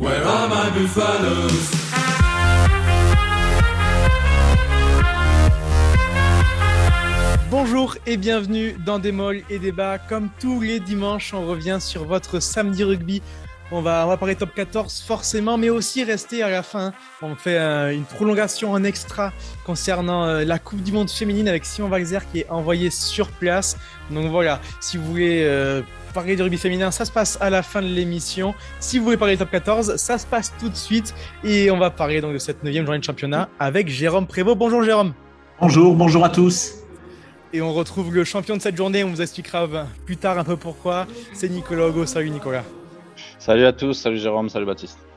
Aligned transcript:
Where 0.00 0.24
are 0.26 0.48
my? 0.48 0.70
Bonjour 7.50 7.96
et 8.06 8.16
bienvenue 8.16 8.74
dans 8.86 8.98
Des 8.98 9.12
Molles 9.12 9.42
et 9.50 9.58
Débats. 9.58 9.98
Comme 9.98 10.30
tous 10.40 10.62
les 10.62 10.80
dimanches, 10.80 11.34
on 11.34 11.46
revient 11.46 11.76
sur 11.80 12.06
votre 12.06 12.40
samedi 12.40 12.82
rugby. 12.82 13.20
On 13.72 13.82
va, 13.82 14.06
on 14.06 14.08
va 14.08 14.16
parler 14.16 14.36
top 14.36 14.54
14 14.54 15.04
forcément, 15.06 15.58
mais 15.58 15.68
aussi 15.68 16.02
rester 16.02 16.42
à 16.42 16.48
la 16.48 16.62
fin. 16.62 16.94
On 17.20 17.36
fait 17.36 17.58
euh, 17.58 17.92
une 17.92 18.04
prolongation 18.04 18.72
en 18.72 18.82
extra 18.82 19.34
concernant 19.66 20.24
euh, 20.24 20.44
la 20.44 20.58
Coupe 20.58 20.82
du 20.82 20.92
Monde 20.92 21.10
féminine 21.10 21.46
avec 21.46 21.66
Simon 21.66 21.90
Walzer 21.90 22.20
qui 22.32 22.40
est 22.40 22.48
envoyé 22.48 22.88
sur 22.88 23.28
place. 23.28 23.76
Donc 24.10 24.30
voilà, 24.30 24.62
si 24.80 24.96
vous 24.96 25.04
voulez 25.04 25.44
euh, 25.44 25.82
parler 26.12 26.36
de 26.36 26.42
rugby 26.42 26.58
féminin, 26.58 26.90
ça 26.90 27.04
se 27.04 27.12
passe 27.12 27.38
à 27.40 27.50
la 27.50 27.62
fin 27.62 27.82
de 27.82 27.86
l'émission. 27.86 28.54
Si 28.78 28.98
vous 28.98 29.04
voulez 29.04 29.16
parler 29.16 29.36
top 29.36 29.50
14, 29.50 29.96
ça 29.96 30.18
se 30.18 30.26
passe 30.26 30.52
tout 30.58 30.68
de 30.68 30.76
suite. 30.76 31.14
Et 31.44 31.70
on 31.70 31.78
va 31.78 31.90
parler 31.90 32.20
donc 32.20 32.32
de 32.32 32.38
cette 32.38 32.62
neuvième 32.62 32.84
journée 32.84 33.00
de 33.00 33.04
championnat 33.04 33.48
avec 33.58 33.88
Jérôme 33.88 34.26
Prévost. 34.26 34.58
Bonjour 34.58 34.82
Jérôme. 34.82 35.12
Bonjour, 35.60 35.94
bonjour 35.94 36.24
à 36.24 36.28
tous. 36.28 36.74
Et 37.52 37.60
on 37.60 37.72
retrouve 37.72 38.14
le 38.14 38.24
champion 38.24 38.56
de 38.56 38.62
cette 38.62 38.76
journée, 38.76 39.02
on 39.02 39.10
vous 39.10 39.22
expliquera 39.22 39.66
plus 40.06 40.16
tard 40.16 40.38
un 40.38 40.44
peu 40.44 40.56
pourquoi. 40.56 41.06
C'est 41.32 41.48
Nicolas 41.48 41.88
Hugo. 41.88 42.06
Salut 42.06 42.30
Nicolas. 42.30 42.64
Salut 43.38 43.66
à 43.66 43.72
tous, 43.72 43.94
salut 43.94 44.18
Jérôme, 44.18 44.48
salut 44.48 44.66
Baptiste. 44.66 45.09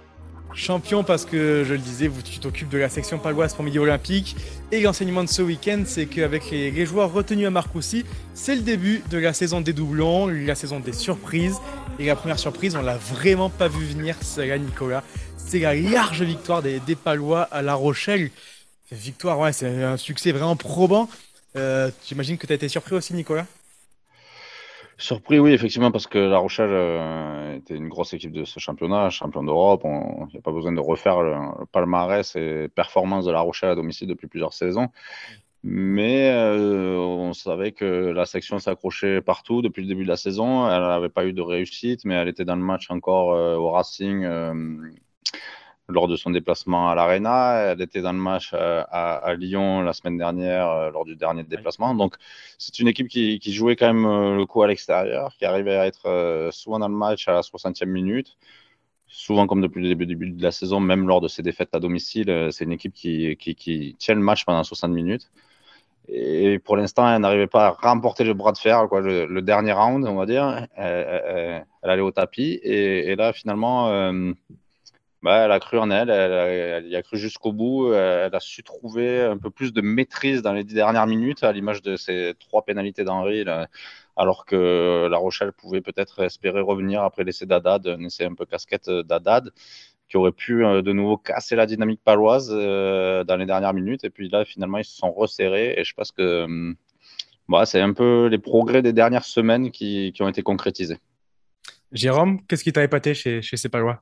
Champion 0.56 1.04
parce 1.04 1.26
que, 1.26 1.64
je 1.66 1.74
le 1.74 1.80
disais, 1.80 2.08
vous, 2.08 2.22
tu 2.22 2.40
t'occupes 2.40 2.70
de 2.70 2.78
la 2.78 2.90
section 2.90 3.18
paloise 3.18 3.54
pour 3.54 3.64
Midi 3.64 3.80
Olympique. 3.80 4.36
Et 4.72 4.82
l'enseignement 4.82 5.24
de 5.24 5.30
ce 5.30 5.42
week-end, 5.42 5.84
c'est 5.86 6.06
qu'avec 6.06 6.52
les, 6.52 6.86
joueurs 6.86 7.12
retenus 7.12 7.48
à 7.48 7.50
Marcoussis, 7.50 8.06
c'est 8.34 8.56
le 8.56 8.62
début 8.62 9.02
de 9.10 9.18
la 9.18 9.34
saison 9.34 9.62
des 9.62 9.74
doublons, 9.74 10.28
la 10.28 10.56
saison 10.56 10.80
des 10.80 10.94
surprises. 10.94 11.58
Et 12.00 12.06
la 12.06 12.16
première 12.16 12.40
surprise, 12.40 12.76
on 12.76 12.82
l'a 12.82 12.98
vraiment 12.98 13.50
pas 13.50 13.68
vu 13.68 13.86
venir, 13.86 14.16
c'est 14.22 14.48
là 14.48 14.58
Nicolas. 14.58 15.04
C'est 15.38 15.60
la 15.60 15.76
large 15.76 16.22
victoire 16.22 16.62
des, 16.62 16.80
des 16.80 16.96
Palois 16.96 17.44
à 17.52 17.62
La 17.62 17.76
Rochelle. 17.76 18.32
Victoire, 18.92 19.40
ouais, 19.40 19.54
c'est 19.54 19.84
un 19.84 19.98
succès 19.98 20.32
vraiment 20.32 20.56
probant. 20.56 21.10
Euh, 21.56 21.90
J'imagine 22.06 22.38
que 22.38 22.48
tu 22.48 22.54
été 22.54 22.70
surpris 22.70 22.96
aussi, 22.96 23.14
Nicolas? 23.14 23.46
Surpris, 25.04 25.38
oui, 25.38 25.52
effectivement, 25.52 25.92
parce 25.92 26.08
que 26.08 26.18
La 26.18 26.38
Rochelle 26.38 26.70
euh, 26.72 27.58
était 27.58 27.76
une 27.76 27.90
grosse 27.90 28.14
équipe 28.14 28.32
de 28.32 28.46
ce 28.46 28.62
championnat, 28.62 29.10
champion 29.10 29.44
d'Europe. 29.44 29.82
Il 29.84 30.28
n'y 30.32 30.38
a 30.38 30.42
pas 30.42 30.54
besoin 30.54 30.72
de 30.72 30.80
refaire 30.80 31.22
le, 31.22 31.36
palmarès 31.74 32.34
et 32.38 32.70
performance 32.74 33.26
de 33.26 33.32
La 33.34 33.42
Rochelle 33.42 33.72
à 33.72 33.76
domicile 33.76 34.08
depuis 34.08 34.28
plusieurs 34.28 34.54
saisons. 34.54 34.88
Mais 35.62 36.32
euh, 36.32 36.96
on 36.96 37.34
savait 37.34 37.74
que 37.74 37.84
la 37.84 38.26
section 38.26 38.60
s'accrochait 38.60 39.20
partout 39.20 39.62
depuis 39.62 39.82
le 39.82 39.90
début 39.90 40.04
de 40.04 40.08
la 40.08 40.16
saison. 40.16 40.72
Elle 40.72 40.84
n'avait 40.84 41.10
pas 41.10 41.26
eu 41.26 41.34
de 41.34 41.42
réussite, 41.42 42.06
mais 42.06 42.16
elle 42.16 42.30
était 42.30 42.46
dans 42.46 42.56
le 42.56 42.64
match 42.64 42.90
encore 42.90 43.34
euh, 43.34 43.58
au 43.58 43.72
Racing 43.72 44.26
lors 45.90 46.08
de 46.08 46.16
son 46.16 46.32
déplacement 46.32 46.90
à 46.90 46.96
l'Arena. 46.96 47.56
Elle 47.72 47.82
était 47.82 48.02
dans 48.02 48.14
le 48.14 48.20
match 48.20 48.54
à, 48.54 48.82
à, 49.16 49.34
Lyon 49.36 49.82
la 49.82 49.94
semaine 49.94 50.18
dernière 50.18 50.70
euh, 50.70 50.92
lors 50.92 51.06
du 51.06 51.16
dernier 51.16 51.44
déplacement. 51.44 51.94
Donc 51.96 52.16
c'est 52.58 52.80
une 52.80 52.88
équipe 52.88 53.08
qui, 53.08 53.40
qui, 53.40 53.54
jouait 53.54 53.76
quand 53.76 53.94
même 53.94 54.06
euh, 54.06 54.36
le 54.36 54.46
coup 54.46 54.62
à 54.64 54.68
l'extérieur, 54.68 55.36
qui 55.38 55.46
arrivait 55.46 55.76
à 55.76 55.88
être 55.88 56.08
euh, 56.08 56.52
souvent 56.52 56.80
dans 56.80 56.88
le 56.88 56.96
match 56.96 57.28
à 57.28 57.34
la 57.34 57.42
60e 57.42 57.86
minute. 57.86 58.38
Souvent, 59.08 59.46
comme 59.46 59.62
depuis 59.62 59.82
le 59.82 59.90
début, 59.90 60.06
début 60.08 60.30
de 60.32 60.42
la 60.42 60.52
saison, 60.52 60.80
même 60.80 61.08
lors 61.08 61.22
de 61.22 61.28
ses 61.28 61.44
défaites 61.44 61.76
à 61.76 61.80
domicile, 61.80 62.50
c'est 62.52 62.64
une 62.64 62.72
équipe 62.72 62.94
qui, 62.94 63.38
qui, 63.38 63.54
qui, 63.54 63.96
tient 64.00 64.16
le 64.16 64.22
match 64.22 64.44
pendant 64.44 64.64
60 64.64 64.92
minutes. 64.92 65.30
Et 66.08 66.58
pour 66.60 66.78
l'instant, 66.78 67.08
elle 67.08 67.22
n'arrivait 67.22 67.48
pas 67.48 67.68
à 67.68 67.70
remporter 67.72 68.24
le 68.24 68.34
bras 68.34 68.52
de 68.52 68.58
fer, 68.58 68.88
quoi, 68.90 69.02
le, 69.02 69.28
le 69.28 69.42
dernier 69.44 69.72
round, 69.72 70.06
on 70.06 70.16
va 70.16 70.26
dire. 70.26 70.68
Elle, 70.76 71.22
elle, 71.28 71.66
elle, 71.84 71.90
allait 71.90 72.02
au 72.02 72.12
tapis. 72.12 72.60
Et, 72.64 73.12
et 73.12 73.16
là, 73.16 73.34
finalement, 73.34 73.90
euh, 73.90 74.34
bah, 75.24 75.46
elle 75.46 75.52
a 75.54 75.60
cru 75.60 75.80
en 75.80 75.90
elle, 75.90 76.10
elle, 76.10 76.86
y 76.88 76.98
a 76.98 77.02
cru 77.02 77.18
jusqu'au 77.18 77.54
bout. 77.54 77.94
Elle 77.94 78.36
a 78.36 78.40
su 78.42 78.62
trouver 78.62 79.22
un 79.22 79.38
peu 79.38 79.50
plus 79.50 79.72
de 79.72 79.80
maîtrise 79.80 80.42
dans 80.42 80.52
les 80.52 80.66
dernières 80.66 81.08
minutes, 81.08 81.44
à 81.44 81.54
l'image 81.54 81.82
de 81.82 81.96
ces 81.96 82.34
trois 82.40 82.64
pénalités 82.66 83.06
d'Henri, 83.06 83.46
alors 84.18 84.46
que 84.46 85.08
La 85.10 85.18
Rochelle 85.18 85.54
pouvait 85.54 85.80
peut-être 85.80 86.24
espérer 86.24 86.60
revenir 86.60 87.04
après 87.04 87.24
l'essai 87.24 87.46
d'Adad, 87.46 87.88
un 87.88 88.04
essai 88.04 88.26
un 88.26 88.36
peu 88.36 88.46
casquette 88.46 88.90
d'Adad, 88.90 89.52
qui 90.10 90.18
aurait 90.18 90.34
pu 90.34 90.62
de 90.62 90.92
nouveau 90.92 91.16
casser 91.16 91.56
la 91.56 91.66
dynamique 91.66 92.02
paloise 92.04 92.50
dans 92.50 93.38
les 93.40 93.46
dernières 93.46 93.74
minutes. 93.74 94.04
Et 94.04 94.10
puis 94.10 94.28
là, 94.28 94.44
finalement, 94.44 94.78
ils 94.78 94.86
se 94.86 94.98
sont 94.98 95.12
resserrés. 95.14 95.74
Et 95.78 95.86
je 95.86 95.94
pense 95.94 96.12
que 96.12 96.74
bah, 97.48 97.66
c'est 97.66 97.80
un 97.80 97.94
peu 97.94 98.28
les 98.28 98.40
progrès 98.40 98.82
des 98.82 98.92
dernières 98.92 99.24
semaines 99.24 99.72
qui, 99.72 100.12
qui 100.14 100.22
ont 100.22 100.28
été 100.28 100.44
concrétisés. 100.44 100.98
Jérôme, 101.94 102.46
qu'est-ce 102.46 102.66
qui 102.66 102.74
t'a 102.74 102.84
épaté 102.84 103.14
chez, 103.14 103.42
chez 103.42 103.56
ces 103.56 103.70
Palois? 103.70 104.02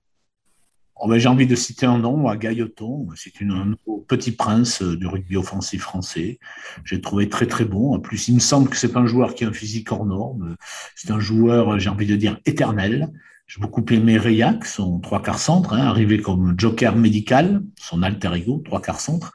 Oh 1.03 1.07
ben, 1.07 1.17
J'ai 1.17 1.29
envie 1.29 1.47
de 1.47 1.55
citer 1.55 1.87
un 1.87 1.97
nom, 1.97 2.27
à 2.27 2.37
Gailleton. 2.37 3.07
C'est 3.15 3.33
un 3.41 3.73
petit 4.07 4.31
prince 4.31 4.83
du 4.83 5.07
rugby 5.07 5.35
offensif 5.35 5.81
français. 5.81 6.39
J'ai 6.85 7.01
trouvé 7.01 7.27
très 7.27 7.47
très 7.47 7.65
bon. 7.65 7.95
En 7.95 7.99
plus, 7.99 8.27
il 8.27 8.35
me 8.35 8.39
semble 8.39 8.69
que 8.69 8.77
c'est 8.77 8.95
un 8.95 9.07
joueur 9.07 9.33
qui 9.33 9.43
a 9.43 9.47
un 9.47 9.53
physique 9.53 9.91
hors 9.91 10.05
norme. 10.05 10.55
C'est 10.95 11.09
un 11.09 11.19
joueur, 11.19 11.79
j'ai 11.79 11.89
envie 11.89 12.05
de 12.05 12.15
dire, 12.15 12.39
éternel. 12.45 13.11
J'ai 13.51 13.59
beaucoup 13.59 13.83
aimé 13.91 14.17
Rayac, 14.17 14.65
son 14.65 14.99
trois 14.99 15.21
quarts 15.21 15.37
centre, 15.37 15.73
hein, 15.73 15.85
arrivé 15.85 16.21
comme 16.21 16.57
joker 16.57 16.95
médical, 16.95 17.61
son 17.77 18.01
alter 18.01 18.33
ego, 18.33 18.61
trois 18.63 18.81
quarts 18.81 19.01
centre. 19.01 19.33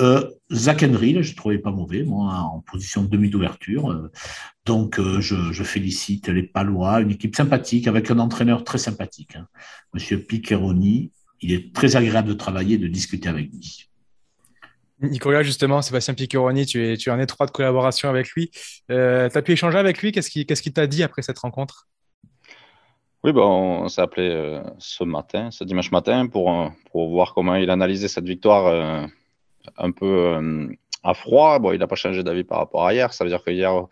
Euh, 0.00 0.30
Zach 0.52 0.82
Henry, 0.82 1.22
je 1.22 1.34
trouvais 1.34 1.56
pas 1.56 1.70
mauvais, 1.70 2.02
moi, 2.02 2.34
en 2.34 2.60
position 2.60 3.04
de 3.04 3.08
demi 3.08 3.30
d'ouverture. 3.30 3.90
Euh, 3.90 4.12
donc, 4.66 4.98
euh, 4.98 5.22
je, 5.22 5.62
félicite 5.62 6.28
les 6.28 6.42
Palois, 6.42 7.00
une 7.00 7.12
équipe 7.12 7.34
sympathique, 7.34 7.88
avec 7.88 8.10
un 8.10 8.18
entraîneur 8.18 8.64
très 8.64 8.76
sympathique. 8.76 9.36
Hein. 9.36 9.46
Monsieur 9.94 10.22
Piqueroni, 10.22 11.10
il 11.40 11.54
est 11.54 11.74
très 11.74 11.96
agréable 11.96 12.28
de 12.28 12.34
travailler 12.34 12.74
et 12.74 12.78
de 12.78 12.88
discuter 12.88 13.30
avec 13.30 13.50
lui. 13.50 13.88
Nicolas, 15.00 15.42
justement, 15.42 15.80
Sébastien 15.80 16.12
Piqueroni, 16.12 16.66
tu 16.66 16.86
es, 16.86 16.98
tu 16.98 17.08
es 17.08 17.12
en 17.12 17.18
étroite 17.18 17.50
collaboration 17.52 18.10
avec 18.10 18.28
lui. 18.32 18.50
Euh, 18.90 19.30
tu 19.30 19.38
as 19.38 19.40
pu 19.40 19.52
échanger 19.52 19.78
avec 19.78 20.02
lui? 20.02 20.12
Qu'est-ce 20.12 20.28
qu'il 20.30 20.44
qu 20.44 20.70
t'a 20.70 20.86
dit 20.86 21.02
après 21.02 21.22
cette 21.22 21.38
rencontre? 21.38 21.88
Oui, 23.24 23.32
bah, 23.32 23.42
on 23.42 23.88
s'est 23.88 24.00
appelé 24.00 24.28
euh, 24.30 24.62
ce 24.78 25.02
matin, 25.02 25.50
ce 25.50 25.64
dimanche 25.64 25.90
matin, 25.90 26.28
pour, 26.28 26.52
euh, 26.52 26.68
pour 26.92 27.08
voir 27.10 27.34
comment 27.34 27.56
il 27.56 27.68
analysait 27.68 28.06
cette 28.08 28.26
victoire 28.26 28.66
euh, 28.66 29.06
un 29.76 29.90
peu 29.90 30.06
euh, 30.06 30.68
à 31.02 31.14
froid. 31.14 31.58
Bon, 31.58 31.72
il 31.72 31.78
n'a 31.80 31.88
pas 31.88 31.96
changé 31.96 32.22
d'avis 32.22 32.44
par 32.44 32.58
rapport 32.58 32.86
à 32.86 32.94
hier. 32.94 33.12
Ça 33.12 33.24
veut 33.24 33.30
dire 33.30 33.42
que 33.42 33.50
hier, 33.50 33.86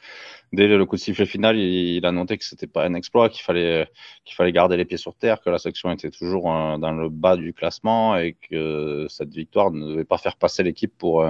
dès 0.52 0.68
le 0.68 0.86
coup 0.86 0.94
de 0.96 1.00
sifflet 1.00 1.26
final, 1.26 1.56
il, 1.58 2.06
a 2.06 2.12
noté 2.12 2.38
que 2.38 2.44
c'était 2.44 2.68
pas 2.68 2.84
un 2.84 2.94
exploit, 2.94 3.28
qu'il 3.28 3.42
fallait, 3.42 3.90
qu'il 4.24 4.36
fallait 4.36 4.52
garder 4.52 4.76
les 4.76 4.84
pieds 4.84 4.96
sur 4.96 5.14
terre, 5.16 5.40
que 5.40 5.50
la 5.50 5.58
section 5.58 5.90
était 5.90 6.10
toujours 6.10 6.44
dans 6.44 6.92
le 6.92 7.08
bas 7.08 7.36
du 7.36 7.52
classement 7.52 8.16
et 8.16 8.34
que 8.34 9.06
cette 9.08 9.34
victoire 9.34 9.72
ne 9.72 9.88
devait 9.88 10.04
pas 10.04 10.18
faire 10.18 10.36
passer 10.36 10.62
l'équipe 10.62 10.96
pour 10.96 11.26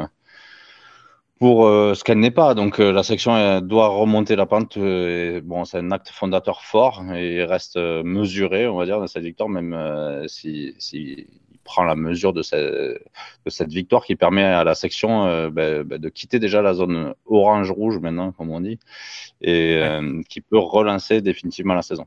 pour 1.38 1.66
euh, 1.66 1.94
ce 1.94 2.04
qu'elle 2.04 2.18
n'est 2.18 2.30
pas. 2.30 2.54
Donc 2.54 2.80
euh, 2.80 2.92
la 2.92 3.02
section 3.02 3.36
elle 3.36 3.62
doit 3.62 3.88
remonter 3.88 4.36
la 4.36 4.46
pente. 4.46 4.76
Euh, 4.76 5.40
bon, 5.44 5.64
c'est 5.64 5.78
un 5.78 5.90
acte 5.90 6.08
fondateur 6.08 6.62
fort 6.62 7.04
et 7.14 7.36
il 7.36 7.42
reste 7.42 7.76
mesuré, 7.76 8.66
on 8.66 8.76
va 8.76 8.84
dire, 8.86 8.98
dans 9.00 9.06
cette 9.06 9.24
victoire, 9.24 9.48
même 9.48 10.24
si, 10.28 10.74
si, 10.78 11.26
il 11.50 11.58
prend 11.64 11.84
la 11.84 11.96
mesure 11.96 12.32
de 12.32 12.42
cette, 12.42 12.60
de 12.60 13.50
cette 13.50 13.70
victoire 13.70 14.04
qui 14.04 14.16
permet 14.16 14.44
à 14.44 14.64
la 14.64 14.74
section 14.74 15.48
ben, 15.50 15.82
ben, 15.82 15.98
de 15.98 16.08
quitter 16.08 16.38
déjà 16.38 16.62
la 16.62 16.74
zone 16.74 17.14
orange-rouge 17.26 17.98
maintenant, 17.98 18.32
comme 18.32 18.50
on 18.50 18.60
dit, 18.60 18.78
et 19.42 19.80
qui 20.28 20.40
peut 20.40 20.58
relancer 20.58 21.20
définitivement 21.20 21.74
la 21.74 21.82
saison. 21.82 22.06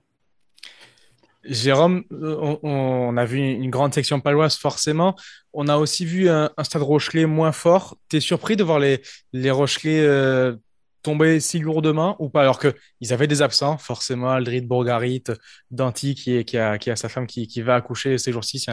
Jérôme, 1.43 2.03
on, 2.11 2.59
on, 2.63 3.17
a 3.17 3.25
vu 3.25 3.39
une 3.39 3.69
grande 3.69 3.93
section 3.93 4.19
paloise 4.19 4.57
forcément. 4.57 5.15
On 5.53 5.67
a 5.67 5.77
aussi 5.77 6.05
vu 6.05 6.29
un, 6.29 6.51
stade 6.63 6.81
Rochelet 6.81 7.25
moins 7.25 7.51
fort. 7.51 7.97
Tu 8.09 8.17
es 8.17 8.19
surpris 8.19 8.55
de 8.57 8.63
voir 8.63 8.79
les, 8.79 9.01
les 9.31 9.49
Rochelais 9.49 10.01
euh, 10.01 10.55
tomber 11.01 11.39
si 11.39 11.59
lourdement 11.59 12.17
ou 12.19 12.29
pas 12.29 12.41
Alors 12.41 12.59
qu'ils 12.59 13.13
avaient 13.13 13.27
des 13.27 13.41
absents, 13.41 13.77
forcément, 13.77 14.31
Aldrid 14.31 14.67
Bourgarit, 14.67 15.23
Danti 15.71 16.15
qui, 16.15 16.57
a, 16.57 16.77
qui 16.77 16.91
a 16.91 16.95
sa 16.95 17.07
femme 17.07 17.25
qui, 17.25 17.47
qui 17.47 17.61
va 17.61 17.75
accoucher 17.75 18.17
ces 18.17 18.31
jours-ci, 18.33 18.59
si, 18.59 18.69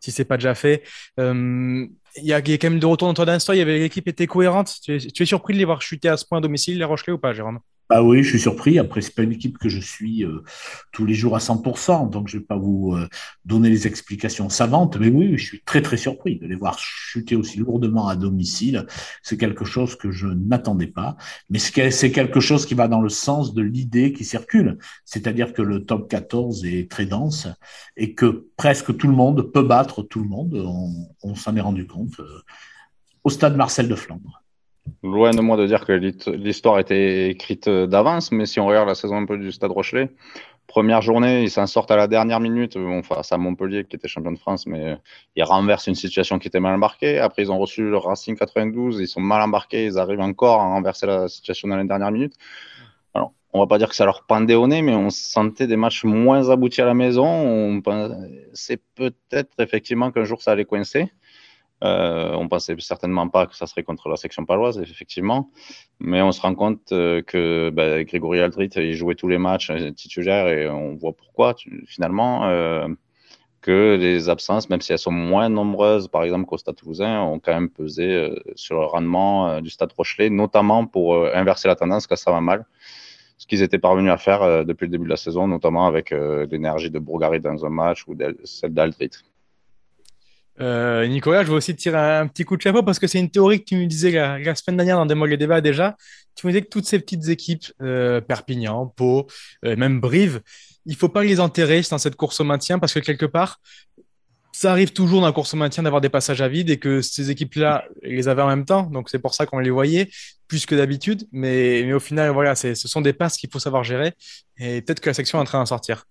si 0.00 0.12
c'est 0.12 0.26
pas 0.26 0.36
déjà 0.36 0.54
fait. 0.54 0.82
Euh, 1.18 1.86
il 2.16 2.24
y, 2.24 2.32
a, 2.34 2.40
il 2.40 2.50
y 2.50 2.52
a 2.52 2.58
quand 2.58 2.70
même 2.70 2.80
de 2.80 2.86
retour 2.86 3.08
dans 3.08 3.14
ton 3.14 3.28
instant. 3.28 3.52
L'équipe 3.52 4.08
était 4.08 4.26
cohérente. 4.26 4.74
Tu 4.82 4.96
es, 4.96 4.98
tu 4.98 5.22
es 5.22 5.26
surpris 5.26 5.54
de 5.54 5.58
les 5.58 5.64
voir 5.64 5.80
chuter 5.80 6.08
à 6.08 6.16
ce 6.16 6.26
point 6.26 6.38
à 6.38 6.40
domicile, 6.40 6.76
les 6.76 6.84
Rochelais 6.84 7.12
ou 7.12 7.18
pas, 7.18 7.32
Jérôme? 7.32 7.60
Bah 7.90 8.04
oui, 8.04 8.22
je 8.22 8.28
suis 8.28 8.38
surpris. 8.38 8.78
Après, 8.78 9.00
c'est 9.00 9.16
pas 9.16 9.24
une 9.24 9.32
équipe 9.32 9.58
que 9.58 9.68
je 9.68 9.80
suis 9.80 10.24
euh, 10.24 10.44
tous 10.92 11.04
les 11.04 11.14
jours 11.14 11.34
à 11.34 11.40
100%, 11.40 12.08
donc 12.08 12.28
je 12.28 12.38
vais 12.38 12.44
pas 12.44 12.56
vous 12.56 12.94
euh, 12.94 13.08
donner 13.44 13.68
les 13.68 13.88
explications 13.88 14.48
savantes. 14.48 14.96
Mais 15.00 15.08
oui, 15.08 15.36
je 15.36 15.44
suis 15.44 15.62
très 15.62 15.82
très 15.82 15.96
surpris 15.96 16.38
de 16.38 16.46
les 16.46 16.54
voir 16.54 16.78
chuter 16.78 17.34
aussi 17.34 17.58
lourdement 17.58 18.06
à 18.06 18.14
domicile. 18.14 18.86
C'est 19.24 19.36
quelque 19.36 19.64
chose 19.64 19.96
que 19.96 20.12
je 20.12 20.28
n'attendais 20.28 20.86
pas, 20.86 21.16
mais 21.48 21.58
c'est 21.58 22.12
quelque 22.12 22.38
chose 22.38 22.64
qui 22.64 22.74
va 22.74 22.86
dans 22.86 23.00
le 23.00 23.08
sens 23.08 23.54
de 23.54 23.62
l'idée 23.62 24.12
qui 24.12 24.24
circule, 24.24 24.78
c'est-à-dire 25.04 25.52
que 25.52 25.62
le 25.62 25.84
top 25.84 26.08
14 26.08 26.64
est 26.66 26.88
très 26.88 27.06
dense 27.06 27.48
et 27.96 28.14
que 28.14 28.46
presque 28.56 28.96
tout 28.96 29.08
le 29.08 29.16
monde 29.16 29.50
peut 29.52 29.64
battre 29.64 30.02
tout 30.02 30.20
le 30.20 30.28
monde. 30.28 30.54
On, 31.24 31.34
s'en 31.34 31.56
est 31.56 31.60
rendu 31.60 31.88
compte 31.88 32.20
euh, 32.20 32.42
au 33.24 33.30
stade 33.30 33.56
Marcel 33.56 33.88
de 33.88 33.96
Flandre. 33.96 34.44
Loin 35.02 35.30
de 35.30 35.40
moi 35.40 35.56
de 35.56 35.66
dire 35.66 35.86
que 35.86 35.92
l'histoire 35.92 36.78
était 36.78 37.30
écrite 37.30 37.68
d'avance, 37.68 38.32
mais 38.32 38.46
si 38.46 38.60
on 38.60 38.66
regarde 38.66 38.88
la 38.88 38.94
saison 38.94 39.16
un 39.16 39.26
peu 39.26 39.38
du 39.38 39.52
Stade 39.52 39.70
Rochelet, 39.70 40.10
première 40.66 41.02
journée, 41.02 41.42
ils 41.42 41.50
s'en 41.50 41.66
sortent 41.66 41.90
à 41.90 41.96
la 41.96 42.06
dernière 42.06 42.38
minute 42.38 42.76
bon, 42.76 43.02
face 43.02 43.32
à 43.32 43.38
Montpellier 43.38 43.84
qui 43.84 43.96
était 43.96 44.08
champion 44.08 44.32
de 44.32 44.38
France, 44.38 44.66
mais 44.66 44.96
ils 45.36 45.42
renversent 45.42 45.86
une 45.86 45.94
situation 45.94 46.38
qui 46.38 46.48
était 46.48 46.60
mal 46.60 46.74
embarquée. 46.74 47.18
Après, 47.18 47.42
ils 47.42 47.50
ont 47.50 47.58
reçu 47.58 47.88
le 47.90 47.96
Racing 47.96 48.36
92, 48.36 49.00
ils 49.00 49.08
sont 49.08 49.20
mal 49.20 49.42
embarqués, 49.42 49.84
ils 49.86 49.98
arrivent 49.98 50.20
encore 50.20 50.60
à 50.60 50.64
renverser 50.64 51.06
la 51.06 51.28
situation 51.28 51.68
dans 51.68 51.76
les 51.76 51.84
dernières 51.84 52.12
minutes. 52.12 52.34
Alors, 53.14 53.32
on 53.52 53.58
va 53.58 53.66
pas 53.66 53.78
dire 53.78 53.88
que 53.88 53.96
ça 53.96 54.04
leur 54.04 54.24
pendait 54.26 54.54
au 54.54 54.66
nez, 54.66 54.82
mais 54.82 54.94
on 54.94 55.10
sentait 55.10 55.66
des 55.66 55.76
matchs 55.76 56.04
moins 56.04 56.50
aboutis 56.50 56.82
à 56.82 56.86
la 56.86 56.94
maison. 56.94 57.82
C'est 58.52 58.80
peut-être 58.94 59.58
effectivement 59.58 60.10
qu'un 60.12 60.24
jour 60.24 60.40
ça 60.40 60.52
allait 60.52 60.64
coincer. 60.64 61.10
Euh, 61.82 62.34
on 62.34 62.48
pensait 62.48 62.76
certainement 62.78 63.28
pas 63.28 63.46
que 63.46 63.56
ça 63.56 63.66
serait 63.66 63.82
contre 63.82 64.08
la 64.08 64.16
section 64.16 64.44
paloise, 64.44 64.78
effectivement, 64.78 65.50
mais 65.98 66.20
on 66.20 66.32
se 66.32 66.40
rend 66.40 66.54
compte 66.54 66.92
euh, 66.92 67.22
que 67.22 67.70
bah, 67.70 68.04
Grégory 68.04 68.40
Aldrit, 68.40 68.70
il 68.76 68.94
jouait 68.94 69.14
tous 69.14 69.28
les 69.28 69.38
matchs 69.38 69.70
euh, 69.70 69.90
titulaires 69.90 70.48
et 70.48 70.68
on 70.68 70.94
voit 70.94 71.14
pourquoi 71.14 71.54
finalement 71.86 72.46
euh, 72.48 72.86
que 73.62 73.96
les 73.98 74.28
absences, 74.28 74.68
même 74.68 74.80
si 74.82 74.92
elles 74.92 74.98
sont 74.98 75.10
moins 75.10 75.48
nombreuses, 75.48 76.08
par 76.08 76.22
exemple 76.22 76.46
qu'au 76.46 76.58
Stade 76.58 76.76
Toulousain, 76.76 77.20
ont 77.20 77.38
quand 77.38 77.52
même 77.52 77.70
pesé 77.70 78.30
sur 78.54 78.80
le 78.80 78.86
rendement 78.86 79.60
du 79.60 79.68
Stade 79.68 79.92
Rochelet, 79.92 80.30
notamment 80.30 80.86
pour 80.86 81.26
inverser 81.26 81.68
la 81.68 81.76
tendance 81.76 82.06
quand 82.06 82.16
ça 82.16 82.30
va 82.30 82.40
mal. 82.40 82.64
Ce 83.36 83.46
qu'ils 83.46 83.62
étaient 83.62 83.78
parvenus 83.78 84.12
à 84.12 84.16
faire 84.16 84.64
depuis 84.64 84.86
le 84.86 84.92
début 84.92 85.04
de 85.04 85.10
la 85.10 85.16
saison, 85.16 85.46
notamment 85.46 85.86
avec 85.86 86.10
l'énergie 86.10 86.90
de 86.90 86.98
Bourgari 86.98 87.40
dans 87.40 87.66
un 87.66 87.68
match 87.68 88.08
ou 88.08 88.16
celle 88.44 88.72
d'Aldrit. 88.72 89.10
Euh, 90.60 91.06
Nicolas, 91.06 91.42
je 91.42 91.48
veux 91.48 91.56
aussi 91.56 91.74
te 91.74 91.80
tirer 91.80 91.96
un, 91.96 92.26
petit 92.26 92.44
coup 92.44 92.56
de 92.56 92.62
chapeau 92.62 92.82
parce 92.82 92.98
que 92.98 93.06
c'est 93.06 93.18
une 93.18 93.30
théorie 93.30 93.60
que 93.60 93.64
tu 93.64 93.76
me 93.76 93.86
disais 93.86 94.10
la, 94.10 94.54
semaine 94.54 94.76
dernière 94.76 94.96
dans 94.96 95.06
des 95.06 95.14
mots 95.14 95.26
et 95.26 95.36
débats 95.36 95.60
déjà. 95.60 95.96
Tu 96.34 96.46
me 96.46 96.52
disais 96.52 96.62
que 96.62 96.68
toutes 96.68 96.86
ces 96.86 96.98
petites 96.98 97.28
équipes, 97.28 97.64
euh, 97.80 98.20
Perpignan, 98.20 98.86
Pau, 98.86 99.26
euh, 99.64 99.76
même 99.76 100.00
Brive, 100.00 100.42
il 100.86 100.96
faut 100.96 101.08
pas 101.08 101.24
les 101.24 101.40
enterrer 101.40 101.80
dans 101.90 101.98
cette 101.98 102.16
course 102.16 102.40
au 102.40 102.44
maintien 102.44 102.78
parce 102.78 102.92
que 102.92 103.00
quelque 103.00 103.26
part, 103.26 103.60
ça 104.52 104.70
arrive 104.72 104.92
toujours 104.92 105.20
dans 105.20 105.26
la 105.26 105.32
course 105.32 105.54
au 105.54 105.56
maintien 105.56 105.82
d'avoir 105.82 106.02
des 106.02 106.08
passages 106.10 106.42
à 106.42 106.48
vide 106.48 106.68
et 106.68 106.78
que 106.78 107.00
ces 107.00 107.30
équipes-là, 107.30 107.84
les 108.02 108.28
avaient 108.28 108.42
en 108.42 108.48
même 108.48 108.66
temps. 108.66 108.82
Donc 108.82 109.08
c'est 109.08 109.18
pour 109.18 109.32
ça 109.32 109.46
qu'on 109.46 109.60
les 109.60 109.70
voyait 109.70 110.10
plus 110.46 110.66
que 110.66 110.74
d'habitude. 110.74 111.26
Mais, 111.32 111.82
mais 111.86 111.94
au 111.94 112.00
final, 112.00 112.30
voilà, 112.30 112.54
ce 112.54 112.74
sont 112.74 113.00
des 113.00 113.14
passes 113.14 113.38
qu'il 113.38 113.50
faut 113.50 113.60
savoir 113.60 113.84
gérer 113.84 114.12
et 114.58 114.82
peut-être 114.82 115.00
que 115.00 115.08
la 115.08 115.14
section 115.14 115.38
est 115.38 115.42
en 115.42 115.44
train 115.44 115.58
d'en 115.58 115.66
sortir. 115.66 116.04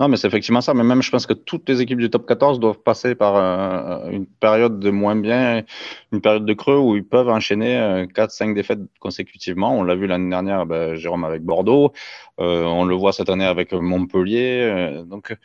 Non, 0.00 0.08
mais 0.08 0.16
c'est 0.16 0.28
effectivement 0.28 0.62
ça. 0.62 0.72
Mais 0.72 0.82
même, 0.82 1.02
je 1.02 1.10
pense 1.10 1.26
que 1.26 1.34
toutes 1.34 1.68
les 1.68 1.82
équipes 1.82 1.98
du 1.98 2.08
top 2.08 2.26
14 2.26 2.58
doivent 2.58 2.78
passer 2.78 3.14
par 3.14 3.36
euh, 3.36 4.08
une 4.10 4.24
période 4.26 4.80
de 4.80 4.90
moins 4.90 5.14
bien, 5.14 5.62
une 6.10 6.22
période 6.22 6.46
de 6.46 6.54
creux 6.54 6.78
où 6.78 6.96
ils 6.96 7.04
peuvent 7.04 7.28
enchaîner 7.28 7.76
euh, 7.76 8.06
4-5 8.06 8.54
défaites 8.54 8.80
consécutivement. 8.98 9.78
On 9.78 9.82
l'a 9.82 9.94
vu 9.94 10.06
l'année 10.06 10.30
dernière, 10.30 10.64
ben, 10.64 10.94
Jérôme 10.94 11.24
avec 11.24 11.42
Bordeaux. 11.42 11.92
Euh, 12.40 12.64
on 12.64 12.84
le 12.86 12.94
voit 12.94 13.12
cette 13.12 13.28
année 13.28 13.44
avec 13.44 13.74
Montpellier. 13.74 14.62
Euh, 14.62 15.02
donc, 15.02 15.36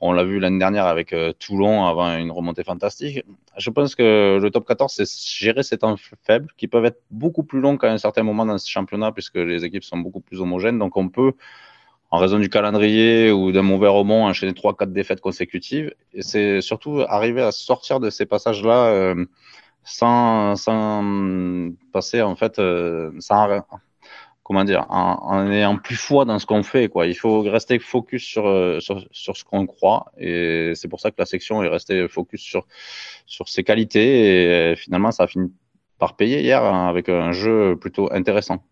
on 0.00 0.12
l'a 0.12 0.24
vu 0.24 0.40
l'année 0.40 0.58
dernière 0.58 0.86
avec 0.86 1.14
Toulon 1.38 1.86
avant 1.86 2.18
une 2.18 2.32
remontée 2.32 2.64
fantastique. 2.64 3.24
Je 3.56 3.70
pense 3.70 3.94
que 3.94 4.40
le 4.42 4.50
top 4.50 4.66
14, 4.66 4.92
c'est 4.92 5.08
gérer 5.38 5.62
ces 5.62 5.78
temps 5.78 5.94
faibles 6.24 6.48
qui 6.56 6.66
peuvent 6.66 6.84
être 6.84 7.00
beaucoup 7.12 7.44
plus 7.44 7.60
longs 7.60 7.78
qu'à 7.78 7.92
un 7.92 7.98
certain 7.98 8.24
moment 8.24 8.44
dans 8.44 8.58
ce 8.58 8.68
championnat 8.68 9.12
puisque 9.12 9.36
les 9.36 9.64
équipes 9.64 9.84
sont 9.84 9.98
beaucoup 9.98 10.20
plus 10.20 10.40
homogènes. 10.40 10.80
Donc, 10.80 10.96
on 10.96 11.08
peut 11.08 11.34
en 12.10 12.18
raison 12.18 12.38
du 12.38 12.48
calendrier 12.48 13.32
ou 13.32 13.52
d'un 13.52 13.62
mauvais 13.62 13.88
rebond, 13.88 14.26
enchaîner 14.26 14.52
3-4 14.52 14.92
défaites 14.92 15.20
consécutives. 15.20 15.92
Et 16.12 16.22
c'est 16.22 16.60
surtout 16.60 17.00
arriver 17.08 17.42
à 17.42 17.52
sortir 17.52 18.00
de 18.00 18.10
ces 18.10 18.26
passages-là 18.26 18.86
euh, 18.86 19.24
sans, 19.82 20.56
sans 20.56 21.70
passer, 21.92 22.22
en 22.22 22.36
fait, 22.36 22.58
euh, 22.58 23.10
sans, 23.18 23.48
comment 24.44 24.64
dire, 24.64 24.86
en, 24.90 25.18
en, 25.22 25.50
ayant 25.50 25.76
plus 25.76 25.96
foi 25.96 26.24
dans 26.24 26.38
ce 26.38 26.46
qu'on 26.46 26.62
fait. 26.62 26.88
Quoi. 26.88 27.06
Il 27.06 27.14
faut 27.14 27.42
rester 27.42 27.78
focus 27.78 28.22
sur, 28.22 28.46
euh, 28.46 28.78
sur, 28.78 29.04
sur 29.10 29.36
ce 29.36 29.44
qu'on 29.44 29.66
croit. 29.66 30.12
Et 30.18 30.72
c'est 30.76 30.88
pour 30.88 31.00
ça 31.00 31.10
que 31.10 31.16
la 31.18 31.26
section 31.26 31.62
est 31.62 31.68
restée 31.68 32.06
focus 32.08 32.42
sur, 32.42 32.66
sur 33.26 33.48
ses 33.48 33.64
qualités. 33.64 34.70
Et 34.70 34.76
finalement, 34.76 35.10
ça 35.10 35.24
a 35.24 35.26
fini 35.26 35.52
par 35.98 36.16
payer 36.16 36.42
hier 36.42 36.62
hein, 36.62 36.88
avec 36.88 37.08
un 37.08 37.32
jeu 37.32 37.76
plutôt 37.76 38.12
intéressant. 38.12 38.62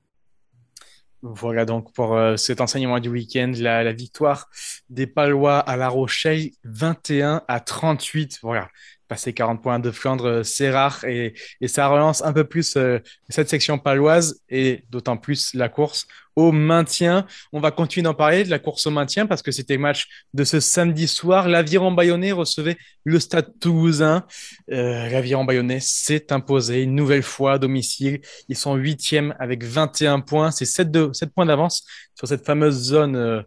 Voilà 1.22 1.64
donc 1.64 1.92
pour 1.92 2.16
euh, 2.16 2.36
cet 2.36 2.60
enseignement 2.60 2.98
du 2.98 3.08
week-end, 3.08 3.52
la, 3.56 3.84
la, 3.84 3.92
victoire 3.92 4.50
des 4.90 5.06
Palois 5.06 5.60
à 5.60 5.76
La 5.76 5.88
Rochelle, 5.88 6.50
21 6.64 7.42
à 7.46 7.60
38. 7.60 8.40
Voilà, 8.42 8.68
passer 9.12 9.34
40 9.34 9.60
points 9.60 9.78
de 9.78 9.90
Flandre, 9.90 10.24
euh, 10.24 10.42
c'est 10.42 10.70
rare 10.70 11.04
et, 11.04 11.34
ça 11.66 11.86
relance 11.88 12.24
un 12.24 12.32
peu 12.32 12.44
plus 12.44 12.76
euh, 12.78 12.98
cette 13.28 13.50
section 13.50 13.78
paloise 13.78 14.40
et 14.48 14.84
d'autant 14.88 15.18
plus 15.18 15.52
la 15.52 15.68
course 15.68 16.06
au 16.34 16.50
maintien. 16.50 17.26
On 17.52 17.60
va 17.60 17.72
continuer 17.72 18.04
d'en 18.04 18.14
parler 18.14 18.42
de 18.42 18.48
la 18.48 18.58
course 18.58 18.86
au 18.86 18.90
maintien 18.90 19.26
parce 19.26 19.42
que 19.42 19.52
c'était 19.52 19.76
match 19.76 20.08
de 20.32 20.44
ce 20.44 20.60
samedi 20.60 21.06
soir. 21.06 21.46
L'Aviron 21.46 21.92
Bayonnais 21.92 22.32
recevait 22.32 22.78
le 23.04 23.20
Stade 23.20 23.52
Toulousain. 23.60 24.24
Euh, 24.70 25.10
L'Aviron 25.10 25.44
Bayonnais 25.44 25.80
s'est 25.80 26.32
imposé 26.32 26.80
une 26.82 26.94
nouvelle 26.94 27.22
fois 27.22 27.52
à 27.52 27.58
domicile. 27.58 28.22
Ils 28.48 28.56
sont 28.56 28.76
huitièmes 28.76 29.34
avec 29.38 29.62
21 29.62 30.20
points. 30.20 30.50
C'est 30.52 30.64
7, 30.64 30.90
de, 30.90 31.10
7 31.12 31.34
points 31.34 31.44
d'avance 31.44 31.84
sur 32.14 32.26
cette 32.26 32.46
fameuse 32.46 32.76
zone 32.76 33.14
euh, 33.14 33.42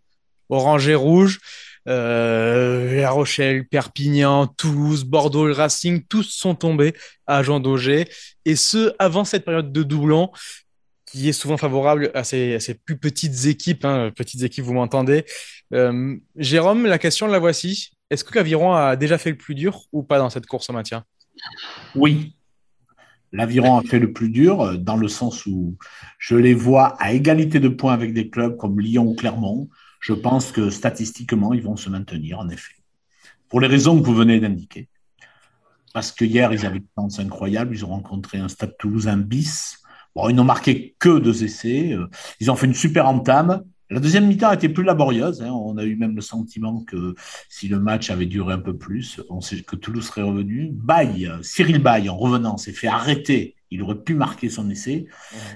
orange 0.50 0.88
et 0.88 0.94
rouge. 0.94 1.40
Euh, 1.88 3.00
La 3.02 3.12
Rochelle, 3.12 3.68
Perpignan, 3.68 4.48
Toulouse, 4.48 5.04
Bordeaux, 5.04 5.48
le 5.48 5.54
Racing, 5.54 6.04
tous 6.08 6.24
sont 6.24 6.56
tombés 6.56 6.94
à 7.28 7.44
Jean 7.44 7.60
Daugé. 7.60 8.08
Et 8.46 8.56
ce, 8.56 8.94
avant 9.00 9.24
cette 9.24 9.46
période 9.46 9.72
de 9.72 9.84
doublon 9.84 10.32
qui 11.06 11.30
est 11.30 11.34
souvent 11.34 11.58
favorable 11.58 12.12
à 12.14 12.24
ces, 12.24 12.60
plus 12.84 12.98
petites 12.98 13.46
équipes. 13.46 13.86
Hein, 13.86 14.12
petites 14.16 14.44
équipes, 14.44 14.66
vous 14.66 14.74
m'entendez. 14.74 15.24
Euh, 15.74 16.18
Jérôme, 16.36 16.86
la 16.86 16.98
question, 16.98 17.28
la 17.28 17.40
voici. 17.40 17.92
Est-ce 18.10 18.24
que 18.24 18.36
l'Aviron 18.36 18.74
a 18.74 18.96
déjà 18.96 19.18
fait 19.18 19.32
le 19.32 19.38
plus 19.38 19.56
dur 19.56 19.84
ou 19.94 20.04
pas 20.04 20.18
dans 20.18 20.30
cette 20.30 20.46
course 20.46 20.70
au 20.70 20.74
maintien? 20.74 21.06
Oui. 21.96 22.36
L'Aviron 23.32 23.78
a 23.78 23.82
fait 23.84 24.00
le 24.00 24.12
plus 24.14 24.30
dur 24.30 24.62
euh, 24.62 24.78
dans 24.78 24.98
le 24.98 25.08
sens 25.08 25.46
où 25.46 25.78
je 26.20 26.36
les 26.36 26.54
vois 26.54 27.02
à 27.02 27.14
égalité 27.14 27.60
de 27.60 27.70
points 27.70 27.94
avec 27.94 28.14
des 28.14 28.30
clubs 28.30 28.58
comme 28.58 28.80
Lyon 28.80 29.08
ou 29.08 29.16
Clermont 29.16 29.70
je 30.06 30.14
pense 30.14 30.52
que 30.52 30.70
statistiquement, 30.70 31.52
ils 31.56 31.64
vont 31.64 31.78
se 31.78 31.90
maintenir, 31.90 32.38
en 32.38 32.48
effet. 32.50 32.76
Pour 33.50 33.60
les 33.60 33.66
raisons 33.66 34.00
que 34.00 34.06
vous 34.06 34.14
venez 34.14 34.40
d'indiquer. 34.40 34.88
Parce 35.96 36.12
que 36.12 36.24
hier, 36.24 36.54
ils 36.54 36.64
avaient 36.64 36.78
une 36.78 36.88
chance 36.96 37.18
incroyable. 37.18 37.74
Ils 37.74 37.84
ont 37.86 37.90
rencontré 37.90 38.38
un 38.38 38.48
Stade 38.48 38.78
Toulousain 38.78 39.18
bis. 39.18 39.80
Bon, 40.14 40.30
ils 40.30 40.36
n'ont 40.36 40.44
marqué 40.44 40.96
que 41.00 41.18
deux 41.18 41.44
essais. 41.44 41.94
Euh, 41.94 42.08
ils 42.40 42.52
ont 42.52 42.56
fait 42.56 42.68
une 42.68 42.76
super 42.76 43.08
entame. 43.08 43.64
La 43.90 44.00
deuxième 44.00 44.28
mi-temps 44.28 44.50
a 44.50 44.54
été 44.54 44.70
plus 44.70 44.84
laborieuse. 44.84 45.42
Hein. 45.42 45.52
On 45.52 45.76
a 45.80 45.84
eu 45.84 45.96
même 45.96 46.16
le 46.16 46.22
sentiment 46.22 46.84
que 46.84 47.16
si 47.50 47.68
le 47.68 47.80
match 47.80 48.12
avait 48.12 48.28
duré 48.28 48.54
un 48.54 48.60
peu 48.60 48.78
plus, 48.78 49.22
on 49.32 49.42
sait 49.42 49.64
que 49.64 49.76
Toulouse 49.76 50.06
serait 50.06 50.22
revenu. 50.22 50.70
Baye, 50.72 51.32
Cyril 51.42 51.80
Baye, 51.80 52.10
en 52.10 52.18
revenant, 52.18 52.58
s'est 52.58 52.74
fait 52.74 52.88
arrêter 52.88 53.55
il 53.72 53.82
aurait 53.82 53.96
pu 53.96 54.14
marquer 54.14 54.50
son 54.50 54.70
essai. 54.70 55.06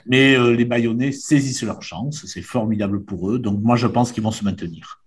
Mais 0.05 0.35
euh, 0.35 0.51
les 0.51 0.65
Bayonnais 0.65 1.11
saisissent 1.11 1.63
leur 1.63 1.81
chance. 1.81 2.25
C'est 2.25 2.41
formidable 2.41 3.03
pour 3.03 3.31
eux. 3.31 3.39
Donc, 3.39 3.59
moi, 3.61 3.75
je 3.75 3.87
pense 3.87 4.11
qu'ils 4.11 4.23
vont 4.23 4.31
se 4.31 4.43
maintenir. 4.43 5.01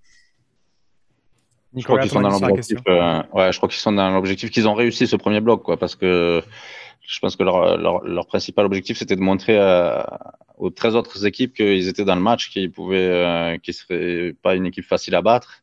je 1.77 1.83
crois 1.83 2.01
qu'ils 2.01 2.11
sont 2.11 2.21
dans 2.21 2.31
l'objectif. 2.31 2.79
Euh, 2.89 3.23
ouais, 3.33 3.53
je 3.53 3.57
crois 3.59 3.69
qu'ils 3.69 3.81
sont 3.81 3.93
dans 3.93 4.11
l'objectif 4.11 4.51
qu'ils 4.51 4.69
ont 4.69 4.75
réussi 4.75 5.07
ce 5.07 5.17
premier 5.17 5.41
bloc, 5.41 5.63
quoi, 5.63 5.77
parce 5.77 5.97
que 5.97 6.43
je 7.01 7.19
pense 7.19 7.35
que 7.35 7.43
leur, 7.43 7.77
leur, 7.77 8.05
leur 8.05 8.27
principal 8.29 8.65
objectif 8.65 8.97
c'était 8.97 9.17
de 9.17 9.21
montrer 9.21 9.59
à, 9.59 10.37
aux 10.57 10.71
13 10.71 10.95
autres 10.95 11.27
équipes 11.27 11.55
qu'ils 11.55 11.89
étaient 11.89 12.05
dans 12.05 12.15
le 12.15 12.21
match, 12.21 12.51
qu'ils 12.51 12.71
pouvaient, 12.71 12.97
euh, 12.99 13.59
qu'ils 13.59 13.75
seraient 13.75 14.35
pas 14.43 14.55
une 14.55 14.67
équipe 14.67 14.85
facile 14.85 15.17
à 15.17 15.23
battre. 15.23 15.63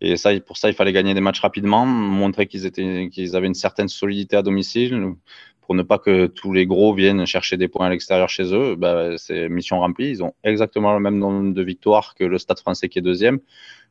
Et 0.00 0.16
ça, 0.16 0.30
pour 0.40 0.56
ça, 0.56 0.68
il 0.68 0.74
fallait 0.74 0.92
gagner 0.92 1.14
des 1.14 1.20
matchs 1.20 1.40
rapidement, 1.40 1.86
montrer 1.86 2.46
qu'ils 2.46 2.66
étaient, 2.66 3.08
qu'ils 3.12 3.36
avaient 3.36 3.46
une 3.46 3.54
certaine 3.54 3.88
solidité 3.88 4.36
à 4.36 4.42
domicile 4.42 5.14
pour 5.62 5.74
ne 5.74 5.82
pas 5.82 5.98
que 5.98 6.26
tous 6.26 6.52
les 6.52 6.66
gros 6.66 6.94
viennent 6.94 7.24
chercher 7.26 7.56
des 7.56 7.68
points 7.68 7.86
à 7.86 7.90
l'extérieur 7.90 8.28
chez 8.28 8.54
eux, 8.54 8.74
bah, 8.76 9.16
c'est 9.16 9.48
mission 9.48 9.80
remplie. 9.80 10.10
Ils 10.10 10.22
ont 10.22 10.34
exactement 10.44 10.92
le 10.92 11.00
même 11.00 11.18
nombre 11.18 11.54
de 11.54 11.62
victoires 11.62 12.14
que 12.14 12.24
le 12.24 12.38
Stade 12.38 12.58
français 12.58 12.88
qui 12.88 12.98
est 12.98 13.02
deuxième, 13.02 13.38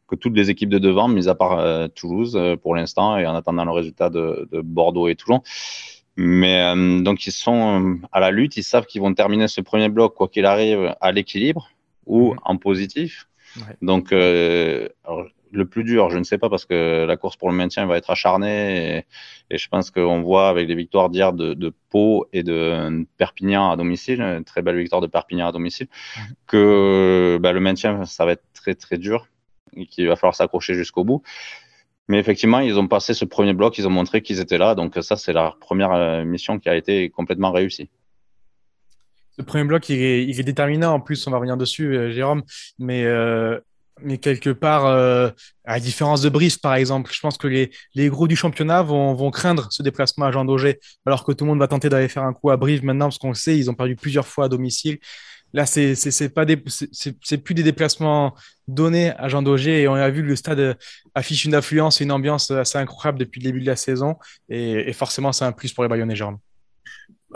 que 0.07 0.15
toutes 0.15 0.35
les 0.35 0.49
équipes 0.49 0.69
de 0.69 0.79
devant, 0.79 1.07
mis 1.07 1.27
à 1.27 1.35
part 1.35 1.59
euh, 1.59 1.87
Toulouse 1.87 2.35
euh, 2.35 2.55
pour 2.57 2.75
l'instant, 2.75 3.17
et 3.17 3.25
en 3.25 3.35
attendant 3.35 3.65
le 3.65 3.71
résultat 3.71 4.09
de, 4.09 4.47
de 4.51 4.61
Bordeaux 4.61 5.07
et 5.07 5.15
Toulon. 5.15 5.41
Mais 6.17 6.61
euh, 6.61 7.01
donc 7.01 7.25
ils 7.25 7.31
sont 7.31 7.99
à 8.11 8.19
la 8.19 8.31
lutte, 8.31 8.57
ils 8.57 8.63
savent 8.63 8.85
qu'ils 8.85 9.01
vont 9.01 9.13
terminer 9.13 9.47
ce 9.47 9.61
premier 9.61 9.89
bloc, 9.89 10.13
quoi 10.13 10.27
qu'il 10.27 10.45
arrive, 10.45 10.93
à 10.99 11.11
l'équilibre 11.11 11.69
ou 12.05 12.35
en 12.43 12.57
positif. 12.57 13.27
Ouais. 13.57 13.75
Donc, 13.81 14.11
euh, 14.11 14.87
alors, 15.03 15.25
le 15.51 15.65
plus 15.65 15.83
dur, 15.83 16.09
je 16.09 16.17
ne 16.17 16.23
sais 16.23 16.37
pas 16.37 16.49
parce 16.49 16.65
que 16.65 17.05
la 17.05 17.17
course 17.17 17.35
pour 17.35 17.49
le 17.49 17.55
maintien 17.55 17.85
va 17.85 17.97
être 17.97 18.09
acharnée 18.09 19.05
et, 19.49 19.57
je 19.57 19.67
pense 19.67 19.91
qu'on 19.91 20.21
voit 20.21 20.47
avec 20.47 20.67
les 20.67 20.75
victoires 20.75 21.09
d'hier 21.09 21.33
de, 21.33 21.73
Pau 21.89 22.25
et 22.31 22.41
de 22.41 23.05
Perpignan 23.17 23.69
à 23.69 23.75
domicile, 23.75 24.21
une 24.21 24.45
très 24.45 24.61
belle 24.61 24.77
victoire 24.77 25.01
de 25.01 25.07
Perpignan 25.07 25.47
à 25.47 25.51
domicile, 25.51 25.87
que 26.47 27.37
bah, 27.41 27.51
le 27.51 27.59
maintien, 27.59 28.05
ça 28.05 28.25
va 28.25 28.31
être 28.31 28.45
très 28.53 28.75
très 28.75 28.97
dur 28.97 29.27
et 29.75 29.85
qu'il 29.85 30.07
va 30.07 30.15
falloir 30.15 30.35
s'accrocher 30.35 30.73
jusqu'au 30.73 31.03
bout. 31.03 31.21
Mais 32.07 32.17
effectivement, 32.17 32.59
ils 32.59 32.79
ont 32.79 32.87
passé 32.87 33.13
ce 33.13 33.25
premier 33.25 33.53
bloc, 33.53 33.77
ils 33.77 33.87
ont 33.87 33.91
montré 33.91 34.21
qu'ils 34.21 34.39
étaient 34.39 34.57
là, 34.57 34.75
donc 34.75 34.97
ça 35.01 35.15
c'est 35.15 35.33
la 35.33 35.55
première 35.59 35.91
euh, 35.93 36.23
mission 36.23 36.59
qui 36.59 36.69
a 36.69 36.75
été 36.75 37.09
complètement 37.09 37.51
réussie. 37.51 37.89
Ce 39.37 39.41
premier 39.41 39.63
bloc, 39.63 39.87
il 39.89 40.01
est, 40.01 40.25
il 40.25 40.43
déterminant. 40.43 40.93
En 40.93 40.99
plus, 40.99 41.25
on 41.25 41.31
va 41.31 41.37
revenir 41.37 41.57
dessus, 41.57 41.95
euh, 41.95 42.11
Jérôme. 42.11 42.43
Mais 42.79 43.05
euh, 43.05 43.59
mais 44.03 44.17
quelque 44.17 44.49
part, 44.49 44.85
euh, 44.85 45.29
à 45.65 45.73
la 45.73 45.79
différence 45.79 46.21
de 46.21 46.29
Brice, 46.29 46.57
par 46.57 46.75
exemple, 46.75 47.11
je 47.13 47.19
pense 47.19 47.37
que 47.37 47.47
les, 47.47 47.71
les 47.95 48.09
gros 48.09 48.27
du 48.27 48.35
championnat 48.35 48.81
vont, 48.81 49.13
vont 49.13 49.31
craindre 49.31 49.67
ce 49.71 49.83
déplacement 49.83 50.25
à 50.25 50.31
Jean 50.31 50.45
Daugé, 50.45 50.79
alors 51.05 51.23
que 51.23 51.31
tout 51.31 51.45
le 51.45 51.49
monde 51.49 51.59
va 51.59 51.67
tenter 51.67 51.89
d'aller 51.89 52.07
faire 52.07 52.23
un 52.23 52.33
coup 52.33 52.49
à 52.49 52.57
Brive 52.57 52.83
maintenant, 52.83 53.07
parce 53.07 53.17
qu'on 53.17 53.29
le 53.29 53.35
sait, 53.35 53.57
ils 53.57 53.69
ont 53.69 53.73
perdu 53.73 53.95
plusieurs 53.95 54.27
fois 54.27 54.45
à 54.45 54.49
domicile. 54.49 54.99
Là, 55.53 55.65
c'est 55.65 56.29
pas 56.33 56.45
des 56.45 56.61
c'est 56.67 57.37
plus 57.37 57.53
des 57.53 57.63
déplacements 57.63 58.35
donnés 58.67 59.11
à 59.17 59.27
Jean 59.27 59.41
Daugé 59.41 59.81
et 59.81 59.87
on 59.87 59.95
a 59.95 60.09
vu 60.09 60.21
que 60.21 60.27
le 60.27 60.35
stade 60.37 60.77
affiche 61.13 61.43
une 61.43 61.55
affluence 61.55 61.99
et 61.99 62.05
une 62.05 62.11
ambiance 62.13 62.51
assez 62.51 62.77
incroyable 62.77 63.19
depuis 63.19 63.41
le 63.41 63.45
début 63.45 63.59
de 63.59 63.65
la 63.65 63.75
saison 63.75 64.15
et, 64.47 64.89
et 64.89 64.93
forcément 64.93 65.33
c'est 65.33 65.43
un 65.43 65.51
plus 65.51 65.73
pour 65.73 65.83
les 65.83 65.89
Bayonnais 65.89 66.15
Jérôme. 66.15 66.37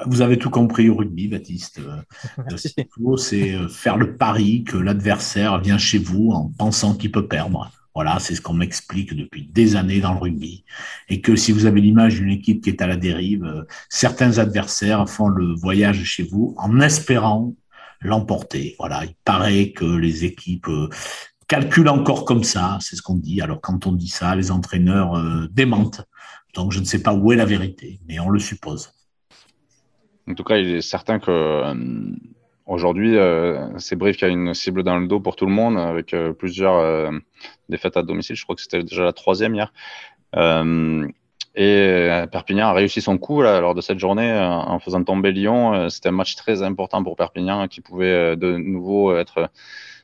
Vous 0.06 0.22
avez 0.22 0.38
tout 0.38 0.50
compris 0.50 0.90
au 0.90 0.96
rugby, 0.96 1.28
Baptiste. 1.28 1.80
Faut, 2.92 3.18
c'est 3.18 3.54
euh, 3.54 3.68
faire 3.68 3.98
le 3.98 4.18
pari 4.18 4.64
que 4.64 4.78
l'adversaire 4.78 5.60
vient 5.60 5.78
chez 5.78 5.98
vous 5.98 6.32
en 6.32 6.52
pensant 6.58 6.96
qu'il 6.96 7.12
peut 7.12 7.28
perdre. 7.28 7.72
Voilà, 7.94 8.20
c'est 8.20 8.36
ce 8.36 8.42
qu'on 8.42 8.54
m'explique 8.54 9.16
depuis 9.16 9.48
des 9.48 9.78
années 9.78 10.02
dans 10.02 10.14
le 10.14 10.20
rugby. 10.20 10.66
Et 11.08 11.22
que 11.22 11.38
si 11.38 11.54
vous 11.54 11.66
avez 11.66 11.80
l'image 11.80 12.16
d'une 12.16 12.30
équipe 12.30 12.62
qui 12.62 12.70
est 12.70 12.82
à 12.82 12.88
la 12.88 12.98
dérive, 12.98 13.46
euh, 13.46 13.64
certains 13.90 14.38
adversaires 14.38 15.08
font 15.10 15.30
le 15.30 15.54
voyage 15.56 16.04
chez 16.04 16.24
vous 16.24 16.54
en 16.58 16.82
espérant 16.82 17.54
l'emporter. 18.02 18.76
Voilà, 18.80 19.06
il 19.06 19.16
paraît 19.24 19.72
que 19.72 19.86
les 19.86 20.26
équipes 20.26 20.68
euh, 20.68 20.90
calculent 21.48 21.90
encore 21.90 22.26
comme 22.26 22.44
ça, 22.44 22.78
c'est 22.82 22.98
ce 22.98 23.02
qu'on 23.02 23.16
dit. 23.16 23.40
Alors 23.40 23.62
quand 23.62 23.88
on 23.88 23.94
dit 23.94 24.10
ça, 24.10 24.36
les 24.36 24.52
entraîneurs 24.52 25.48
démentent. 25.52 26.02
Donc 26.54 26.72
je 26.72 26.80
ne 26.80 26.86
sais 26.86 27.02
pas 27.02 27.14
où 27.14 27.32
est 27.32 27.36
la 27.36 27.46
vérité, 27.46 28.02
mais 28.08 28.20
on 28.20 28.30
le 28.30 28.40
suppose. 28.40 28.95
En 30.28 30.34
tout 30.34 30.44
cas, 30.44 30.58
il 30.58 30.76
est 30.76 30.82
certain 30.82 31.20
que 31.20 31.30
euh, 31.30 31.74
aujourd'hui, 32.66 33.16
euh, 33.18 33.78
c'est 33.78 33.96
Brive 33.96 34.16
qui 34.16 34.26
a 34.26 34.28
une 34.28 34.54
cible 34.54 34.84
dans 34.84 34.98
le 34.98 35.08
dos 35.08 35.20
pour 35.20 35.36
tout 35.36 35.46
le 35.46 35.52
monde, 35.52 35.78
avec 35.78 36.14
euh, 36.14 36.34
plusieurs 36.34 37.12
défaites 37.70 37.98
à 37.98 38.04
domicile. 38.04 38.36
Je 38.36 38.44
crois 38.44 38.56
que 38.56 38.62
c'était 38.62 38.84
déjà 38.84 39.04
la 39.04 39.14
troisième 39.14 39.54
hier. 39.54 39.72
et 41.56 42.26
Perpignan 42.32 42.68
a 42.68 42.74
réussi 42.74 43.02
son 43.02 43.18
coup 43.18 43.42
là, 43.42 43.62
lors 43.62 43.76
de 43.76 43.82
cette 43.82 44.00
journée 44.00 44.34
en 44.34 44.80
faisant 44.80 45.04
tomber 45.04 45.32
Lyon. 45.32 45.90
C'était 45.90 46.10
un 46.10 46.14
match 46.14 46.36
très 46.36 46.64
important 46.64 47.04
pour 47.04 47.16
Perpignan 47.16 47.68
qui 47.68 47.82
pouvait 47.82 48.36
de 48.36 48.58
nouveau 48.58 49.16
être 49.16 49.52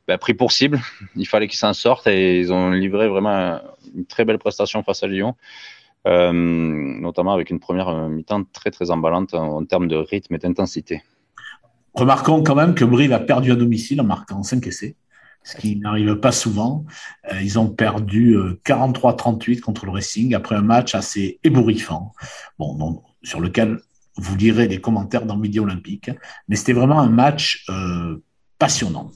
ben, 0.08 0.18
pris 0.18 0.36
pour 0.36 0.52
cible. 0.52 0.80
Il 1.16 1.28
fallait 1.28 1.48
qu'ils 1.48 1.60
s'en 1.60 1.74
sortent 1.74 2.08
et 2.08 2.40
ils 2.40 2.54
ont 2.54 2.70
livré 2.70 3.08
vraiment 3.08 3.60
une 3.96 4.06
très 4.06 4.24
belle 4.24 4.40
prestation 4.40 4.84
face 4.84 5.02
à 5.04 5.08
Lyon. 5.08 5.36
Euh, 6.08 6.32
notamment 6.34 7.34
avec 7.34 7.52
une 7.52 7.60
première 7.60 7.90
euh, 7.90 8.10
mi-temps 8.10 8.44
très 8.46 8.72
très 8.72 8.90
emballante 8.90 9.36
en, 9.36 9.64
termes 9.66 9.88
de 9.88 9.96
rythme 9.96 10.34
et 10.34 10.40
d'intensité. 10.40 11.04
Remarquons 11.94 12.42
quand 12.42 12.56
même 12.56 12.74
que 12.74 12.84
Brive 12.84 13.14
a 13.14 13.20
perdu 13.20 13.52
à 13.52 13.56
domicile 13.56 14.02
en 14.02 14.06
marquant 14.06 14.42
5 14.42 14.66
essais, 14.66 14.96
ce 15.44 15.58
qui 15.58 15.76
n'arrive 15.76 16.16
pas 16.16 16.32
souvent. 16.32 16.86
Euh, 17.32 17.40
ils 17.42 17.60
ont 17.60 17.68
perdu 17.68 18.36
43-38 18.66 19.60
contre 19.60 19.86
le 19.86 19.92
Racing 19.92 20.34
après 20.34 20.56
un 20.56 20.64
match 20.64 20.96
assez 20.96 21.40
ébouriffant, 21.44 22.14
bon, 22.58 23.04
sur 23.22 23.40
lequel 23.40 23.80
vous 24.18 24.36
lirez 24.36 24.68
les 24.68 24.82
commentaires 24.82 25.28
dans 25.28 25.38
Midi 25.38 25.60
Olympique, 25.60 26.10
mais 26.48 26.56
c'était 26.56 26.74
vraiment 26.74 27.00
un 27.00 27.10
match 27.10 27.66
passionnant. 28.58 29.12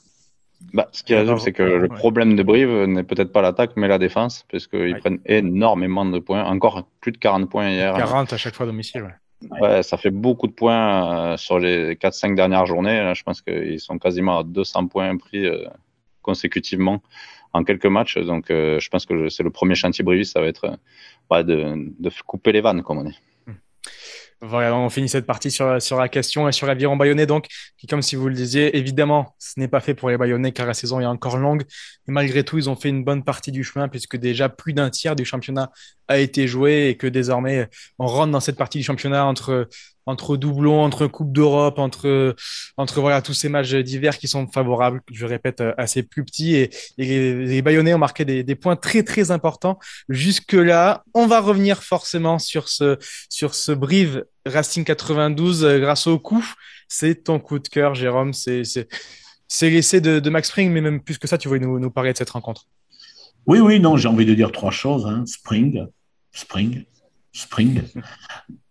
Bah, 0.76 0.90
ce 0.92 1.04
qui 1.04 1.16
résume, 1.16 1.40
c'est 1.40 1.54
que 1.54 1.64
le 1.64 1.88
problème 1.88 2.36
de 2.36 2.44
Brive 2.44 2.84
n'est 2.84 3.04
peut-être 3.04 3.32
pas 3.32 3.42
l'attaque, 3.42 3.72
mais 3.78 3.88
la 3.88 3.98
défense, 3.98 4.46
parce 4.52 4.68
qu'ils 4.68 4.98
prennent 4.98 5.22
énormément 5.26 6.06
de 6.06 6.20
points, 6.20 6.44
encore 6.44 6.86
plus 7.00 7.14
de 7.14 7.18
40 7.18 7.50
points 7.50 7.70
hier. 7.70 7.96
40 7.96 8.34
à 8.34 8.38
chaque 8.38 8.56
fois 8.56 8.66
à 8.66 8.68
domicile, 8.68 9.04
ouais. 9.04 9.14
Ouais, 9.62 9.84
ça 9.84 9.96
fait 9.96 10.12
beaucoup 10.12 10.48
de 10.48 10.52
points 10.52 11.34
euh, 11.34 11.38
sur 11.38 11.60
les 11.60 11.96
4-5 11.96 12.36
dernières 12.36 12.66
journées. 12.66 13.00
Là, 13.02 13.14
je 13.14 13.24
pense 13.24 13.42
qu'ils 13.42 13.80
sont 13.80 13.98
quasiment 13.98 14.40
à 14.40 14.44
200 14.44 14.88
points 14.88 15.16
pris 15.18 15.46
euh, 15.46 15.66
consécutivement 16.22 17.02
en 17.54 17.64
quelques 17.64 17.86
matchs. 17.86 18.18
Donc, 18.18 18.52
euh, 18.52 18.80
je 18.80 18.90
pense 18.90 19.06
que 19.06 19.30
c'est 19.30 19.44
le 19.44 19.52
premier 19.52 19.76
chantier 19.76 20.04
Brive, 20.04 20.24
ça 20.26 20.42
va 20.42 20.48
être 20.48 20.78
de, 21.32 21.94
de 22.00 22.12
couper 22.26 22.52
les 22.52 22.62
vannes, 22.62 22.84
comme 22.84 22.98
on 22.98 23.04
dit. 23.04 23.20
Voilà, 24.42 24.76
on 24.76 24.90
finit 24.90 25.10
cette 25.10 25.26
partie 25.26 25.50
sur, 25.50 25.66
la 25.66 26.10
question 26.10 26.48
et 26.48 26.52
sur 26.52 26.68
l'aviron 26.68 26.98
bayonnais, 26.98 27.26
donc, 27.26 27.48
qui, 27.78 27.88
comme 27.88 28.02
si 28.02 28.16
vous 28.16 28.28
le 28.28 28.36
disiez, 28.36 28.78
évidemment, 28.78 29.34
ce 29.40 29.60
n'est 29.60 29.68
pas 29.68 29.80
fait 29.80 29.96
pour 29.96 30.10
les 30.10 30.18
bayonnais 30.18 30.52
car 30.52 30.68
la 30.68 30.74
saison 30.74 31.00
est 31.00 31.06
encore 31.06 31.38
longue. 31.38 31.64
Mais 32.08 32.14
malgré 32.14 32.44
tout, 32.44 32.58
ils 32.58 32.70
ont 32.70 32.76
fait 32.76 32.90
une 32.90 33.04
bonne 33.04 33.24
partie 33.24 33.52
du 33.52 33.64
chemin 33.64 33.88
puisque 33.88 34.18
déjà 34.18 34.50
plus 34.50 34.74
d'un 34.74 34.90
tiers 34.90 35.16
du 35.16 35.26
championnat 35.26 35.72
a 36.08 36.18
été 36.18 36.48
joué 36.48 36.90
et 36.90 36.98
que 36.98 37.08
désormais, 37.08 37.68
on 38.00 38.08
rentre 38.08 38.32
dans 38.32 38.40
cette 38.40 38.58
partie 38.58 38.78
du 38.78 38.84
championnat 38.84 39.26
entre 39.26 39.68
entre 40.06 40.38
doublons, 40.38 40.84
entre 40.84 41.08
Coupe 41.08 41.32
d'Europe, 41.32 41.80
entre, 41.80 42.36
entre 42.78 43.02
voilà, 43.02 43.22
tous 43.22 43.34
ces 43.34 43.50
matchs 43.50 43.74
d'hiver 43.74 44.18
qui 44.18 44.28
sont 44.28 44.48
favorables, 44.48 45.02
je 45.12 45.26
répète, 45.26 45.64
assez 45.78 46.04
plus 46.04 46.24
petits. 46.24 46.56
Et, 46.56 46.70
les, 46.98 47.62
Bayonnais 47.62 47.94
ont 47.94 48.00
marqué 48.00 48.26
des, 48.26 48.44
des, 48.44 48.56
points 48.56 48.76
très, 48.76 49.04
très 49.04 49.32
importants. 49.32 49.80
Jusque-là, 50.10 51.04
on 51.14 51.28
va 51.28 51.40
revenir 51.40 51.84
forcément 51.84 52.40
sur 52.40 52.70
ce, 52.70 52.98
sur 53.30 53.56
ce 53.56 53.72
Brive 53.72 54.26
Racing 54.46 54.84
92 54.84 55.64
euh, 55.66 55.80
grâce 55.80 56.08
au 56.08 56.20
coup. 56.20 56.46
C'est 56.88 57.24
ton 57.24 57.40
coup 57.40 57.58
de 57.60 57.68
cœur, 57.68 57.96
Jérôme. 57.96 58.34
C'est 58.34 58.64
l'essai 59.62 60.02
de, 60.02 60.20
de, 60.20 60.30
Max 60.30 60.50
Spring, 60.50 60.72
mais 60.72 60.82
même 60.82 61.02
plus 61.02 61.18
que 61.18 61.28
ça, 61.28 61.38
tu 61.38 61.48
voulais 61.48 61.60
nous, 61.60 61.80
nous 61.80 61.92
parler 61.92 62.14
de 62.14 62.18
cette 62.18 62.30
rencontre. 62.30 62.68
Oui, 63.48 63.60
oui, 63.60 63.80
non, 63.80 63.96
j'ai 63.96 64.08
envie 64.08 64.26
de 64.26 64.34
dire 64.34 64.52
trois 64.52 64.72
choses. 64.72 65.06
Hein. 65.06 65.24
Spring, 65.28 65.86
Spring, 66.32 66.84
Spring. 67.32 67.82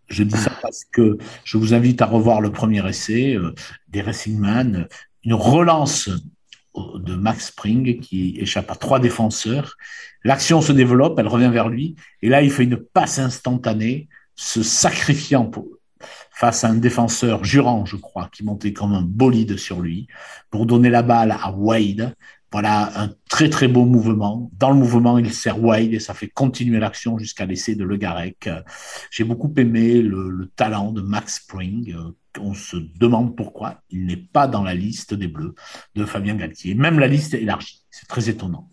Je 0.09 0.23
dis 0.23 0.37
ça 0.37 0.52
parce 0.61 0.85
que 0.85 1.16
je 1.45 1.57
vous 1.57 1.75
invite 1.75 2.02
à 2.02 2.07
revoir 2.07 2.40
le 2.40 2.50
premier 2.50 2.87
essai 2.88 3.35
euh, 3.35 3.54
des 3.88 4.02
Racing 4.02 4.38
Man, 4.38 4.88
une 5.25 5.35
relance 5.35 6.11
de 6.76 7.14
Max 7.14 7.47
Spring 7.47 8.00
qui 8.00 8.37
échappe 8.38 8.71
à 8.71 8.75
trois 8.75 8.99
défenseurs. 8.99 9.76
L'action 10.25 10.61
se 10.61 10.73
développe, 10.73 11.19
elle 11.19 11.28
revient 11.28 11.50
vers 11.50 11.69
lui, 11.69 11.95
et 12.21 12.28
là 12.28 12.43
il 12.43 12.50
fait 12.50 12.64
une 12.64 12.76
passe 12.76 13.19
instantanée, 13.19 14.09
se 14.35 14.62
sacrifiant 14.62 15.50
face 16.33 16.64
à 16.64 16.69
un 16.69 16.75
défenseur 16.75 17.45
jurant, 17.45 17.87
je 17.87 17.97
crois, 17.97 18.28
qui 18.33 18.43
montait 18.45 18.73
comme 18.73 18.93
un 18.93 19.02
bolide 19.02 19.57
sur 19.57 19.81
lui, 19.81 20.09
pour 20.50 20.66
donner 20.66 20.90
la 20.90 21.02
balle 21.02 21.31
à 21.31 21.52
Wade, 21.52 22.14
voilà 22.54 22.92
un 23.02 23.11
très 23.28 23.50
très 23.50 23.66
beau 23.66 23.84
mouvement. 23.84 24.49
Dans 24.52 24.70
le 24.70 24.76
mouvement, 24.76 25.18
il 25.18 25.32
sert 25.32 25.61
wide 25.61 25.92
et 25.92 25.99
ça 25.99 26.14
fait 26.14 26.28
continuer 26.28 26.78
l'action 26.78 27.18
jusqu'à 27.18 27.46
l'essai 27.46 27.75
de 27.75 27.82
Le 27.82 27.96
Garec. 27.96 28.49
J'ai 29.11 29.25
beaucoup 29.25 29.52
aimé 29.56 30.00
le, 30.00 30.52
talent 30.54 30.92
de 30.92 31.00
Max 31.00 31.40
Spring. 31.40 31.96
On 32.38 32.54
se 32.54 32.76
demande 32.76 33.37
pourquoi 33.37 33.82
il 33.90 34.06
n'est 34.06 34.16
pas 34.16 34.46
dans 34.46 34.62
la 34.62 34.75
liste 34.75 35.14
des 35.14 35.26
Bleus 35.26 35.56
de 35.96 36.04
Fabien 36.04 36.37
Galtier. 36.37 36.76
Même 36.76 37.00
la 37.00 37.08
liste 37.08 37.34
est 37.34 37.42
élargie. 37.42 37.82
C'est 37.90 38.06
très 38.06 38.30
étonnant. 38.30 38.70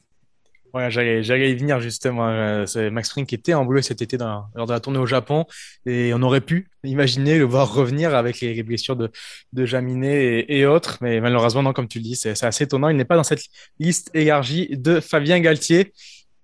Ouais, 0.73 0.89
j'allais, 0.89 1.51
y 1.51 1.55
venir 1.55 1.81
justement. 1.81 2.29
Euh, 2.29 2.91
Max 2.91 3.09
Spring 3.09 3.25
qui 3.25 3.35
était 3.35 3.53
en 3.53 3.65
bleu 3.65 3.81
cet 3.81 4.01
été 4.01 4.17
dans, 4.17 4.45
lors 4.55 4.67
de 4.67 4.71
la 4.71 4.79
tournée 4.79 4.99
au 4.99 5.05
Japon 5.05 5.45
et 5.85 6.13
on 6.13 6.21
aurait 6.21 6.41
pu 6.41 6.69
imaginer 6.85 7.37
le 7.37 7.43
voir 7.43 7.73
revenir 7.73 8.15
avec 8.15 8.39
les, 8.39 8.63
blessures 8.63 8.95
de, 8.95 9.11
de 9.51 9.65
Jaminet 9.65 10.45
et, 10.47 10.65
autres. 10.65 10.97
Mais 11.01 11.19
malheureusement, 11.19 11.63
non, 11.63 11.73
comme 11.73 11.89
tu 11.89 11.99
le 11.99 12.03
dis, 12.03 12.15
c'est, 12.15 12.41
assez 12.43 12.63
étonnant. 12.63 12.87
Il 12.87 12.95
n'est 12.95 13.05
pas 13.05 13.17
dans 13.17 13.23
cette 13.23 13.43
liste 13.79 14.11
élargie 14.13 14.69
de 14.71 15.01
Fabien 15.01 15.39
Galtier. 15.41 15.93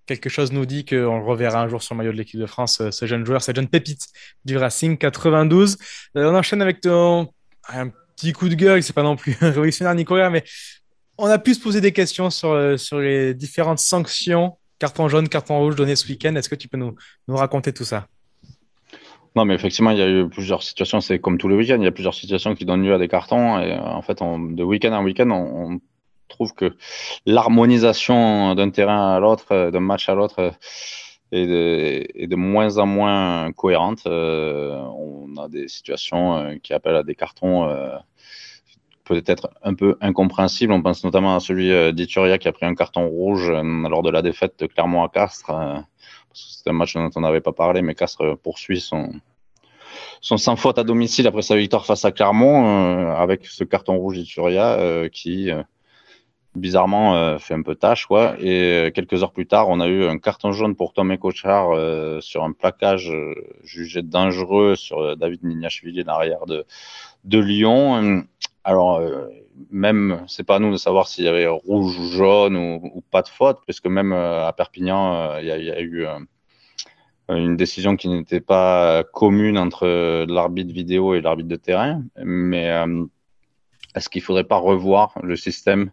Quelque 0.05 0.29
chose 0.29 0.51
nous 0.51 0.65
dit 0.65 0.83
qu'on 0.83 1.19
le 1.19 1.25
reverra 1.25 1.61
un 1.61 1.69
jour 1.69 1.81
sur 1.81 1.95
le 1.95 1.99
maillot 1.99 2.11
de 2.11 2.17
l'équipe 2.17 2.39
de 2.39 2.45
France, 2.45 2.81
ce 2.91 3.05
jeune 3.05 3.25
joueur, 3.25 3.41
cette 3.41 3.55
jeune 3.55 3.67
pépite 3.67 4.07
du 4.43 4.57
Racing 4.57 4.97
92. 4.97 5.77
Euh, 6.15 6.31
on 6.31 6.35
enchaîne 6.35 6.61
avec 6.61 6.81
ton, 6.81 7.29
un 7.69 7.89
petit 8.15 8.33
coup 8.33 8.49
de 8.49 8.55
gueule, 8.55 8.83
c'est 8.83 8.93
pas 8.93 9.03
non 9.03 9.15
plus 9.15 9.37
révolutionnaire, 9.41 9.95
Nicolas, 9.95 10.29
mais 10.29 10.43
on 11.17 11.27
a 11.27 11.37
pu 11.39 11.53
se 11.53 11.61
poser 11.61 11.81
des 11.81 11.91
questions 11.91 12.29
sur, 12.29 12.51
euh, 12.51 12.77
sur 12.77 12.99
les 12.99 13.33
différentes 13.33 13.79
sanctions, 13.79 14.57
carton 14.79 15.07
jaune, 15.07 15.27
carton 15.29 15.59
rouge 15.59 15.75
donné 15.75 15.95
ce 15.95 16.07
week-end. 16.07 16.35
Est-ce 16.35 16.49
que 16.49 16.55
tu 16.55 16.67
peux 16.67 16.77
nous, 16.77 16.95
nous 17.27 17.35
raconter 17.35 17.73
tout 17.73 17.83
ça? 17.83 18.07
Non, 19.35 19.45
mais 19.45 19.53
effectivement, 19.53 19.91
il 19.91 19.97
y 19.97 20.01
a 20.01 20.09
eu 20.09 20.29
plusieurs 20.29 20.63
situations. 20.63 21.01
C'est 21.01 21.19
comme 21.19 21.37
tous 21.37 21.47
les 21.47 21.55
week-ends, 21.55 21.77
il 21.77 21.83
y 21.83 21.87
a 21.87 21.91
plusieurs 21.91 22.15
situations 22.15 22.55
qui 22.55 22.65
donnent 22.65 22.83
lieu 22.83 22.93
à 22.93 22.97
des 22.97 23.07
cartons. 23.07 23.59
Et 23.59 23.73
euh, 23.73 23.79
en 23.79 24.01
fait, 24.01 24.19
de 24.19 24.63
week-end 24.63 24.93
en 24.93 25.03
week-end, 25.03 25.29
on, 25.31 25.79
trouve 26.29 26.53
que 26.53 26.75
l'harmonisation 27.25 28.53
d'un 28.53 28.69
terrain 28.69 29.15
à 29.15 29.19
l'autre, 29.21 29.45
euh, 29.51 29.71
d'un 29.71 29.79
match 29.79 30.09
à 30.09 30.13
l'autre, 30.13 30.51
est 31.31 32.27
de, 32.27 32.35
moins 32.35 32.77
en 32.79 32.85
moins 32.85 33.51
cohérente. 33.53 34.01
on 34.05 35.37
a 35.37 35.47
des 35.47 35.69
situations 35.69 36.57
qui 36.63 36.73
appellent 36.73 36.97
à 36.97 37.03
des 37.03 37.15
cartons 37.15 37.65
peut-être 39.07 39.49
un 39.63 39.73
peu 39.73 39.97
incompréhensible. 40.01 40.73
On 40.73 40.81
pense 40.81 41.03
notamment 41.03 41.35
à 41.35 41.39
celui 41.39 41.71
euh, 41.71 41.91
d'Ituria 41.91 42.37
qui 42.37 42.47
a 42.47 42.51
pris 42.51 42.65
un 42.65 42.75
carton 42.75 43.07
rouge 43.07 43.49
euh, 43.49 43.89
lors 43.89 44.03
de 44.03 44.09
la 44.09 44.21
défaite 44.21 44.59
de 44.59 44.67
Clermont 44.67 45.03
à 45.03 45.09
Castres. 45.09 45.51
Euh, 45.51 45.79
c'est 46.33 46.69
un 46.69 46.73
match 46.73 46.93
dont 46.93 47.09
on 47.15 47.21
n'avait 47.21 47.41
pas 47.41 47.53
parlé, 47.53 47.81
mais 47.81 47.95
Castres 47.95 48.37
poursuit 48.37 48.79
son, 48.79 49.11
son 50.21 50.37
sans 50.37 50.55
faute 50.55 50.77
à 50.77 50.83
domicile 50.83 51.25
après 51.27 51.41
sa 51.41 51.55
victoire 51.55 51.85
face 51.85 52.05
à 52.05 52.11
Clermont 52.11 53.11
avec 53.11 53.47
ce 53.47 53.63
carton 53.63 53.97
rouge 53.97 54.17
d'Ituria 54.17 55.09
qui 55.11 55.49
bizarrement 56.53 57.39
fait 57.39 57.55
un 57.55 57.63
peu 57.63 57.73
tâche 57.73 58.05
quoi 58.05 58.35
et 58.39 58.91
quelques 58.93 59.23
heures 59.23 59.31
plus 59.31 59.47
tard 59.47 59.69
on 59.69 59.79
a 59.79 59.87
eu 59.87 60.05
un 60.05 60.19
carton 60.19 60.51
jaune 60.51 60.75
pour 60.75 60.93
Tom 60.93 61.17
Kochar 61.17 62.21
sur 62.21 62.43
un 62.43 62.51
plaquage 62.51 63.11
jugé 63.63 64.03
dangereux 64.03 64.75
sur 64.75 65.17
David 65.17 65.43
Nignashvili 65.43 66.03
l'arrière 66.03 66.45
de 66.45 66.65
de 67.23 67.39
Lyon 67.39 68.25
alors, 68.67 68.97
euh, 68.97 69.29
même, 69.71 70.25
c'est 70.27 70.43
pas 70.43 70.57
à 70.57 70.59
nous 70.59 70.73
de 70.73 70.77
savoir 70.77 71.07
s'il 71.07 71.23
y 71.23 71.29
avait 71.29 71.47
rouge 71.47 71.97
ou 71.97 72.07
jaune 72.09 72.57
ou, 72.57 73.01
pas 73.11 73.21
de 73.21 73.29
faute, 73.29 73.59
puisque 73.65 73.87
même 73.87 74.11
à 74.11 74.51
Perpignan, 74.51 75.37
il 75.39 75.45
y, 75.45 75.51
a 75.51 75.81
eu 75.81 76.05
une 77.29 77.55
décision 77.55 77.95
qui 77.95 78.09
n'était 78.09 78.41
pas 78.41 79.05
commune 79.13 79.57
entre 79.57 80.25
l'arbitre 80.27 80.73
vidéo 80.73 81.15
et 81.15 81.21
l'arbitre 81.21 81.47
de 81.47 81.55
terrain. 81.55 82.03
Mais 82.17 82.69
est-ce 83.95 84.09
qu'il 84.09 84.21
ne 84.21 84.25
faudrait 84.25 84.43
pas 84.43 84.57
revoir 84.57 85.13
le 85.23 85.37
système 85.37 85.91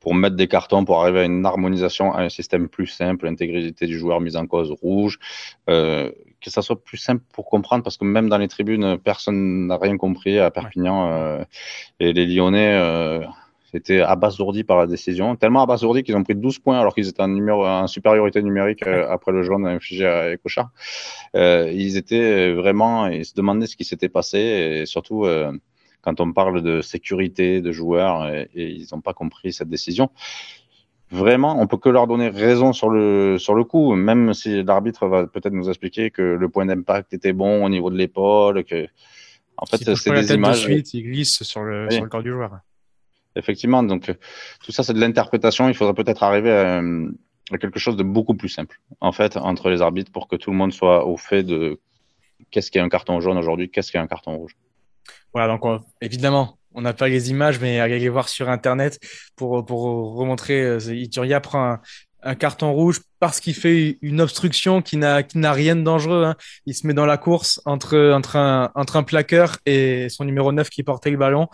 pour 0.00 0.14
mettre 0.14 0.36
des 0.36 0.48
cartons, 0.48 0.84
pour 0.84 1.02
arriver 1.02 1.20
à 1.20 1.24
une 1.24 1.44
harmonisation, 1.44 2.14
à 2.14 2.22
un 2.22 2.28
système 2.30 2.68
plus 2.68 2.86
simple, 2.86 3.26
l'intégrité 3.26 3.86
du 3.86 3.98
joueur 3.98 4.20
mise 4.20 4.36
en 4.36 4.46
cause 4.46 4.70
rouge, 4.70 5.18
euh, 5.68 6.10
que 6.44 6.50
ça 6.50 6.62
soit 6.62 6.82
plus 6.82 6.98
simple 6.98 7.22
pour 7.32 7.46
comprendre, 7.46 7.82
parce 7.82 7.96
que 7.96 8.04
même 8.04 8.28
dans 8.28 8.38
les 8.38 8.48
tribunes, 8.48 8.98
personne 8.98 9.66
n'a 9.66 9.78
rien 9.78 9.96
compris 9.96 10.38
à 10.38 10.50
Perpignan. 10.50 11.10
Euh, 11.10 11.44
et 12.00 12.12
les 12.12 12.26
Lyonnais 12.26 12.74
euh, 12.74 13.24
étaient 13.72 14.00
abasourdis 14.00 14.62
par 14.62 14.76
la 14.76 14.86
décision, 14.86 15.36
tellement 15.36 15.62
abasourdis 15.62 16.02
qu'ils 16.02 16.16
ont 16.16 16.22
pris 16.22 16.34
12 16.34 16.58
points 16.58 16.78
alors 16.78 16.94
qu'ils 16.94 17.08
étaient 17.08 17.22
en, 17.22 17.28
numéro, 17.28 17.66
en 17.66 17.86
supériorité 17.86 18.42
numérique 18.42 18.86
après 18.86 19.32
le 19.32 19.42
jaune 19.42 19.66
infligé 19.66 20.06
à 20.06 20.32
Ecochard. 20.34 20.70
ils 21.34 21.96
étaient 21.96 22.52
vraiment, 22.52 23.06
ils 23.08 23.24
se 23.24 23.34
demandaient 23.34 23.66
ce 23.66 23.76
qui 23.76 23.84
s'était 23.84 24.08
passé 24.08 24.38
et 24.38 24.86
surtout 24.86 25.26
quand 26.02 26.20
on 26.20 26.32
parle 26.32 26.62
de 26.62 26.82
sécurité 26.82 27.60
de 27.62 27.72
joueurs 27.72 28.28
et, 28.28 28.48
ils 28.54 28.86
n'ont 28.92 29.00
pas 29.00 29.14
compris 29.14 29.52
cette 29.52 29.70
décision. 29.70 30.10
Vraiment, 31.14 31.60
on 31.60 31.68
peut 31.68 31.76
que 31.76 31.88
leur 31.88 32.08
donner 32.08 32.28
raison 32.28 32.72
sur 32.72 32.90
le, 32.90 33.38
sur 33.38 33.54
le 33.54 33.62
coup, 33.62 33.94
même 33.94 34.34
si 34.34 34.64
l'arbitre 34.64 35.06
va 35.06 35.28
peut-être 35.28 35.52
nous 35.52 35.68
expliquer 35.68 36.10
que 36.10 36.22
le 36.22 36.48
point 36.48 36.66
d'impact 36.66 37.14
était 37.14 37.32
bon 37.32 37.64
au 37.64 37.68
niveau 37.68 37.88
de 37.88 37.96
l'épaule, 37.96 38.64
que 38.64 38.88
en 39.56 39.64
fait 39.64 39.76
c'est 39.94 40.10
des 40.10 40.34
images. 40.34 40.66
De 40.66 40.72
suite, 40.72 40.92
il 40.92 41.04
glisse 41.04 41.44
sur 41.44 41.62
le, 41.62 41.88
sur 41.88 42.02
le 42.02 42.08
corps 42.08 42.24
du 42.24 42.32
joueur. 42.32 42.58
Effectivement, 43.36 43.84
donc 43.84 44.12
tout 44.64 44.72
ça 44.72 44.82
c'est 44.82 44.92
de 44.92 44.98
l'interprétation. 44.98 45.68
Il 45.68 45.74
faudrait 45.74 45.94
peut-être 45.94 46.24
arriver 46.24 46.50
à, 46.50 46.82
à, 47.52 47.58
quelque 47.58 47.78
chose 47.78 47.96
de 47.96 48.02
beaucoup 48.02 48.34
plus 48.34 48.48
simple, 48.48 48.80
en 49.00 49.12
fait, 49.12 49.36
entre 49.36 49.70
les 49.70 49.82
arbitres 49.82 50.10
pour 50.10 50.26
que 50.26 50.34
tout 50.34 50.50
le 50.50 50.56
monde 50.56 50.72
soit 50.72 51.06
au 51.06 51.16
fait 51.16 51.44
de 51.44 51.78
qu'est-ce 52.50 52.72
qu'est 52.72 52.80
un 52.80 52.88
carton 52.88 53.20
jaune 53.20 53.38
aujourd'hui, 53.38 53.70
qu'est-ce 53.70 53.92
qu'est 53.92 53.98
un 53.98 54.08
carton 54.08 54.36
rouge. 54.36 54.56
Voilà, 55.32 55.56
donc 55.56 55.82
évidemment, 56.00 56.58
on 56.74 56.82
n'a 56.82 56.92
pas 56.92 57.08
les 57.08 57.30
images, 57.30 57.60
mais 57.60 57.80
allez 57.80 58.08
voir 58.08 58.28
sur 58.28 58.48
Internet 58.48 58.98
pour, 59.36 59.64
pour 59.64 60.14
remontrer. 60.16 60.60
Euh, 60.62 60.94
Ituria 60.94 61.40
prend 61.40 61.78
un, 62.22 62.34
carton 62.36 62.72
rouge 62.72 63.00
parce 63.20 63.38
qu'il 63.38 63.54
fait 63.54 63.98
une 64.00 64.22
obstruction 64.22 64.80
qui 64.80 64.96
n'a 64.96 65.22
rien 65.52 65.76
de 65.76 65.82
dangereux. 65.82 66.24
Hein. 66.24 66.36
Il 66.64 66.74
se 66.74 66.86
met 66.86 66.94
dans 66.94 67.04
la 67.04 67.18
course 67.18 67.60
entre, 67.66 68.12
entre, 68.14 68.36
un, 68.36 68.70
entre 68.74 68.96
un 68.96 69.02
plaqueur 69.02 69.58
et 69.66 70.08
son 70.08 70.24
numéro 70.24 70.50
9 70.50 70.70
qui 70.70 70.82
portait 70.82 71.10
le 71.10 71.18
ballon. 71.18 71.48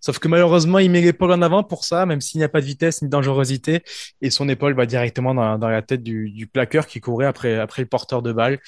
Sauf 0.00 0.18
que 0.18 0.28
malheureusement, 0.28 0.78
il 0.78 0.90
met 0.90 1.00
l'épaule 1.00 1.32
en 1.32 1.40
avant 1.40 1.62
pour 1.62 1.84
ça, 1.84 2.04
même 2.04 2.20
s'il 2.20 2.38
n'y 2.38 2.44
a 2.44 2.50
pas 2.50 2.60
de 2.60 2.66
vitesse 2.66 3.00
ni 3.00 3.08
de 3.08 3.10
dangerosité. 3.10 3.82
Et 4.20 4.28
son 4.28 4.48
épaule 4.50 4.74
va 4.74 4.84
directement 4.84 5.34
dans, 5.34 5.58
dans 5.58 5.68
la 5.68 5.80
tête 5.80 6.02
du, 6.02 6.30
du, 6.30 6.46
plaqueur 6.46 6.86
qui 6.86 7.00
courait 7.00 7.24
après, 7.24 7.58
après 7.58 7.80
le 7.80 7.88
porteur 7.88 8.20
de 8.20 8.32
balle. 8.32 8.58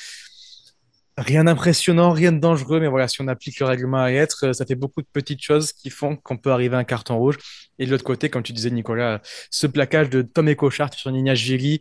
Rien 1.19 1.45
d'impressionnant, 1.45 2.11
rien 2.11 2.31
de 2.31 2.39
dangereux, 2.39 2.79
mais 2.79 2.89
voilà, 2.89 3.09
si 3.09 3.23
on 3.23 3.29
applique 3.29 3.59
le 3.59 3.65
règlement 3.65 4.03
à 4.03 4.11
être, 4.11 4.49
euh, 4.49 4.53
ça 4.53 4.67
fait 4.67 4.75
beaucoup 4.75 5.01
de 5.01 5.07
petites 5.11 5.43
choses 5.43 5.73
qui 5.73 5.89
font 5.89 6.15
qu'on 6.15 6.37
peut 6.37 6.51
arriver 6.51 6.77
à 6.77 6.79
un 6.79 6.85
carton 6.85 7.17
rouge. 7.17 7.39
Et 7.79 7.87
de 7.87 7.91
l'autre 7.91 8.05
côté, 8.05 8.29
comme 8.29 8.43
tu 8.43 8.53
disais, 8.53 8.71
Nicolas, 8.71 9.23
ce 9.51 9.67
plaquage 9.67 10.11
de 10.11 10.21
Tom 10.21 10.51
Ecochart 10.51 10.93
sur 10.93 11.11
Nina 11.11 11.35
Giri, 11.35 11.81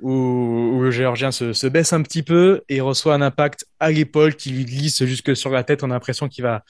où, 0.00 0.78
le 0.82 0.90
Géorgien 0.92 1.32
se, 1.32 1.66
baisse 1.66 1.92
un 1.92 2.02
petit 2.02 2.22
peu 2.22 2.62
et 2.68 2.80
reçoit 2.80 3.14
un 3.14 3.22
impact 3.22 3.66
à 3.80 3.90
l'épaule 3.90 4.36
qui 4.36 4.50
lui 4.50 4.64
glisse 4.64 5.04
jusque 5.04 5.34
sur 5.36 5.50
la 5.50 5.64
tête. 5.64 5.82
On 5.82 5.90
a 5.90 5.94
l'impression 5.94 6.28
qu'il 6.28 6.44
va, 6.44 6.64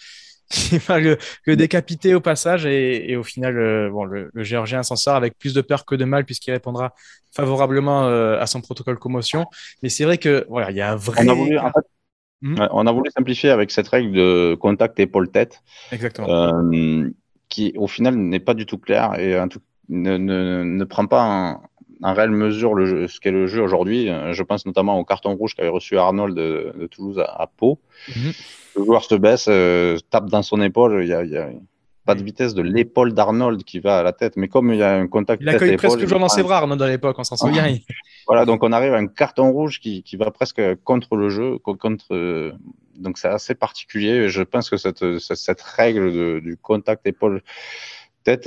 le, 0.89 1.57
décapiter 1.57 2.15
au 2.15 2.21
passage. 2.21 2.67
Et, 2.67 3.17
au 3.17 3.23
final, 3.23 3.59
euh, 3.59 3.91
bon, 3.91 4.05
le, 4.05 4.31
Géorgien 4.37 4.83
s'en 4.83 4.97
sort 4.97 5.17
avec 5.17 5.39
plus 5.39 5.55
de 5.55 5.61
peur 5.61 5.85
que 5.85 5.95
de 5.95 6.05
mal 6.05 6.25
puisqu'il 6.25 6.53
répondra 6.53 6.95
favorablement 7.35 8.07
euh, 8.07 8.39
à 8.41 8.47
son 8.47 8.61
protocole 8.61 8.99
commotion. 8.99 9.47
Mais 9.83 9.89
c'est 9.89 10.05
vrai 10.05 10.19
que 10.19 10.47
voilà, 10.49 10.71
il 10.71 10.77
y 10.77 10.81
a 10.81 10.93
un 10.93 10.97
vrai. 10.97 11.25
Hmm? 12.43 12.55
on 12.71 12.87
a 12.87 12.93
voulu, 12.93 13.11
simplifier 13.11 13.51
avec 13.51 13.71
cette 13.71 13.89
règle 13.89 14.13
de 14.13 14.57
contact 14.59 14.99
épaule-tête. 14.99 15.63
Exactement. 15.93 16.29
Euh, 16.31 17.11
qui 17.51 17.75
au 17.77 17.87
final 17.87 18.15
n'est 18.15 18.41
pas 18.41 18.55
du 18.55 18.65
tout 18.65 18.79
clair 18.79 19.19
et 19.19 19.39
ne, 19.91 20.17
ne, 20.17 20.85
prend 20.85 21.07
pas 21.07 21.61
en, 22.03 22.15
réelle 22.15 22.31
mesure 22.31 22.75
le 22.75 23.09
ce 23.09 23.21
qu'est 23.21 23.31
le 23.31 23.47
jeu 23.47 23.63
aujourd'hui. 23.63 24.09
Je 24.33 24.43
pense 24.43 24.67
notamment 24.67 24.99
au 24.99 25.05
carton 25.05 25.35
rouge 25.35 25.55
qu'avait 25.55 25.69
reçu 25.69 25.99
Arnold 25.99 26.37
de, 26.37 26.87
Toulouse 26.91 27.23
à, 27.27 27.47
Pau. 27.47 27.79
Mhm. 28.09 28.33
Le 28.77 28.85
joueur 28.85 29.05
se 29.05 29.15
baisse, 29.15 29.47
euh, 29.49 29.99
tape 30.11 30.31
dans 30.31 30.43
son 30.43 30.61
épaule. 30.61 31.03
Il 31.03 31.09
y 31.09 31.15
a, 31.15 31.51
pas 32.07 32.15
de 32.15 32.23
vitesse 32.23 32.55
de 32.55 32.63
l'épaule 32.63 33.13
d'Arnold 33.13 33.63
qui 33.63 33.79
va 33.79 33.99
à 33.99 34.03
la 34.03 34.13
tête, 34.13 34.37
mais 34.37 34.49
comme 34.49 34.73
il 34.73 34.79
y 34.79 34.83
a 34.83 34.95
un 34.95 35.07
contact. 35.07 35.43
Il 35.43 35.49
accueille 35.49 35.77
presque 35.77 36.01
toujours 36.01 36.19
dans 36.19 36.29
ses 36.29 36.43
bras, 36.43 36.59
Arnold, 36.59 36.81
à 36.83 36.89
l'époque, 36.89 37.17
on 37.19 37.25
s'en 37.25 37.37
souvient. 37.37 37.77
voilà, 38.27 38.45
donc 38.45 38.63
on 38.63 38.73
arrive 38.73 38.95
à 38.95 38.97
un 38.97 39.07
carton 39.07 39.51
rouge 39.51 39.81
qui, 39.81 40.03
qui 40.03 40.17
va 40.17 40.31
presque 40.31 40.63
contre 40.85 41.17
le 41.17 41.29
jeu, 41.29 41.59
contre. 41.59 42.15
Euh, 42.15 42.53
donc 42.97 43.19
c'est 43.19 43.29
assez 43.29 43.55
particulier. 43.55 44.29
Je 44.29 44.43
pense 44.43 44.71
que 44.71 44.77
cette, 44.77 45.19
cette 45.19 45.63
règle 45.63 46.41
du 46.41 46.57
contact 46.57 47.07
épaule-tête, 47.07 48.47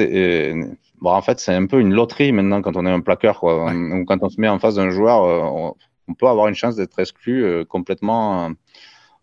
bon, 1.04 1.12
en 1.12 1.22
fait, 1.22 1.39
c'est 1.39 1.54
un 1.54 1.68
peu 1.68 1.80
une 1.80 1.94
loterie 1.94 2.32
maintenant 2.32 2.62
quand 2.62 2.78
on 2.78 2.86
est 2.86 2.92
un 2.92 3.02
plaqueur. 3.02 3.39
Quoi. 3.39 3.72
quand 4.08 4.18
on 4.24 4.30
se 4.30 4.39
met 4.39 4.48
en 4.48 4.58
face 4.58 4.76
d'un 4.76 4.89
joueur, 4.89 5.24
euh, 5.24 5.74
on, 6.08 6.13
peut 6.16 6.28
avoir 6.28 6.48
une 6.48 6.56
chance 6.56 6.76
d'être 6.76 6.98
exclu 7.00 7.44
euh, 7.44 7.66
complètement 7.66 8.52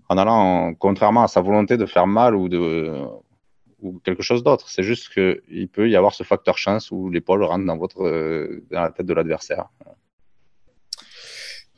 en 0.08 0.18
allant, 0.18 0.74
contrairement 0.74 1.22
à 1.22 1.28
sa 1.28 1.40
volonté 1.40 1.76
de 1.76 1.86
faire 1.86 2.06
mal 2.06 2.36
ou 2.36 2.48
de 2.48 2.92
ou 3.80 3.98
quelque 4.00 4.22
chose 4.22 4.42
d'autre. 4.42 4.68
C'est 4.68 4.82
juste 4.82 5.08
qu'il 5.14 5.68
peut 5.68 5.88
y 5.88 5.96
avoir 5.96 6.12
ce 6.12 6.22
facteur 6.22 6.58
chance 6.58 6.90
où 6.90 7.08
l'épaule 7.08 7.42
rentre 7.44 7.64
dans, 7.64 7.78
votre, 7.78 8.02
euh, 8.02 8.62
dans 8.70 8.82
la 8.82 8.90
tête 8.90 9.06
de 9.06 9.14
l'adversaire. 9.14 9.70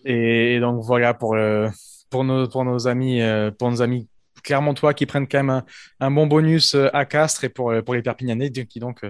Et 0.05 0.59
donc 0.59 0.83
voilà 0.83 1.15
pour, 1.15 1.37
euh, 1.37 1.69
pour, 2.11 2.25
nos, 2.25 2.49
pour 2.49 2.65
nos 2.65 2.89
amis, 2.89 3.21
pour 3.57 3.71
nos 3.71 3.83
amis 3.83 4.09
Clermontois 4.43 4.95
qui 4.95 5.07
prennent 5.07 5.29
quand 5.29 5.45
même 5.45 5.63
un, 6.01 6.11
bon 6.11 6.27
bonus 6.27 6.75
à 6.93 7.05
Castres 7.05 7.45
et 7.45 7.49
pour, 7.49 7.73
pour 7.85 7.95
les 7.95 8.03
Perpignanais 8.03 8.51
qui 8.51 8.81
donc 8.81 9.05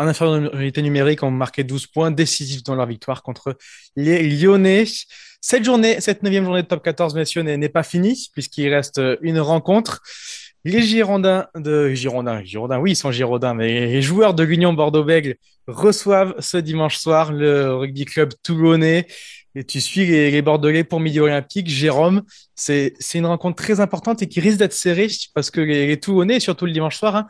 en 0.00 0.06
infériorité 0.06 0.80
numérique 0.82 1.22
ont 1.22 1.30
marqué 1.30 1.62
12 1.62 1.86
points 1.88 2.10
décisifs 2.10 2.62
dans 2.62 2.74
leur 2.74 2.86
victoire 2.86 3.22
contre 3.22 3.56
les 3.96 4.22
Lyonnais. 4.22 4.84
Cette 5.42 5.64
journée, 5.64 6.00
cette 6.00 6.22
neuvième 6.22 6.44
journée 6.44 6.62
de 6.62 6.66
top 6.66 6.82
14, 6.82 7.14
messieurs, 7.14 7.42
n'est 7.42 7.68
pas 7.68 7.82
finie 7.82 8.28
puisqu'il 8.32 8.72
reste 8.72 9.00
une 9.20 9.40
rencontre. 9.40 10.00
Les 10.64 10.82
Girondins 10.82 11.46
de 11.54 11.90
Girondins, 11.94 12.42
Girondins, 12.44 12.78
oui, 12.78 12.92
ils 12.92 12.96
sont 12.96 13.10
Girondins, 13.10 13.54
mais 13.54 13.86
les 13.86 14.02
joueurs 14.02 14.34
de 14.34 14.42
l'Union 14.42 14.72
Bordeaux-Bègles 14.72 15.36
reçoivent 15.66 16.34
ce 16.38 16.56
dimanche 16.56 16.96
soir 16.96 17.32
le 17.32 17.74
rugby 17.74 18.04
club 18.04 18.32
toulonnais. 18.42 19.06
Et 19.54 19.64
tu 19.64 19.80
suis 19.80 20.06
les, 20.06 20.42
Bordelais 20.42 20.84
pour 20.84 21.00
Midi 21.00 21.18
Olympique. 21.18 21.68
Jérôme, 21.68 22.22
c'est 22.54 22.94
une 23.14 23.26
rencontre 23.26 23.62
très 23.62 23.80
importante 23.80 24.22
et 24.22 24.28
qui 24.28 24.40
risque 24.40 24.58
d'être 24.58 24.72
serrée 24.72 25.08
parce 25.34 25.50
que 25.50 25.60
les, 25.60 25.98
Toulonnais, 25.98 26.40
surtout 26.40 26.66
le 26.66 26.72
dimanche 26.72 26.96
soir, 26.96 27.16
hein, 27.16 27.26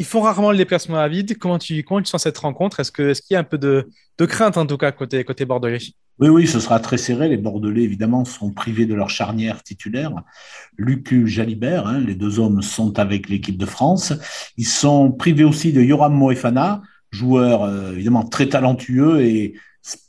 ils 0.00 0.06
font 0.06 0.22
rarement 0.22 0.50
le 0.50 0.56
déplacement 0.56 0.96
à 0.96 1.08
vide. 1.08 1.36
Comment 1.38 1.58
tu, 1.58 1.84
comment 1.84 2.00
tu 2.00 2.08
sens 2.08 2.22
cette 2.22 2.38
rencontre? 2.38 2.80
Est-ce 2.80 2.90
qu'il 2.90 3.34
y 3.34 3.36
a 3.36 3.40
un 3.40 3.44
peu 3.44 3.58
de, 3.58 3.86
crainte, 4.24 4.56
en 4.56 4.66
tout 4.66 4.78
cas, 4.78 4.92
côté, 4.92 5.44
Bordelais? 5.44 5.78
Oui, 6.18 6.28
oui, 6.30 6.46
ce 6.46 6.58
sera 6.58 6.80
très 6.80 6.96
serré. 6.96 7.28
Les 7.28 7.36
Bordelais, 7.36 7.82
évidemment, 7.82 8.24
sont 8.24 8.50
privés 8.50 8.86
de 8.86 8.94
leur 8.94 9.10
charnière 9.10 9.62
titulaire. 9.62 10.14
Lucu 10.78 11.28
Jalibert, 11.28 11.86
hein, 11.86 12.00
les 12.00 12.14
deux 12.14 12.38
hommes 12.38 12.62
sont 12.62 12.98
avec 12.98 13.28
l'équipe 13.28 13.58
de 13.58 13.66
France. 13.66 14.14
Ils 14.56 14.66
sont 14.66 15.12
privés 15.12 15.44
aussi 15.44 15.70
de 15.70 15.82
Yoram 15.82 16.14
Moefana, 16.14 16.80
joueur 17.10 17.62
euh, 17.62 17.92
évidemment 17.92 18.24
très 18.24 18.48
talentueux 18.48 19.22
et 19.24 19.54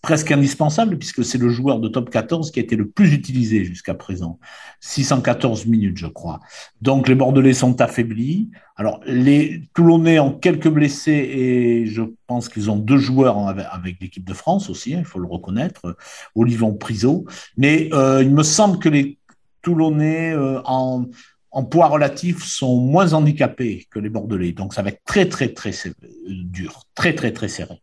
presque 0.01 0.31
indispensable 0.31 0.97
puisque 0.97 1.23
c'est 1.23 1.37
le 1.37 1.49
joueur 1.49 1.79
de 1.79 1.87
top 1.87 2.09
14 2.09 2.51
qui 2.51 2.59
a 2.59 2.63
été 2.63 2.75
le 2.75 2.89
plus 2.89 3.13
utilisé 3.13 3.63
jusqu'à 3.63 3.93
présent. 3.93 4.39
614 4.81 5.65
minutes, 5.65 5.97
je 5.97 6.07
crois. 6.07 6.39
Donc 6.81 7.07
les 7.07 7.15
Bordelais 7.15 7.53
sont 7.53 7.79
affaiblis. 7.79 8.49
Alors 8.75 8.99
les 9.05 9.63
Toulonnais 9.73 10.19
ont 10.19 10.33
quelques 10.33 10.67
blessés 10.67 11.11
et 11.11 11.85
je 11.85 12.01
pense 12.27 12.49
qu'ils 12.49 12.69
ont 12.69 12.75
deux 12.75 12.97
joueurs 12.97 13.37
avec, 13.47 14.01
l'équipe 14.01 14.25
de 14.25 14.33
France 14.33 14.69
aussi, 14.69 14.93
hein, 14.93 14.99
il 14.99 15.05
faut 15.05 15.19
le 15.19 15.27
reconnaître, 15.27 15.95
Olivon 16.35 16.73
Priso. 16.73 17.25
Mais 17.57 17.89
euh, 17.93 18.21
il 18.21 18.33
me 18.33 18.43
semble 18.43 18.79
que 18.79 18.89
les 18.89 19.17
Toulonnais 19.61 20.33
euh, 20.33 20.59
en, 20.65 21.05
en 21.51 21.63
poids 21.63 21.87
relatif 21.87 22.43
sont 22.43 22.77
moins 22.77 23.13
handicapés 23.13 23.87
que 23.89 23.99
les 23.99 24.09
Bordelais. 24.09 24.53
Donc 24.53 24.73
ça 24.73 24.81
va 24.81 24.89
être 24.89 25.03
très 25.05 25.27
très 25.27 25.49
très, 25.49 25.71
très 25.71 25.91
dur, 26.27 26.83
très 26.95 27.13
très 27.13 27.31
très 27.31 27.47
serré. 27.47 27.81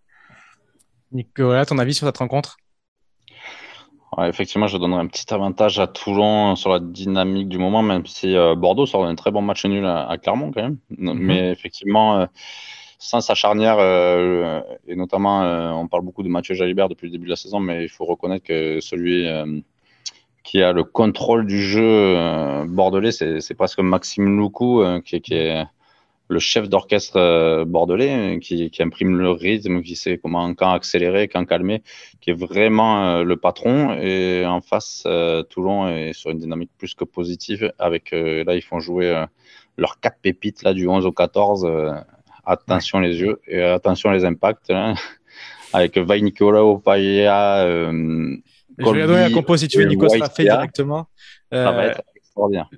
Nicolas, 1.13 1.65
ton 1.65 1.79
avis 1.79 1.95
sur 1.95 2.07
cette 2.07 2.19
rencontre? 2.19 2.57
Effectivement, 4.27 4.67
je 4.67 4.79
donnerais 4.79 5.03
un 5.03 5.07
petit 5.07 5.33
avantage 5.33 5.79
à 5.79 5.87
Toulon 5.87 6.57
sur 6.57 6.71
la 6.71 6.81
dynamique 6.81 7.49
du 7.49 7.59
moment, 7.59 7.83
même 7.83 8.07
si 8.07 8.35
euh, 8.35 8.55
Bordeaux 8.55 8.87
sort 8.87 9.05
un 9.05 9.15
très 9.15 9.31
bon 9.31 9.43
match 9.43 9.65
nul 9.67 9.85
à, 9.87 10.17
Clermont 10.21 10.51
quand 10.51 10.63
même. 10.63 10.79
Mhm. 10.97 11.19
Mais 11.19 11.51
effectivement, 11.51 12.19
euh, 12.19 12.27
sans 12.99 13.21
sa 13.21 13.35
charnière, 13.35 13.77
euh, 13.79 14.61
et 14.89 14.97
notamment, 14.97 15.43
on 15.79 15.87
parle 15.87 16.05
beaucoup 16.05 16.23
de 16.23 16.29
Mathieu 16.29 16.55
Jalibert 16.55 16.89
depuis 16.89 17.07
le 17.07 17.13
début 17.13 17.27
de 17.27 17.31
la 17.31 17.37
saison, 17.37 17.61
mais 17.61 17.85
il 17.85 17.89
faut 17.89 18.07
reconnaître 18.07 18.45
que 18.45 18.81
celui 18.81 19.29
qui 20.49 20.63
a 20.63 20.73
le 20.73 20.83
contrôle 20.83 21.45
du 21.45 21.61
jeu 21.61 22.65
bordelais, 22.69 23.13
c'est 23.13 23.55
presque 23.55 23.81
Maxime 23.81 24.35
Loukou, 24.39 24.83
qui, 25.05 25.21
qui, 25.21 25.35
est 25.35 25.63
le 26.29 26.39
chef 26.39 26.71
d'orchestre 26.71 27.65
bordelais 27.65 28.39
qui, 28.41 28.71
qui, 28.71 28.83
imprime 28.83 29.19
le 29.19 29.31
rythme, 29.31 29.83
qui 29.83 29.95
sait 29.95 30.17
comment 30.17 30.55
quand 30.55 30.71
accélérer, 30.73 31.29
quand 31.29 31.45
calmer, 31.45 31.83
qui 32.23 32.31
est 32.31 32.33
vraiment 32.33 33.23
le 33.23 33.37
patron. 33.37 33.93
Et 34.01 34.47
en 34.47 34.63
face, 34.63 35.07
Toulon 35.51 35.89
est 35.89 36.15
sur 36.15 36.31
une 36.31 36.39
dynamique 36.39 36.71
plus 36.79 36.95
que 36.95 37.05
positive. 37.05 37.71
Avec 37.79 38.13
là, 38.13 38.55
ils 38.55 38.65
font 38.65 38.81
jouer 38.81 39.27
leurs 39.77 40.01
quatre 40.01 40.17
pépites 40.23 40.63
là 40.63 40.73
du 40.73 40.89
11 40.89 41.05
au 41.05 41.13
14. 41.13 41.69
attention 42.47 43.01
les 43.01 43.21
yeux 43.21 43.39
et 43.47 43.61
attention 43.61 44.13
les 44.13 44.25
impacts. 44.25 44.71
Hein, 44.71 44.95
avec 45.75 45.99
Vai 45.99 46.23
Nicola 46.23 46.65
Opaya. 46.65 47.67
Euh, 48.81 48.85
je 48.85 48.91
vais 48.91 49.07
donner 49.07 49.29
la 49.29 49.31
compo 49.31 49.57
si 49.57 49.69
tu 49.69 49.79
veux, 49.79 49.85
Nico 49.85 50.09
fait 50.09 50.43
directement. 50.43 51.09
Ça 51.53 51.73
va 51.73 51.87
être 51.87 52.03
extraordinaire 52.15 52.69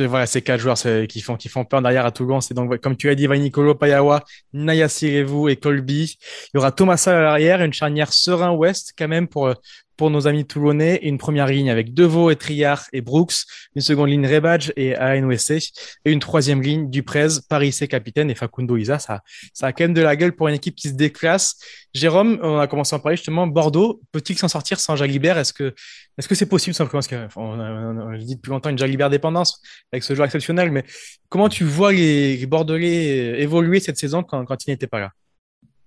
voilà, 0.00 0.26
ces 0.26 0.42
quatre 0.42 0.60
joueurs 0.60 0.76
qui 1.08 1.20
font, 1.20 1.36
qui 1.36 1.48
font 1.48 1.64
peur 1.64 1.82
derrière 1.82 2.06
à 2.06 2.10
Toulon. 2.10 2.40
C'est 2.40 2.54
donc, 2.54 2.76
comme 2.78 2.96
tu 2.96 3.08
l'as 3.08 3.14
dit, 3.14 3.28
Nicolo, 3.28 3.74
Payawa, 3.74 4.24
Naya 4.52 4.88
Sirevu 4.88 5.50
et 5.50 5.56
Colby. 5.56 6.18
Il 6.52 6.56
y 6.56 6.58
aura 6.58 6.72
Thomas 6.72 7.02
à 7.06 7.12
l'arrière, 7.12 7.62
une 7.62 7.72
charnière 7.72 8.12
serein-ouest 8.12 8.92
quand 8.96 9.08
même 9.08 9.28
pour, 9.28 9.52
pour 9.96 10.10
nos 10.10 10.26
amis 10.26 10.44
toulonnais. 10.44 11.00
Une 11.02 11.18
première 11.18 11.46
ligne 11.46 11.70
avec 11.70 11.94
Deveau 11.94 12.30
et 12.30 12.36
Triard 12.36 12.84
et 12.92 13.00
Brooks. 13.00 13.34
Une 13.74 13.82
seconde 13.82 14.10
ligne 14.10 14.26
Rebadge 14.26 14.72
et 14.76 14.96
ANOSC. 14.96 15.72
Et 16.04 16.12
une 16.12 16.20
troisième 16.20 16.62
ligne 16.62 16.90
Duprez, 16.90 17.28
Paris 17.48 17.72
C 17.72 17.88
capitaine 17.88 18.30
et 18.30 18.34
Facundo 18.34 18.76
Isa. 18.76 18.98
Ça, 18.98 19.20
ça 19.52 19.66
a 19.66 19.72
quand 19.72 19.84
même 19.84 19.94
de 19.94 20.02
la 20.02 20.16
gueule 20.16 20.32
pour 20.32 20.48
une 20.48 20.54
équipe 20.54 20.74
qui 20.74 20.88
se 20.88 20.94
déclasse. 20.94 21.56
Jérôme, 21.94 22.38
on 22.42 22.58
a 22.58 22.66
commencé 22.66 22.94
à 22.94 22.98
en 22.98 23.00
parler 23.00 23.16
justement. 23.16 23.46
Bordeaux, 23.46 24.00
peut-il 24.12 24.38
s'en 24.38 24.48
sortir 24.48 24.80
sans 24.80 24.96
Jalibert 24.96 25.38
Est-ce 25.38 25.52
que 25.52 25.74
est-ce 26.18 26.28
que 26.28 26.34
c'est 26.34 26.46
possible 26.46 26.74
simplement? 26.74 27.00
Parce 27.00 27.08
qu'on 27.08 27.40
on, 27.40 28.18
dit 28.18 28.36
depuis 28.36 28.50
longtemps 28.50 28.70
une 28.70 28.78
Jalibert 28.78 29.10
dépendance 29.10 29.62
avec 29.92 30.04
ce 30.04 30.14
joueur 30.14 30.26
exceptionnel, 30.26 30.70
mais 30.70 30.84
comment 31.28 31.48
tu 31.48 31.64
vois 31.64 31.92
les, 31.92 32.44
Bordelais 32.46 33.40
évoluer 33.40 33.80
cette 33.80 33.96
saison 33.96 34.22
quand, 34.22 34.44
quand 34.44 34.66
il 34.66 34.70
n'était 34.70 34.86
pas 34.86 35.00
là? 35.00 35.12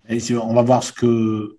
On 0.10 0.54
va 0.54 0.62
voir 0.62 0.84
ce 0.84 0.91
que 0.91 1.58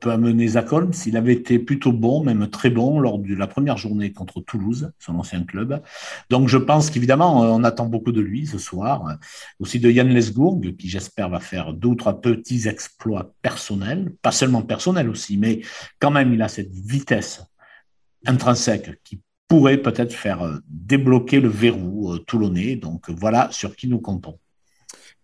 peut 0.00 0.10
amener 0.10 0.48
Zach 0.48 0.72
Holmes. 0.72 0.92
Il 1.06 1.16
avait 1.16 1.32
été 1.32 1.58
plutôt 1.58 1.92
bon, 1.92 2.22
même 2.22 2.48
très 2.48 2.70
bon, 2.70 3.00
lors 3.00 3.18
de 3.18 3.34
la 3.34 3.46
première 3.46 3.76
journée 3.76 4.12
contre 4.12 4.40
Toulouse, 4.40 4.92
son 4.98 5.14
ancien 5.18 5.44
club. 5.44 5.82
Donc 6.28 6.48
je 6.48 6.58
pense 6.58 6.90
qu'évidemment, 6.90 7.44
euh, 7.44 7.48
on 7.48 7.64
attend 7.64 7.86
beaucoup 7.86 8.12
de 8.12 8.20
lui 8.20 8.46
ce 8.46 8.58
soir. 8.58 9.18
Aussi 9.58 9.80
de 9.80 9.90
Yann 9.90 10.08
Lesgourg, 10.08 10.60
qui 10.78 10.88
j'espère 10.88 11.28
va 11.28 11.40
faire 11.40 11.72
deux 11.72 11.88
ou 11.88 11.94
trois 11.94 12.20
petits 12.20 12.68
exploits 12.68 13.32
personnels, 13.42 14.14
pas 14.22 14.32
seulement 14.32 14.62
personnels 14.62 15.08
aussi, 15.08 15.36
mais 15.36 15.60
quand 15.98 16.10
même 16.10 16.32
il 16.34 16.42
a 16.42 16.48
cette 16.48 16.72
vitesse 16.72 17.42
intrinsèque 18.26 19.00
qui 19.02 19.20
pourrait 19.48 19.78
peut-être 19.78 20.12
faire 20.12 20.42
euh, 20.42 20.58
débloquer 20.68 21.40
le 21.40 21.48
verrou 21.48 22.18
toulonnais. 22.18 22.76
Donc 22.76 23.10
voilà 23.10 23.48
sur 23.50 23.74
qui 23.76 23.88
nous 23.88 24.00
comptons. 24.00 24.38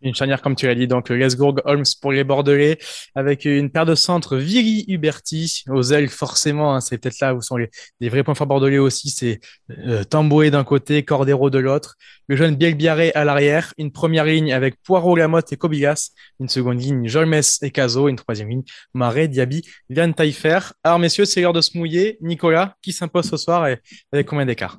Une 0.06 0.14
charnière, 0.14 0.40
comme 0.40 0.54
tu 0.54 0.66
l'as 0.66 0.76
dit, 0.76 0.86
donc 0.86 1.08
Lesgourg, 1.08 1.60
Holmes 1.64 1.84
pour 2.00 2.12
les 2.12 2.22
Bordelais, 2.22 2.78
avec 3.16 3.44
une 3.44 3.70
paire 3.70 3.86
de 3.86 3.96
centres. 3.96 4.36
Viri 4.36 4.84
Huberti, 4.86 5.64
aux 5.68 5.82
ailes 5.82 6.08
forcément, 6.08 6.74
hein, 6.74 6.80
c'est 6.80 6.98
peut-être 6.98 7.18
là 7.20 7.34
où 7.34 7.42
sont 7.42 7.56
les, 7.56 7.68
vrais 8.08 8.22
points 8.22 8.36
forts 8.36 8.46
bordelais 8.46 8.78
aussi, 8.78 9.10
c'est 9.10 9.40
euh, 9.70 10.04
Tamboué 10.04 10.50
d'un 10.52 10.62
côté, 10.62 11.02
Cordero 11.02 11.50
de 11.50 11.58
l'autre, 11.58 11.96
le 12.28 12.36
jeune 12.36 12.54
Bielbiaré 12.54 13.10
à 13.16 13.24
l'arrière, 13.24 13.74
une 13.78 13.90
première 13.90 14.24
ligne 14.24 14.52
avec 14.52 14.80
Poirot, 14.82 15.16
Lamotte 15.16 15.52
et 15.52 15.56
Kobilas, 15.56 16.10
une 16.38 16.48
seconde 16.48 16.80
ligne 16.80 17.08
Jolmes 17.08 17.40
et 17.62 17.70
Caso, 17.72 18.08
une 18.08 18.16
troisième 18.16 18.48
ligne 18.48 18.62
Marais, 18.94 19.26
Diaby, 19.26 19.62
Vian 19.90 20.12
Taillefer. 20.12 20.60
Alors 20.84 21.00
messieurs, 21.00 21.24
c'est 21.24 21.40
l'heure 21.40 21.52
de 21.52 21.60
se 21.60 21.76
mouiller. 21.76 22.18
Nicolas, 22.20 22.76
qui 22.80 22.92
s'impose 22.92 23.28
ce 23.28 23.36
soir 23.36 23.66
et 23.66 23.78
avec 24.12 24.26
combien 24.26 24.46
d'écart? 24.46 24.78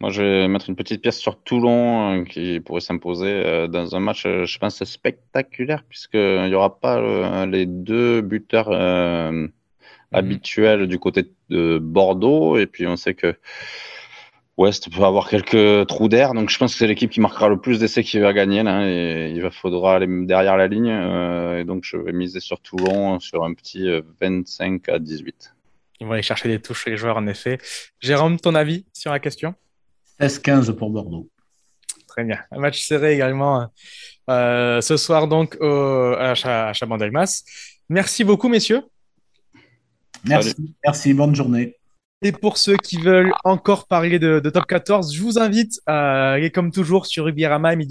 Moi, 0.00 0.10
je 0.10 0.22
vais 0.22 0.48
mettre 0.48 0.68
une 0.68 0.76
petite 0.76 1.02
pièce 1.02 1.18
sur 1.18 1.40
Toulon 1.40 2.20
euh, 2.20 2.24
qui 2.24 2.60
pourrait 2.60 2.80
s'imposer 2.80 3.30
euh, 3.30 3.68
dans 3.68 3.94
un 3.94 4.00
match, 4.00 4.26
euh, 4.26 4.44
je 4.44 4.58
pense, 4.58 4.82
spectaculaire, 4.84 5.84
puisqu'il 5.88 6.44
n'y 6.46 6.54
aura 6.54 6.78
pas 6.80 7.46
les 7.46 7.66
deux 7.66 8.20
buteurs 8.20 8.70
mhm. 8.70 9.50
habituels 10.12 10.88
du 10.88 10.98
côté 10.98 11.30
de 11.48 11.78
Bordeaux. 11.78 12.58
Et 12.58 12.66
puis, 12.66 12.86
on 12.86 12.96
sait 12.96 13.14
que 13.14 13.36
West 14.56 14.92
peut 14.92 15.04
avoir 15.04 15.28
quelques 15.28 15.86
trous 15.86 16.08
d'air. 16.08 16.34
Donc, 16.34 16.50
je 16.50 16.58
pense 16.58 16.72
que 16.72 16.78
c'est 16.78 16.86
l'équipe 16.86 17.10
qui 17.10 17.20
marquera 17.20 17.48
le 17.48 17.60
plus 17.60 17.78
d'essais 17.78 18.02
qui 18.02 18.18
va 18.18 18.32
gagner. 18.32 18.62
Là, 18.64 18.88
et 18.88 19.30
il 19.30 19.42
va 19.42 19.50
faudra 19.50 19.96
aller 19.96 20.08
derrière 20.26 20.56
la 20.56 20.66
ligne. 20.66 20.90
et 21.58 21.64
donc, 21.64 21.84
je 21.84 21.96
vais 21.96 22.12
miser 22.12 22.40
sur 22.40 22.60
Toulon 22.60 23.20
sur 23.20 23.44
un 23.44 23.54
petit 23.54 23.88
25 24.20 24.88
à 24.88 24.98
18. 24.98 25.54
Ils 26.00 26.06
vont 26.06 26.12
aller 26.12 26.22
chercher 26.22 26.48
des 26.48 26.60
touches 26.60 26.86
les 26.86 26.96
joueurs, 26.96 27.16
en 27.16 27.26
effet. 27.28 27.58
Jérôme, 28.00 28.38
ton 28.38 28.54
avis 28.54 28.84
sur 28.92 29.12
la 29.12 29.20
question? 29.20 29.54
16-15 30.20 30.72
pour 30.72 30.90
Bordeaux. 30.90 31.28
Très 32.08 32.24
bien. 32.24 32.38
Un 32.50 32.60
match 32.60 32.82
serré 32.84 33.14
également 33.14 33.66
euh, 34.30 34.80
ce 34.80 34.96
soir 34.96 35.28
donc 35.28 35.56
à, 35.60 36.34
Chabandelmas. 36.72 37.42
Merci 37.88 38.24
beaucoup, 38.24 38.48
messieurs. 38.48 38.82
Merci, 40.24 40.54
merci, 40.82 41.12
bonne 41.12 41.34
journée. 41.34 41.76
Et 42.26 42.32
pour 42.32 42.56
ceux 42.56 42.78
qui 42.78 42.96
veulent 42.96 43.34
encore 43.44 43.86
parler 43.86 44.18
de, 44.18 44.40
Top 44.40 44.64
14, 44.64 45.14
je 45.14 45.22
vous 45.22 45.38
invite 45.38 45.78
à 45.84 46.30
aller 46.32 46.50
comme 46.50 46.70
toujours 46.70 47.04
sur 47.04 47.26
rugbyrama 47.26 47.74
et 47.74 47.86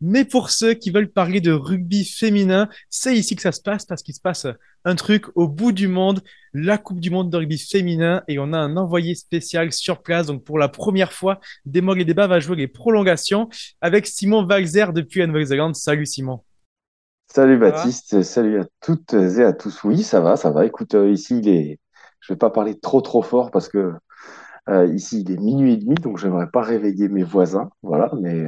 Mais 0.00 0.24
pour 0.24 0.50
ceux 0.50 0.74
qui 0.74 0.90
veulent 0.90 1.12
parler 1.12 1.40
de 1.40 1.52
rugby 1.52 2.04
féminin, 2.04 2.68
c'est 2.88 3.14
ici 3.14 3.36
que 3.36 3.42
ça 3.42 3.52
se 3.52 3.60
passe 3.62 3.86
parce 3.86 4.02
qu'il 4.02 4.16
se 4.16 4.20
passe 4.20 4.48
un 4.84 4.96
truc 4.96 5.26
au 5.36 5.46
bout 5.46 5.70
du 5.70 5.86
monde, 5.86 6.20
la 6.52 6.78
Coupe 6.78 6.98
du 6.98 7.10
monde 7.10 7.30
de 7.30 7.36
rugby 7.36 7.58
féminin 7.58 8.24
et 8.26 8.40
on 8.40 8.52
a 8.52 8.58
un 8.58 8.76
envoyé 8.76 9.14
spécial 9.14 9.70
sur 9.70 10.02
place. 10.02 10.26
Donc 10.26 10.42
pour 10.42 10.58
la 10.58 10.68
première 10.68 11.12
fois, 11.12 11.38
Démol 11.66 12.00
et 12.00 12.04
Débat 12.04 12.26
va 12.26 12.40
jouer 12.40 12.56
les 12.56 12.66
prolongations 12.66 13.48
avec 13.80 14.08
Simon 14.08 14.44
Valzer 14.44 14.92
depuis 14.92 15.20
la 15.20 15.28
Nouvelle-Zélande. 15.28 15.76
Salut 15.76 16.06
Simon. 16.06 16.40
Salut 17.32 17.56
Baptiste, 17.56 18.22
salut 18.22 18.58
à 18.58 18.66
toutes 18.80 19.14
et 19.14 19.44
à 19.44 19.52
tous. 19.52 19.84
Oui, 19.84 20.02
ça 20.02 20.20
va, 20.20 20.34
ça 20.34 20.50
va. 20.50 20.66
Écoute, 20.66 20.96
euh, 20.96 21.12
ici 21.12 21.38
il 21.38 21.48
est 21.48 21.78
je 22.20 22.32
vais 22.32 22.38
pas 22.38 22.50
parler 22.50 22.78
trop 22.78 23.00
trop 23.00 23.22
fort 23.22 23.50
parce 23.50 23.68
que 23.68 23.94
euh, 24.68 24.86
ici 24.94 25.22
il 25.22 25.32
est 25.32 25.38
minuit 25.38 25.72
et 25.72 25.76
demi, 25.76 25.94
donc 25.94 26.18
j'aimerais 26.18 26.48
pas 26.48 26.62
réveiller 26.62 27.08
mes 27.08 27.24
voisins. 27.24 27.70
Voilà, 27.82 28.10
mais, 28.20 28.46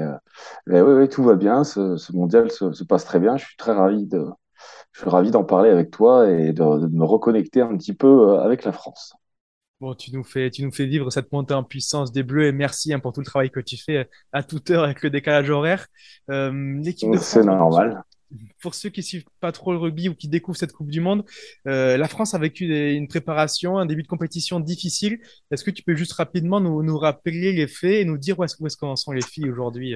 euh, 0.69 1.01
oui, 1.01 1.09
tout 1.09 1.23
va 1.25 1.35
bien. 1.35 1.65
Ce, 1.65 2.13
mondial 2.15 2.51
se, 2.51 2.85
passe 2.85 3.05
très 3.05 3.19
bien. 3.19 3.37
Je 3.37 3.47
suis 3.47 3.57
très 3.57 3.73
ravi 3.73 4.07
de, 4.07 4.27
je 4.93 5.01
suis 5.01 5.11
ravi 5.11 5.31
d'en 5.31 5.45
parler 5.45 5.71
avec 5.71 5.91
toi 5.91 6.31
et 6.31 6.53
de, 6.53 6.63
me 6.63 7.05
reconnecter 7.05 7.63
un 7.63 7.77
petit 7.77 7.95
peu 7.95 8.07
euh, 8.07 8.41
avec 8.41 8.65
la 8.65 8.73
France. 8.73 9.15
Bon, 9.81 9.95
tu 9.95 10.15
nous 10.15 10.23
fais, 10.23 10.49
tu 10.51 10.65
nous 10.65 10.71
fais 10.71 10.87
vivre 10.87 11.11
cette 11.11 11.33
montée 11.33 11.55
en 11.55 11.65
puissance 11.65 12.13
des 12.13 12.23
Bleus 12.23 12.47
et 12.47 12.53
merci 12.53 12.95
hein, 12.95 13.01
pour 13.01 13.13
tout 13.13 13.21
le 13.21 13.27
travail 13.27 13.51
que 13.51 13.59
tu 13.59 13.77
fais 13.77 14.09
à 14.33 14.45
toute 14.45 14.71
heure 14.71 14.85
avec 14.85 15.03
le 15.03 15.11
décalage 15.11 15.51
horaire. 15.51 15.89
L'équipe 16.29 17.11
de 17.11 17.17
C'est 17.17 17.43
normal 17.43 18.05
pour 18.61 18.75
ceux 18.75 18.91
qui 18.91 19.03
suivent 19.03 19.25
pas 19.41 19.53
trop 19.53 19.73
le 19.73 19.79
rugby 19.79 20.09
ou 20.09 20.15
qui 20.15 20.29
découvrent 20.29 20.59
cette 20.59 20.73
Coupe 20.73 20.91
du 20.91 21.01
Monde, 21.01 21.25
euh, 21.67 21.97
la 21.97 22.09
France 22.09 22.35
a 22.35 22.39
vécu 22.39 22.67
une 22.95 23.09
préparation, 23.09 23.79
un 23.79 23.87
début 23.87 24.03
de 24.03 24.09
compétition 24.09 24.61
difficile. 24.61 25.21
Est-ce 25.51 25.65
que 25.65 25.71
tu 25.71 25.83
peux 25.83 25.95
juste 25.95 26.13
rapidement 26.13 26.61
nous, 26.61 26.99
rappeler 26.99 27.53
les 27.53 27.67
faits 27.67 27.95
et 27.95 28.05
nous 28.05 28.19
dire 28.19 28.39
où 28.39 28.45
est-ce, 28.45 28.77
qu'en 28.77 28.97
sont 28.97 29.13
les 29.13 29.23
filles 29.23 29.51
aujourd'hui? 29.51 29.95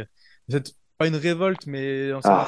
C'est 0.49 0.75
pas 0.99 1.07
une 1.07 1.17
révolte, 1.17 1.67
mais 1.67 2.13
on 2.13 2.21
ah, 2.25 2.47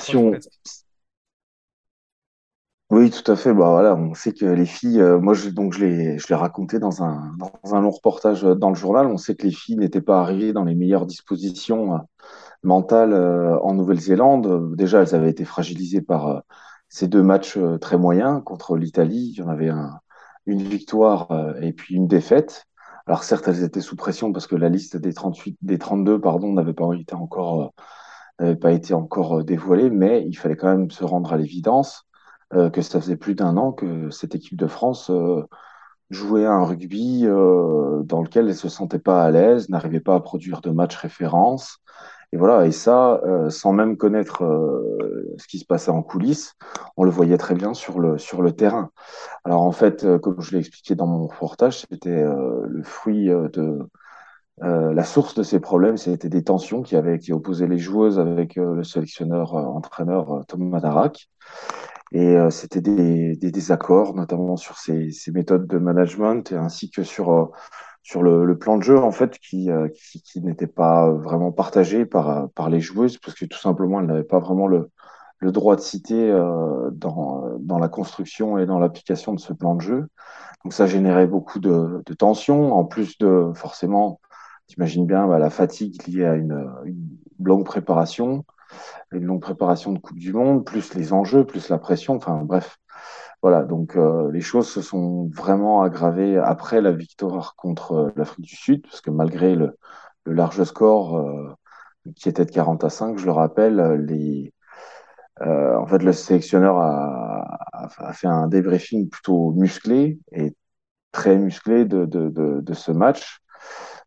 Oui, 2.91 3.11
tout 3.11 3.31
à 3.31 3.37
fait. 3.37 3.53
Bah, 3.53 3.71
voilà, 3.71 3.95
on 3.95 4.15
sait 4.15 4.33
que 4.33 4.47
les 4.47 4.67
filles, 4.67 5.01
euh, 5.01 5.19
moi 5.19 5.35
je, 5.35 5.51
donc 5.51 5.75
je 5.75 5.85
l'ai, 5.85 6.19
je 6.19 6.27
l'ai 6.29 6.35
raconté 6.35 6.79
dans 6.79 7.03
un, 7.03 7.35
dans 7.39 7.75
un 7.75 7.81
long 7.81 7.91
reportage 7.91 8.43
dans 8.43 8.71
le 8.71 8.77
journal, 8.77 9.07
on 9.07 9.19
sait 9.19 9.35
que 9.35 9.47
les 9.47 9.53
filles 9.53 9.77
n'étaient 9.77 10.01
pas 10.01 10.21
arrivées 10.21 10.53
dans 10.53 10.65
les 10.65 10.75
meilleures 10.75 11.07
dispositions 11.07 11.95
euh, 11.95 11.99
mentale 12.63 13.13
euh, 13.13 13.59
en 13.61 13.75
Nouvelle-Zélande. 13.75 14.75
Déjà, 14.77 15.03
elles 15.03 15.15
avaient 15.15 15.31
été 15.31 15.45
fragilisées 15.45 16.01
par 16.01 16.29
euh, 16.29 16.41
ces 16.89 17.09
deux 17.09 17.23
matchs 17.23 17.57
euh, 17.57 17.79
très 17.79 17.97
moyens 17.99 18.43
contre 18.45 18.77
l'Italie. 18.77 19.33
Il 19.33 19.39
y 19.39 19.43
en 19.43 19.49
avait 19.49 19.69
un, 19.69 19.99
une 20.47 20.63
victoire 20.63 21.29
et 21.61 21.73
puis 21.73 21.95
une 21.95 22.09
défaite. 22.09 22.65
Alors 23.07 23.23
certes, 23.23 23.49
elles 23.49 23.63
étaient 23.63 23.81
sous 23.81 23.97
pression 23.97 24.33
parce 24.33 24.47
que 24.47 24.57
la 24.57 24.69
liste 24.69 24.97
des 24.97 25.13
38, 25.13 25.59
des 25.63 25.79
32, 25.79 26.21
pardon, 26.21 26.53
n'avait 26.53 26.73
pas 26.73 26.91
été 26.95 27.15
encore, 27.15 27.73
pas 28.39 28.73
été 28.73 28.95
encore 28.95 29.45
dévoilée, 29.45 29.91
mais 29.91 30.25
il 30.27 30.35
fallait 30.35 30.57
quand 30.57 30.71
même 30.71 30.91
se 30.91 31.05
rendre 31.05 31.35
à 31.35 31.37
l'évidence 31.37 32.07
que 32.51 32.81
ça 32.81 32.99
faisait 32.99 33.17
plus 33.17 33.35
d'un 33.35 33.59
an 33.59 33.73
que 33.73 34.09
cette 34.09 34.35
équipe 34.35 34.57
de 34.57 34.67
France 34.67 35.11
jouait 36.09 36.47
un 36.47 36.65
rugby 36.65 37.25
dans 37.25 38.23
lequel 38.23 38.49
elle 38.49 38.57
se 38.57 38.71
sentait 38.71 38.99
pas 38.99 39.23
à 39.23 39.31
l'aise, 39.31 39.69
n'arrivait 39.69 40.01
pas 40.01 40.15
à 40.15 40.21
produire 40.21 40.63
de 40.63 40.71
matchs 40.71 40.97
référence, 40.97 41.83
et 42.33 42.37
voilà, 42.37 42.67
et 42.67 42.73
ça, 42.73 43.21
euh, 43.25 43.49
sans 43.49 43.73
même 43.73 43.97
connaître 43.97 44.45
euh, 44.45 45.35
ce 45.39 45.47
qui 45.47 45.59
se 45.59 45.65
passait 45.65 45.91
en 45.91 46.03
coulisses, 46.03 46.55
on 46.99 47.05
le 47.05 47.11
voyait 47.11 47.39
très 47.39 47.55
bien 47.55 47.73
sur 47.73 48.01
le, 48.01 48.19
sur 48.19 48.43
le 48.43 48.53
terrain. 48.53 48.91
Alors 49.45 49.63
en 49.63 49.73
fait, 49.73 50.05
euh, 50.05 50.19
comme 50.19 50.41
je 50.41 50.53
l'ai 50.53 50.59
expliqué 50.59 50.95
dans 50.95 51.07
mon 51.07 51.27
reportage, 51.27 51.87
c'était 51.91 52.23
le 52.23 52.83
fruit 52.83 53.29
de 53.29 53.79
la 54.61 55.05
source 55.05 55.35
de 55.35 55.43
ces 55.43 55.61
problèmes, 55.61 55.97
c'était 55.97 56.29
des 56.29 56.43
tensions 56.45 56.83
qui 56.83 56.97
avaient 56.97 57.19
qui 57.19 57.33
opposaient 57.33 57.69
les 57.69 57.79
joueuses 57.79 58.19
avec 58.19 58.57
le 58.57 58.83
sélectionneur 58.83 59.55
entraîneur 59.55 60.45
Thomas 60.49 60.81
Darac. 60.81 61.29
Et 62.11 62.37
c'était 62.51 62.81
des, 62.81 63.37
désaccords, 63.37 64.15
notamment 64.15 64.57
sur 64.57 64.77
ces 64.79 65.13
méthodes 65.33 65.67
de 65.67 65.79
management, 65.79 66.53
ainsi 66.53 66.91
que 66.91 67.05
sur 67.05 67.53
sur 68.09 68.23
le, 68.23 68.57
plan 68.57 68.79
de 68.79 68.83
jeu 68.83 68.99
en 68.99 69.13
fait 69.13 69.39
qui, 69.39 69.69
qui, 69.95 70.23
qui 70.23 70.41
n'était 70.41 70.67
pas 70.67 71.11
vraiment 71.11 71.53
partagé 71.53 72.07
par, 72.07 72.49
par 72.51 72.71
les 72.71 72.81
joueuses 72.81 73.19
parce 73.19 73.37
que 73.37 73.45
tout 73.45 73.59
simplement 73.59 74.01
elles 74.01 74.07
n'avaient 74.07 74.23
pas 74.23 74.39
vraiment 74.39 74.67
le, 74.67 74.91
le 75.41 75.53
droit 75.53 75.77
de 75.77 75.83
citer 75.83 76.31
dans, 76.93 77.59
dans 77.59 77.79
la 77.79 77.89
construction 77.89 78.57
et 78.57 78.65
dans 78.65 78.79
l'application 78.79 79.35
de 79.35 79.41
ce 79.41 79.53
plan 79.53 79.75
de 79.75 79.83
jeu. 79.83 80.09
Donc 80.65 80.73
ça 80.73 80.87
générait 80.87 81.27
beaucoup 81.27 81.61
de, 81.61 82.03
de 82.05 82.15
tensions, 82.15 82.73
en 82.73 82.85
plus 82.85 83.19
de 83.19 83.53
forcément, 83.55 84.21
t'imagines 84.67 85.07
bien 85.07 85.27
bah, 85.27 85.39
la 85.39 85.51
fatigue 85.51 86.07
liée 86.07 86.25
à 86.25 86.35
une, 86.35 86.67
une, 86.85 87.19
longue 87.41 87.65
préparation, 87.65 88.45
une 89.13 89.25
longue 89.25 89.43
préparation 89.43 89.93
de 89.93 89.99
Coupe 89.99 90.19
du 90.19 90.33
Monde, 90.33 90.65
plus 90.65 90.95
les 90.95 91.13
enjeux, 91.13 91.45
plus 91.45 91.69
la 91.69 91.79
pression, 91.79 92.17
enfin 92.17 92.43
bref. 92.43 92.79
Voilà, 93.43 93.63
donc 93.63 93.97
euh, 93.97 94.33
les 94.33 94.41
choses 94.41 94.69
se 94.69 94.83
sont 94.83 95.31
vraiment 95.33 95.83
aggravées 95.83 96.37
après 96.39 96.81
la 96.81 96.91
victoire 96.91 97.55
contre 97.57 97.93
euh, 97.93 98.11
l'Afrique 98.17 98.47
du 98.47 98.57
Sud, 98.57 98.83
parce 98.83 99.01
que 99.01 99.11
malgré 99.11 99.55
le, 99.55 99.77
large 100.27 100.63
score 100.65 101.17
euh, 101.17 101.55
qui 102.17 102.29
était 102.29 102.45
de 102.45 102.51
40 102.51 102.85
à 102.85 102.91
5, 102.91 103.17
je 103.19 103.27
le 103.27 103.33
rappelle, 103.33 103.81
les, 104.07 104.53
en 105.41 105.87
fait, 105.87 106.03
le 106.03 106.13
sélectionneur 106.13 106.79
a, 106.79 107.89
fait 108.13 108.27
un 108.27 108.49
débriefing 108.49 109.09
plutôt 109.09 109.53
musclé 109.53 110.19
et 110.33 110.55
très 111.13 111.39
musclé 111.39 111.85
de 111.85 112.75
ce 112.75 112.93
match. 112.93 113.41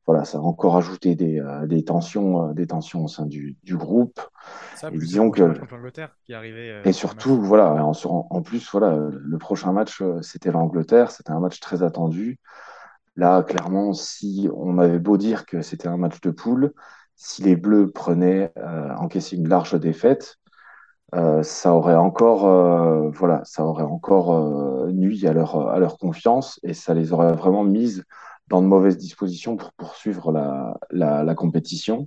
Voilà, 0.07 0.25
ça 0.25 0.39
a 0.39 0.41
encore 0.41 0.77
ajouté 0.77 1.15
des, 1.15 1.39
euh, 1.39 1.67
des 1.67 1.83
tensions, 1.83 2.49
euh, 2.49 2.53
des 2.53 2.67
tensions 2.67 3.03
au 3.03 3.07
sein 3.07 3.25
du, 3.25 3.55
du 3.63 3.77
groupe. 3.77 4.19
Ça, 4.75 4.89
et 4.89 4.97
disons 4.97 5.29
que 5.29 5.53
qui 6.25 6.33
arrivait. 6.33 6.71
Euh, 6.71 6.81
et 6.83 6.91
surtout, 6.91 7.39
voilà, 7.39 7.85
en, 7.85 7.93
en, 8.05 8.41
plus, 8.41 8.67
voilà, 8.71 8.97
le 9.11 9.37
prochain 9.37 9.71
match, 9.71 10.01
c'était 10.21 10.51
l'Angleterre. 10.51 11.11
C'était 11.11 11.31
un 11.31 11.39
match 11.39 11.59
très 11.59 11.83
attendu. 11.83 12.39
Là, 13.15 13.43
clairement, 13.43 13.93
si 13.93 14.49
on 14.55 14.77
avait 14.77 14.99
beau 14.99 15.17
dire 15.17 15.45
que 15.45 15.61
c'était 15.61 15.87
un 15.87 15.97
match 15.97 16.19
de 16.21 16.31
poule, 16.31 16.73
si 17.15 17.43
les 17.43 17.55
Bleus 17.55 17.91
prenaient, 17.91 18.51
euh, 18.57 18.95
encaissaient 18.95 19.35
une 19.35 19.47
large 19.47 19.79
défaite, 19.79 20.37
euh, 21.13 21.43
ça 21.43 21.73
aurait 21.73 21.95
encore, 21.95 22.47
euh, 22.47 23.09
voilà, 23.11 23.41
ça 23.43 23.65
aurait 23.65 23.83
encore 23.83 24.33
euh, 24.33 24.91
nuit 24.91 25.27
à 25.27 25.33
leur, 25.33 25.67
à 25.69 25.77
leur 25.77 25.97
confiance 25.97 26.59
et 26.63 26.73
ça 26.73 26.93
les 26.93 27.11
aurait 27.11 27.33
vraiment 27.33 27.65
mises 27.65 28.05
dans 28.51 28.61
de 28.61 28.67
mauvaises 28.67 28.97
dispositions 28.97 29.55
pour 29.55 29.71
poursuivre 29.71 30.31
la, 30.33 30.77
la, 30.91 31.23
la 31.23 31.35
compétition. 31.35 32.05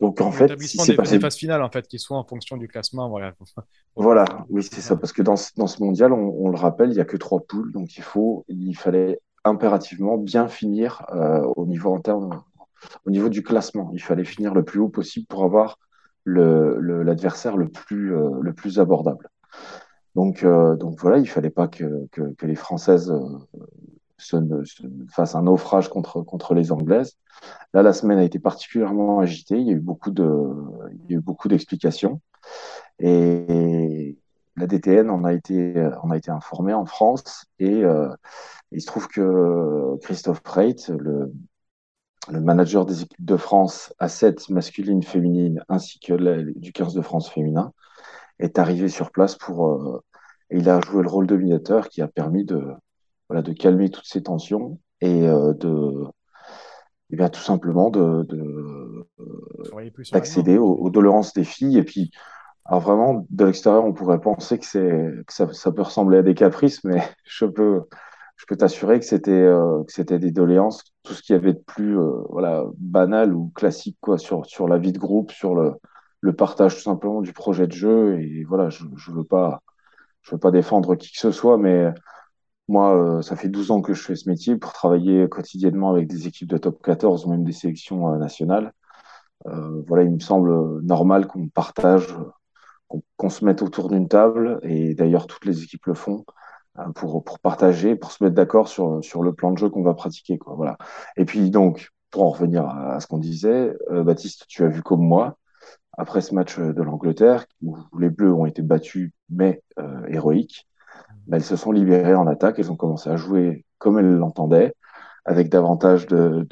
Donc 0.00 0.20
en 0.20 0.30
fait, 0.30 0.56
si 0.62 0.78
c'est 0.78 0.94
passé... 0.94 1.18
phases 1.18 1.34
finales 1.34 1.60
en 1.60 1.70
fait, 1.70 1.88
qui 1.88 1.98
soient 1.98 2.16
en 2.16 2.24
fonction 2.24 2.56
du 2.56 2.68
classement, 2.68 3.08
voilà. 3.08 3.34
Voilà, 3.96 4.24
oui 4.48 4.62
c'est 4.62 4.80
ça, 4.80 4.96
parce 4.96 5.12
que 5.12 5.22
dans, 5.22 5.34
dans 5.56 5.66
ce 5.66 5.82
mondial, 5.82 6.12
on, 6.12 6.36
on, 6.38 6.50
le 6.50 6.56
rappelle, 6.56 6.90
il 6.90 6.96
y 6.96 7.00
a 7.00 7.04
que 7.04 7.16
trois 7.16 7.40
poules, 7.40 7.72
donc 7.72 7.96
il 7.96 8.04
faut, 8.04 8.44
il 8.46 8.74
fallait 8.74 9.18
impérativement 9.44 10.16
bien 10.16 10.46
finir 10.46 11.04
euh, 11.12 11.40
au 11.56 11.66
niveau 11.66 11.92
en 11.92 12.00
termes, 12.00 12.44
au 13.04 13.10
niveau 13.10 13.28
du 13.28 13.42
classement. 13.42 13.90
Il 13.92 14.00
fallait 14.00 14.24
finir 14.24 14.54
le 14.54 14.62
plus 14.62 14.78
haut 14.78 14.88
possible 14.88 15.26
pour 15.26 15.42
avoir 15.42 15.80
l'adversaire 16.24 17.56
le, 17.56 17.64
le, 17.64 17.70
plus, 17.70 18.14
euh, 18.14 18.38
le 18.40 18.52
plus 18.52 18.78
abordable. 18.78 19.28
Donc, 20.14 20.44
euh, 20.44 20.76
donc 20.76 21.00
voilà, 21.00 21.18
il 21.18 21.28
fallait 21.28 21.50
pas 21.50 21.66
que, 21.66 22.06
que, 22.12 22.34
que 22.34 22.46
les 22.46 22.54
Françaises 22.54 23.12
se, 24.18 24.36
se, 24.64 24.82
fassent 25.10 25.34
un 25.34 25.42
naufrage 25.42 25.88
contre, 25.88 26.22
contre 26.22 26.54
les 26.54 26.72
Anglaises. 26.72 27.16
Là, 27.72 27.82
la 27.82 27.92
semaine 27.92 28.18
a 28.18 28.24
été 28.24 28.38
particulièrement 28.38 29.20
agitée. 29.20 29.58
Il 29.58 29.66
y 29.66 29.70
a 29.70 29.74
eu 29.74 29.80
beaucoup 29.80 30.10
de, 30.10 30.24
il 31.04 31.10
y 31.10 31.14
a 31.14 31.18
eu 31.18 31.20
beaucoup 31.20 31.48
d'explications. 31.48 32.20
Et 32.98 34.18
la 34.56 34.66
DTN 34.66 35.10
en 35.10 35.24
a 35.24 35.32
été, 35.32 35.88
en 36.02 36.10
a 36.10 36.16
été 36.16 36.30
informée 36.30 36.74
en 36.74 36.84
France. 36.86 37.46
Et 37.58 37.84
euh, 37.84 38.08
il 38.72 38.80
se 38.80 38.86
trouve 38.86 39.08
que 39.08 39.96
Christophe 40.02 40.42
Reit, 40.44 40.88
le, 40.88 41.32
le 42.30 42.40
manager 42.40 42.84
des 42.84 43.02
équipes 43.02 43.24
de 43.24 43.36
France 43.36 43.94
à 43.98 44.08
7 44.08 44.50
masculines, 44.50 45.02
féminines, 45.02 45.64
ainsi 45.68 45.98
que 46.00 46.42
du 46.58 46.72
15 46.72 46.94
de 46.94 47.02
France 47.02 47.30
féminin, 47.30 47.72
est 48.38 48.58
arrivé 48.58 48.88
sur 48.88 49.10
place 49.10 49.36
pour. 49.36 49.68
Euh, 49.68 50.02
et 50.50 50.58
il 50.58 50.68
a 50.70 50.80
joué 50.80 51.02
le 51.02 51.08
rôle 51.08 51.26
de 51.26 51.36
médiateur 51.36 51.88
qui 51.88 52.00
a 52.00 52.08
permis 52.08 52.44
de, 52.44 52.64
voilà, 53.28 53.42
de 53.42 53.52
calmer 53.52 53.90
toutes 53.90 54.06
ces 54.06 54.22
tensions 54.22 54.78
et 55.00 55.26
euh, 55.26 55.52
de. 55.54 56.04
Eh 57.10 57.16
bien, 57.16 57.30
tout 57.30 57.40
simplement 57.40 57.88
de, 57.88 58.26
d'accéder 60.12 60.58
aux, 60.58 60.74
aux, 60.74 60.90
doléances 60.90 61.32
des 61.32 61.44
filles. 61.44 61.78
Et 61.78 61.82
puis, 61.82 62.10
alors 62.66 62.82
vraiment, 62.82 63.26
de 63.30 63.44
l'extérieur, 63.46 63.84
on 63.86 63.94
pourrait 63.94 64.20
penser 64.20 64.58
que, 64.58 64.66
c'est, 64.66 65.10
que 65.26 65.32
ça, 65.32 65.50
ça 65.54 65.72
peut 65.72 65.80
ressembler 65.82 66.18
à 66.18 66.22
des 66.22 66.34
caprices, 66.34 66.84
mais 66.84 67.02
je 67.24 67.46
peux, 67.46 67.82
je 68.36 68.44
peux 68.46 68.56
t'assurer 68.56 68.98
que 68.98 69.06
c'était 69.06 69.30
euh, 69.32 69.82
que 69.84 69.92
c'était 69.92 70.18
des 70.18 70.30
doléances, 70.30 70.84
tout 71.02 71.14
ce 71.14 71.22
qui 71.22 71.32
avait 71.32 71.54
de 71.54 71.62
plus 71.66 71.98
euh, 71.98 72.22
voilà 72.28 72.64
banal 72.76 73.34
ou 73.34 73.50
classique 73.54 73.96
quoi 74.00 74.18
sur 74.18 74.44
sur 74.46 74.68
la 74.68 74.78
vie 74.78 74.92
de 74.92 74.98
groupe, 74.98 75.32
sur 75.32 75.54
le 75.54 75.72
le 76.20 76.32
partage 76.34 76.76
tout 76.76 76.82
simplement 76.82 77.22
du 77.22 77.32
projet 77.32 77.66
de 77.66 77.72
jeu 77.72 78.20
et 78.20 78.44
voilà, 78.44 78.68
je 78.68 78.84
je 78.96 79.12
veux 79.12 79.24
pas 79.24 79.62
je 80.22 80.32
veux 80.32 80.38
pas 80.38 80.50
défendre 80.50 80.94
qui 80.94 81.10
que 81.12 81.18
ce 81.18 81.30
soit, 81.30 81.56
mais 81.58 81.92
moi, 82.68 82.96
euh, 82.96 83.22
ça 83.22 83.36
fait 83.36 83.48
12 83.48 83.70
ans 83.70 83.80
que 83.82 83.94
je 83.94 84.02
fais 84.02 84.16
ce 84.16 84.28
métier 84.28 84.56
pour 84.56 84.72
travailler 84.72 85.28
quotidiennement 85.28 85.90
avec 85.90 86.06
des 86.06 86.26
équipes 86.26 86.48
de 86.48 86.58
top 86.58 86.82
14 86.82 87.26
ou 87.26 87.30
même 87.30 87.44
des 87.44 87.52
sélections 87.52 88.12
euh, 88.12 88.18
nationales. 88.18 88.72
Euh, 89.46 89.82
voilà, 89.86 90.04
il 90.04 90.12
me 90.12 90.18
semble 90.20 90.82
normal 90.82 91.26
qu'on 91.26 91.48
partage, 91.48 92.14
qu'on 92.88 93.02
qu 93.18 93.30
se 93.30 93.44
mette 93.44 93.62
autour 93.62 93.88
d'une 93.88 94.08
table 94.08 94.58
et 94.62 94.94
d'ailleurs 94.94 95.26
toutes 95.26 95.44
les 95.44 95.62
équipes 95.62 95.86
le 95.86 95.94
font 95.94 96.24
pour, 96.94 97.24
pour 97.24 97.38
partager, 97.40 97.96
pour 97.96 98.12
se 98.12 98.22
mettre 98.22 98.36
d'accord 98.36 98.68
sur, 98.68 99.02
sur 99.02 99.22
le 99.22 99.32
plan 99.32 99.50
de 99.52 99.58
jeu 99.58 99.68
qu'on 99.68 99.82
va 99.82 99.94
pratiquer. 99.94 100.38
Quoi, 100.38 100.54
voilà. 100.54 100.78
Et 101.16 101.24
puis 101.24 101.50
donc, 101.50 101.90
pour 102.10 102.22
en 102.24 102.30
revenir 102.30 102.66
à, 102.66 103.00
ce 103.00 103.06
qu'on 103.06 103.18
disait, 103.18 103.74
euh, 103.90 104.02
Baptiste, 104.02 104.44
tu 104.48 104.64
as 104.64 104.68
vu 104.68 104.82
comme 104.82 105.02
moi, 105.02 105.38
après 105.96 106.20
ce 106.20 106.34
match 106.34 106.58
de 106.58 106.82
l'Angleterre, 106.82 107.46
où 107.62 107.76
les 107.98 108.10
Bleus 108.10 108.32
ont 108.32 108.46
été 108.46 108.62
battus, 108.62 109.10
mais 109.30 109.62
euh, 109.78 110.06
héroïques, 110.08 110.68
ben, 111.28 111.36
elles 111.36 111.44
se 111.44 111.56
sont 111.56 111.72
libérées 111.72 112.14
en 112.14 112.26
attaque, 112.26 112.58
elles 112.58 112.72
ont 112.72 112.76
commencé 112.76 113.10
à 113.10 113.16
jouer 113.16 113.64
comme 113.76 113.98
elles 113.98 114.16
l'entendaient, 114.16 114.74
avec 115.26 115.50
davantage 115.50 116.06
de, 116.06 116.46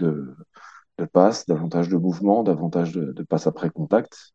passes, 1.12 1.46
davantage 1.46 1.88
de 1.88 1.96
mouvements, 1.96 2.42
davantage 2.42 2.92
de, 2.92 3.22
passes 3.22 3.46
après 3.46 3.70
contact. 3.70 4.32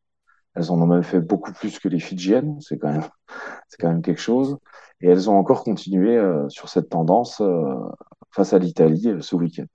Elles 0.55 0.71
en 0.71 0.81
ont 0.81 0.87
même 0.87 1.03
fait 1.03 1.21
beaucoup 1.21 1.53
plus 1.53 1.79
que 1.79 1.87
les 1.87 1.99
Fidjiennes, 1.99 2.59
c'est 2.59 2.77
quand 2.77 2.91
même, 2.91 3.07
quand 3.79 3.87
même 3.89 4.01
quelque 4.01 4.19
chose. 4.19 4.57
Et 4.99 5.07
elles 5.07 5.29
ont 5.29 5.37
encore 5.37 5.63
continué 5.63 6.17
euh, 6.17 6.49
sur 6.49 6.69
cette 6.69 6.89
tendance 6.89 7.39
euh, 7.39 7.75
face 8.31 8.53
à 8.53 8.59
l'Italie 8.59 9.07
euh, 9.07 9.21
ce 9.21 9.35
week-end. 9.35 9.65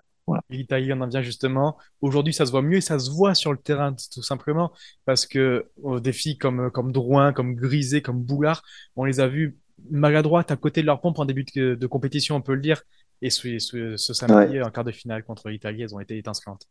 L'Italie 0.50 0.92
en 0.92 1.06
vient 1.06 1.22
justement. 1.22 1.76
Aujourd'hui, 2.00 2.34
ça 2.34 2.44
se 2.44 2.50
voit 2.50 2.60
mieux 2.60 2.78
et 2.78 2.80
ça 2.80 2.98
se 2.98 3.12
voit 3.12 3.34
sur 3.34 3.52
le 3.52 3.58
terrain, 3.58 3.94
tout 4.12 4.24
simplement, 4.24 4.72
parce 5.04 5.24
que 5.24 5.70
des 6.00 6.12
filles 6.12 6.36
comme, 6.36 6.68
comme 6.72 6.90
Drouin, 6.90 7.32
comme 7.32 7.54
Grisé, 7.54 8.02
comme 8.02 8.20
Boulard, 8.24 8.64
on 8.96 9.04
les 9.04 9.20
a 9.20 9.28
vues 9.28 9.56
maladroites 9.90 10.50
à 10.50 10.56
côté 10.56 10.80
de 10.80 10.86
leur 10.86 11.00
pompe 11.00 11.18
en 11.18 11.24
début 11.24 11.44
de, 11.54 11.74
de 11.74 11.86
compétition, 11.86 12.36
on 12.36 12.42
peut 12.42 12.54
le 12.54 12.60
dire. 12.60 12.82
Et 13.22 13.30
ce, 13.30 13.58
ce, 13.58 13.96
ce 13.96 14.12
samedi, 14.12 14.58
ouais. 14.58 14.62
en 14.62 14.70
quart 14.70 14.84
de 14.84 14.92
finale 14.92 15.24
contre 15.24 15.48
l'Italie, 15.48 15.82
elles 15.82 15.94
ont 15.94 16.00
été 16.00 16.18
étincelantes. 16.18 16.66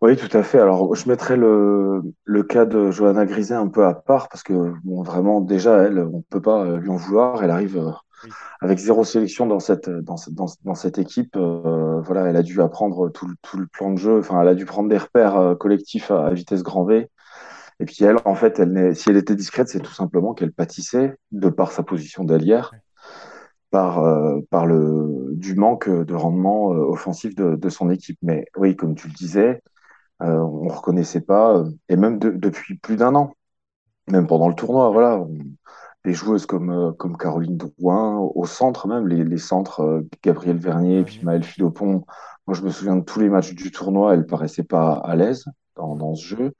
Oui, 0.00 0.16
tout 0.16 0.36
à 0.36 0.42
fait. 0.42 0.58
Alors, 0.58 0.94
je 0.94 1.08
mettrais 1.08 1.36
le, 1.36 2.02
le 2.24 2.42
cas 2.42 2.66
de 2.66 2.90
Johanna 2.90 3.24
Griset 3.24 3.54
un 3.54 3.68
peu 3.68 3.86
à 3.86 3.94
part 3.94 4.28
parce 4.28 4.42
que, 4.42 4.74
bon, 4.84 5.02
vraiment, 5.02 5.40
déjà, 5.40 5.84
elle, 5.84 5.98
on 5.98 6.18
ne 6.18 6.22
peut 6.28 6.42
pas 6.42 6.76
lui 6.76 6.90
en 6.90 6.96
vouloir. 6.96 7.42
Elle 7.42 7.50
arrive 7.50 7.78
euh, 7.78 7.90
oui. 8.24 8.30
avec 8.60 8.78
zéro 8.78 9.04
sélection 9.04 9.46
dans 9.46 9.60
cette, 9.60 9.88
dans, 9.88 10.16
dans, 10.32 10.46
dans 10.64 10.74
cette 10.74 10.98
équipe. 10.98 11.36
Euh, 11.36 12.02
voilà, 12.02 12.26
elle 12.26 12.36
a 12.36 12.42
dû 12.42 12.60
apprendre 12.60 13.08
tout, 13.08 13.32
tout, 13.40 13.56
le 13.56 13.66
plan 13.66 13.92
de 13.92 13.98
jeu. 13.98 14.18
Enfin, 14.18 14.42
elle 14.42 14.48
a 14.48 14.54
dû 14.54 14.66
prendre 14.66 14.90
des 14.90 14.98
repères 14.98 15.38
euh, 15.38 15.54
collectifs 15.54 16.10
à, 16.10 16.26
à, 16.26 16.34
vitesse 16.34 16.62
grand 16.62 16.84
V. 16.84 17.08
Et 17.80 17.84
puis, 17.84 18.04
elle, 18.04 18.16
en 18.24 18.34
fait, 18.34 18.58
elle 18.58 18.94
si 18.94 19.10
elle 19.10 19.16
était 19.16 19.34
discrète, 19.34 19.68
c'est 19.68 19.80
tout 19.80 19.92
simplement 19.92 20.34
qu'elle 20.34 20.52
pâtissait, 20.52 21.16
de 21.32 21.48
par 21.48 21.72
sa 21.72 21.82
position 21.82 22.24
d'allière, 22.24 22.72
par, 23.70 23.98
euh, 23.98 24.40
par 24.50 24.66
le, 24.66 25.30
du 25.32 25.54
manque 25.54 25.88
de 25.88 26.14
rendement 26.14 26.68
offensif 26.68 27.34
de, 27.34 27.56
de 27.56 27.68
son 27.68 27.90
équipe. 27.90 28.18
Mais 28.22 28.46
oui, 28.56 28.76
comme 28.76 28.94
tu 28.94 29.08
le 29.08 29.14
disais, 29.14 29.62
euh, 30.22 30.38
on 30.38 30.68
reconnaissait 30.68 31.20
pas, 31.20 31.56
euh, 31.56 31.70
et 31.88 31.96
même 31.96 32.18
de, 32.18 32.30
depuis 32.30 32.78
plus 32.78 32.96
d'un 32.96 33.14
an, 33.14 33.34
même 34.08 34.26
pendant 34.26 34.48
le 34.48 34.54
tournoi, 34.54 34.90
voilà, 34.90 35.18
on, 35.18 35.34
des 36.04 36.12
joueuses 36.12 36.46
comme, 36.46 36.70
euh, 36.70 36.92
comme 36.92 37.16
Caroline 37.16 37.56
Drouin, 37.56 38.18
au 38.18 38.44
centre 38.46 38.86
même, 38.86 39.08
les, 39.08 39.24
les 39.24 39.38
centres 39.38 39.80
euh, 39.80 40.08
Gabriel 40.22 40.58
Vernier 40.58 40.98
et 41.00 41.04
puis 41.04 41.20
Maëlle 41.24 41.44
Philopon. 41.44 42.04
Moi, 42.46 42.54
je 42.54 42.62
me 42.62 42.68
souviens 42.68 42.96
de 42.96 43.04
tous 43.04 43.20
les 43.20 43.30
matchs 43.30 43.54
du 43.54 43.70
tournoi, 43.70 44.14
elles 44.14 44.26
paraissaient 44.26 44.64
pas 44.64 44.92
à 44.92 45.16
l'aise 45.16 45.46
dans, 45.76 45.96
dans 45.96 46.14
ce 46.14 46.24
jeu. 46.36 46.52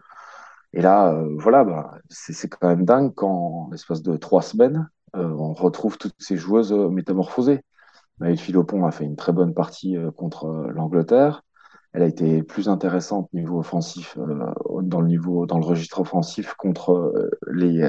Et 0.74 0.82
là, 0.82 1.12
euh, 1.14 1.34
voilà, 1.38 1.64
bah, 1.64 1.98
c'est 2.10 2.48
quand 2.48 2.68
même 2.68 2.84
dingue 2.84 3.14
quand, 3.14 3.30
en 3.30 3.70
l'espace 3.70 4.02
de 4.02 4.16
trois 4.16 4.42
semaines, 4.42 4.88
euh, 5.16 5.28
on 5.28 5.54
retrouve 5.54 5.98
toutes 5.98 6.16
ces 6.18 6.36
joueuses 6.36 6.72
métamorphosées. 6.72 7.62
Maëlle 8.18 8.38
Philopon 8.38 8.84
a 8.84 8.90
fait 8.90 9.04
une 9.04 9.16
très 9.16 9.32
bonne 9.32 9.54
partie 9.54 9.96
contre 10.16 10.46
l'Angleterre 10.74 11.42
elle 11.94 12.02
a 12.02 12.06
été 12.06 12.42
plus 12.42 12.68
intéressante 12.68 13.32
niveau 13.32 13.60
offensif, 13.60 14.18
euh, 14.18 14.52
dans 14.82 15.00
le 15.00 15.06
niveau, 15.06 15.46
dans 15.46 15.58
le 15.58 15.64
registre 15.64 16.00
offensif 16.00 16.54
contre 16.54 16.92
euh, 16.92 17.30
les, 17.52 17.88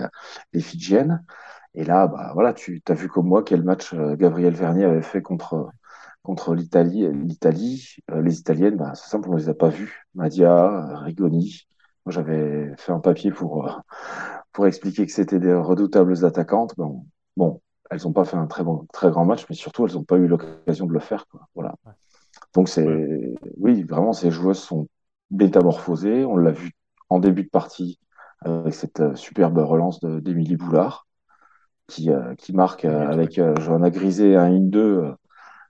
Fidjiennes. 0.61 1.25
Et 1.73 1.83
là, 1.83 2.07
bah, 2.07 2.31
voilà, 2.33 2.53
tu 2.53 2.81
as 2.87 2.93
vu 2.93 3.09
comme 3.09 3.27
moi 3.27 3.43
quel 3.43 3.63
match 3.63 3.93
euh, 3.93 4.15
Gabriel 4.15 4.53
Vernier 4.53 4.85
avait 4.85 5.01
fait 5.01 5.23
contre, 5.23 5.69
contre 6.21 6.53
l'Italie. 6.53 7.07
L'Italie, 7.11 7.95
euh, 8.11 8.21
les 8.21 8.39
Italiennes, 8.39 8.77
bah, 8.77 8.93
c'est 8.93 9.09
simple, 9.09 9.29
on 9.29 9.35
les 9.35 9.49
a 9.49 9.55
pas 9.55 9.69
vues. 9.69 10.05
Madia, 10.13 10.99
Rigoni. 10.99 11.67
J'avais 12.07 12.73
fait 12.77 12.91
un 12.91 12.99
papier 12.99 13.31
pour, 13.31 13.67
euh, 13.67 13.71
pour 14.51 14.67
expliquer 14.67 15.05
que 15.05 15.11
c'était 15.11 15.39
des 15.39 15.53
redoutables 15.53 16.25
attaquantes. 16.25 16.75
Bon, 16.77 17.05
bon 17.35 17.61
elles 17.89 18.01
n'ont 18.03 18.13
pas 18.13 18.25
fait 18.25 18.37
un 18.37 18.47
très, 18.47 18.63
bon, 18.63 18.87
très 18.93 19.09
grand 19.09 19.25
match, 19.25 19.45
mais 19.49 19.55
surtout, 19.55 19.85
elles 19.85 19.93
n'ont 19.93 20.03
pas 20.03 20.17
eu 20.17 20.27
l'occasion 20.27 20.85
de 20.85 20.93
le 20.93 20.99
faire. 20.99 21.27
Quoi. 21.27 21.47
Voilà. 21.55 21.75
Donc, 22.53 22.69
c'est, 22.69 23.35
oui, 23.57 23.83
vraiment, 23.83 24.13
ces 24.13 24.31
joueuses 24.31 24.59
sont 24.59 24.87
métamorphosées. 25.31 26.25
On 26.25 26.37
l'a 26.37 26.51
vu 26.51 26.71
en 27.09 27.19
début 27.19 27.43
de 27.43 27.49
partie 27.49 27.99
avec 28.41 28.73
cette 28.73 28.99
euh, 28.99 29.15
superbe 29.15 29.57
relance 29.57 29.99
d'Émilie 29.99 30.57
Boulard, 30.57 31.07
qui, 31.87 32.11
euh, 32.11 32.35
qui 32.35 32.53
marque 32.53 32.85
euh, 32.85 33.07
avec 33.07 33.39
Johanna 33.59 33.89
Grisé 33.89 34.35
un 34.35 34.51
1-2, 34.51 35.15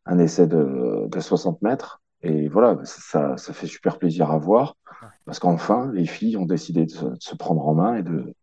un 0.06 0.20
essai 0.20 0.48
de, 0.48 1.08
de 1.08 1.20
60 1.20 1.62
mètres. 1.62 2.02
Et 2.22 2.48
voilà, 2.48 2.78
ça, 2.84 3.38
ça 3.38 3.54
fait 3.54 3.68
super 3.68 3.98
plaisir 3.98 4.32
à 4.32 4.38
voir, 4.38 4.76
parce 5.26 5.40
qu'enfin, 5.40 5.92
les 5.92 6.06
filles 6.06 6.38
ont 6.38 6.46
décidé 6.46 6.86
de 6.86 6.92
se, 7.20 7.36
prendre 7.36 7.68
en 7.68 7.74
main 7.74 7.96
et 7.96 8.04
de, 8.04 8.34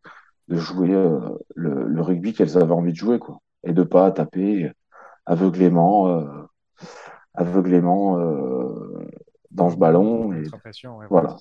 de 0.49 0.57
jouer 0.57 0.89
le, 0.89 1.39
le, 1.55 2.03
rugby 2.03 2.33
qu'elles 2.33 2.59
avaient 2.59 2.73
envie 2.73 2.93
de 2.93 2.97
jouer, 2.97 3.19
quoi. 3.19 3.39
Et 3.65 3.73
de 3.73 3.83
pas 3.83 4.11
taper 4.11 4.73
aveuglément, 5.27 6.09
euh, 6.09 6.49
aveuglément 7.35 8.19
euh, 8.19 9.09
dans 9.51 9.71
ce 9.71 9.77
ballon. 9.77 10.33
Et, 10.33 10.43
voilà. 11.09 11.37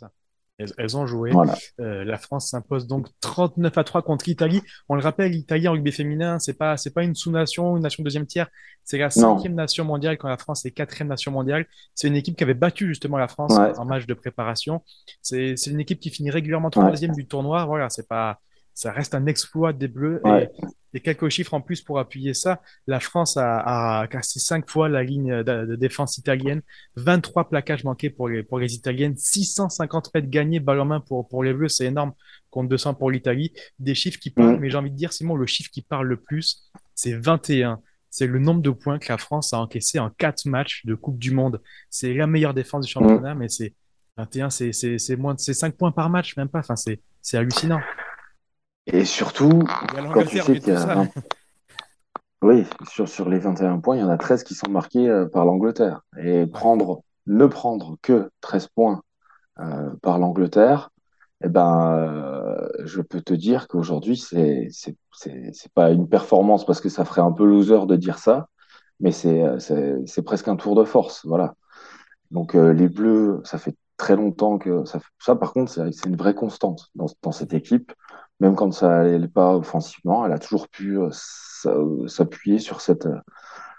Elles, 0.78 0.98
ont 0.98 1.06
joué. 1.06 1.32
Euh, 1.80 2.04
la 2.04 2.18
France 2.18 2.50
s'impose 2.50 2.88
donc 2.88 3.08
39 3.22 3.78
à 3.78 3.84
3 3.84 4.02
contre 4.02 4.26
l'Italie. 4.28 4.62
On 4.90 4.96
le 4.96 5.02
rappelle, 5.02 5.32
l'Italie 5.32 5.68
en 5.68 5.74
rugby 5.74 5.92
féminin, 5.92 6.40
c'est 6.40 6.58
pas 6.58 6.78
c'est 6.78 6.94
pas 6.94 7.04
une 7.04 7.16
sous-nation, 7.16 7.78
une 7.78 7.84
nation 7.84 8.04
deuxième 8.04 8.26
tiers. 8.26 8.50
C'est 8.84 8.98
la 8.98 9.10
cinquième 9.10 9.54
nation 9.54 9.86
mondiale 9.86 10.18
quand 10.18 10.28
la 10.28 10.38
France 10.38 10.66
est 10.66 10.72
quatrième 10.72 11.08
nation 11.08 11.32
mondiale. 11.32 11.66
C'est 11.96 12.08
une 12.08 12.16
équipe 12.16 12.36
qui 12.36 12.44
avait 12.44 12.54
battu 12.54 12.88
justement 12.88 13.18
la 13.18 13.28
France 13.28 13.54
en 13.54 13.86
match 13.86 14.06
de 14.06 14.14
préparation. 14.14 14.84
C'est 15.22 15.56
une 15.68 15.80
équipe 15.80 16.00
qui 16.00 16.10
finit 16.10 16.32
régulièrement 16.32 16.70
troisième 16.70 17.14
du 17.14 17.28
tournoi. 17.28 17.66
Voilà, 17.66 17.90
c'est 17.90 18.08
pas 18.08 18.40
ça 18.74 18.92
reste 18.92 19.16
un 19.16 19.26
exploit 19.26 19.74
des 19.74 19.88
Bleus. 19.88 20.22
Et, 20.26 20.50
quelques 21.00 21.30
chiffres 21.30 21.54
en 21.54 21.62
plus 21.62 21.82
pour 21.82 22.00
appuyer 22.00 22.34
ça. 22.34 22.62
La 22.88 23.00
France 23.00 23.38
a, 23.38 24.08
cassé 24.10 24.40
cinq 24.40 24.70
fois 24.70 24.90
la 24.90 25.04
ligne 25.04 25.44
de, 25.44 25.76
défense 25.76 26.18
italienne, 26.18 26.62
23 26.98 27.50
plaquages 27.50 27.84
manqués 27.84 28.10
pour 28.10 28.28
les, 28.28 28.44
pour 28.44 28.60
les 28.60 28.76
Italiennes, 28.76 29.16
650 29.16 30.14
mètres 30.14 30.30
gagnés 30.30 30.60
balle 30.60 30.82
en 30.82 30.86
main 30.86 31.00
pour, 31.00 31.28
pour 31.28 31.44
les 31.44 31.54
Bleus, 31.54 31.70
c'est 31.70 31.86
énorme, 31.86 32.14
contre 32.50 32.70
200 32.70 32.96
pour 32.96 33.10
l'Italie. 33.10 33.54
Des 33.80 33.96
chiffres 33.96 34.20
qui 34.20 34.30
parlent, 34.30 34.60
mais 34.60 34.70
j'ai 34.70 34.78
envie 34.78 34.92
de 34.92 34.96
dire, 34.96 35.14
Simon, 35.14 35.36
le 35.36 35.46
chiffre 35.46 35.72
qui 35.72 35.82
parle 35.82 36.08
le 36.08 36.18
plus, 36.18 36.70
c'est 36.94 37.14
21 37.14 37.82
c'est 38.12 38.28
le 38.28 38.40
nombre 38.40 38.62
de 38.62 38.70
points 38.70 39.00
que 39.00 39.10
la 39.10 39.18
France 39.18 39.54
a 39.54 39.60
encaissé 39.60 39.98
en 39.98 40.10
quatre 40.10 40.46
matchs 40.46 40.86
de 40.86 40.96
Coupe 40.96 41.18
du 41.18 41.32
Monde. 41.32 41.62
C'est 41.90 42.14
la 42.14 42.28
meilleure 42.28 42.54
défense 42.54 42.86
du 42.86 42.92
championnat, 42.92 43.34
mais 43.36 43.48
c'est 43.48 43.74
21, 44.18 44.50
c'est 44.50 45.16
moins 45.16 45.34
de 45.34 45.40
5 45.40 45.76
points 45.76 45.92
par 45.92 46.10
match, 46.10 46.36
même 46.36 46.50
pas. 46.50 46.60
Enfin, 46.60 46.76
c'est 46.76 47.38
hallucinant. 47.38 47.80
Et 48.88 49.06
surtout, 49.06 49.64
quand 50.14 50.26
tu 50.26 50.40
sais 50.40 50.60
qu'il 50.60 50.74
y 50.74 50.76
a 50.76 51.06
Oui, 52.42 52.66
sur, 52.90 53.08
sur 53.08 53.30
les 53.30 53.38
21 53.38 53.80
points, 53.80 53.98
il 53.98 54.00
y 54.00 54.04
en 54.04 54.10
a 54.10 54.18
13 54.18 54.44
qui 54.44 54.56
sont 54.56 54.70
marqués 54.70 55.08
euh, 55.08 55.28
par 55.28 55.46
l'Angleterre. 55.46 56.02
Et 56.24 56.48
prendre, 56.48 57.04
ne 57.28 57.46
prendre 57.46 57.98
que 58.02 58.32
13 58.42 58.68
points 58.70 59.04
euh, 59.60 59.92
par 60.02 60.18
l'Angleterre, 60.18 60.90
eh 61.44 61.50
ben, 61.50 61.94
euh, 61.94 62.68
je 62.84 63.02
peux 63.02 63.22
te 63.22 63.34
dire 63.34 63.68
qu'aujourd'hui, 63.68 64.18
c'est 64.18 64.70
c'est 64.72 65.74
pas 65.74 65.92
une 65.92 66.08
performance 66.10 66.66
parce 66.66 66.82
que 66.82 66.90
ça 66.90 67.06
ferait 67.06 67.22
un 67.22 67.32
peu 67.32 67.46
loser 67.46 67.86
de 67.86 67.96
dire 67.96 68.18
ça, 68.18 68.48
mais 69.00 69.12
c'est 69.12 69.44
c'est 69.60 70.22
presque 70.24 70.48
un 70.48 70.56
tour 70.56 70.76
de 70.76 70.84
force, 70.84 71.26
voilà. 71.26 71.56
Donc 72.32 72.54
les 72.54 72.90
Bleus, 72.90 73.42
ça 73.44 73.58
fait 73.58 73.76
très 73.98 74.16
longtemps 74.16 74.58
que 74.60 74.86
ça, 74.86 75.00
ça 75.20 75.36
par 75.36 75.54
contre, 75.54 75.72
c'est 75.72 76.06
une 76.06 76.16
vraie 76.16 76.36
constante 76.36 76.90
dans, 76.96 77.08
dans 77.24 77.32
cette 77.32 77.54
équipe 77.54 77.92
même 78.42 78.56
quand 78.56 78.72
ça 78.72 79.04
n'allait 79.04 79.28
pas 79.28 79.56
offensivement, 79.56 80.26
elle 80.26 80.32
a 80.32 80.40
toujours 80.40 80.68
pu 80.68 80.98
euh, 80.98 82.08
s'appuyer 82.08 82.58
sur 82.58 82.82
cette, 82.82 83.08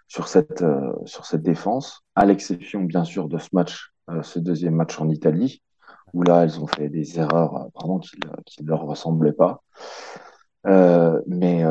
sur, 0.07 0.29
cette, 0.29 0.63
euh, 0.63 0.93
sur 1.05 1.27
cette 1.27 1.43
défense, 1.43 2.03
à 2.15 2.25
l'exception 2.25 2.83
bien 2.83 3.03
sûr 3.03 3.29
de 3.29 3.39
ce 3.39 3.49
match, 3.53 3.91
euh, 4.09 4.23
ce 4.23 4.39
deuxième 4.39 4.77
match 4.77 5.01
en 5.01 5.09
Italie, 5.09 5.65
où 6.15 6.23
là 6.23 6.45
elles 6.45 6.61
ont 6.61 6.69
fait 6.69 6.89
des 6.89 7.19
erreurs 7.19 7.71
pardon, 7.75 7.99
qui 7.99 8.63
ne 8.63 8.69
leur 8.69 8.83
ressemblaient 8.83 9.33
pas. 9.33 9.63
mais, 10.65 11.65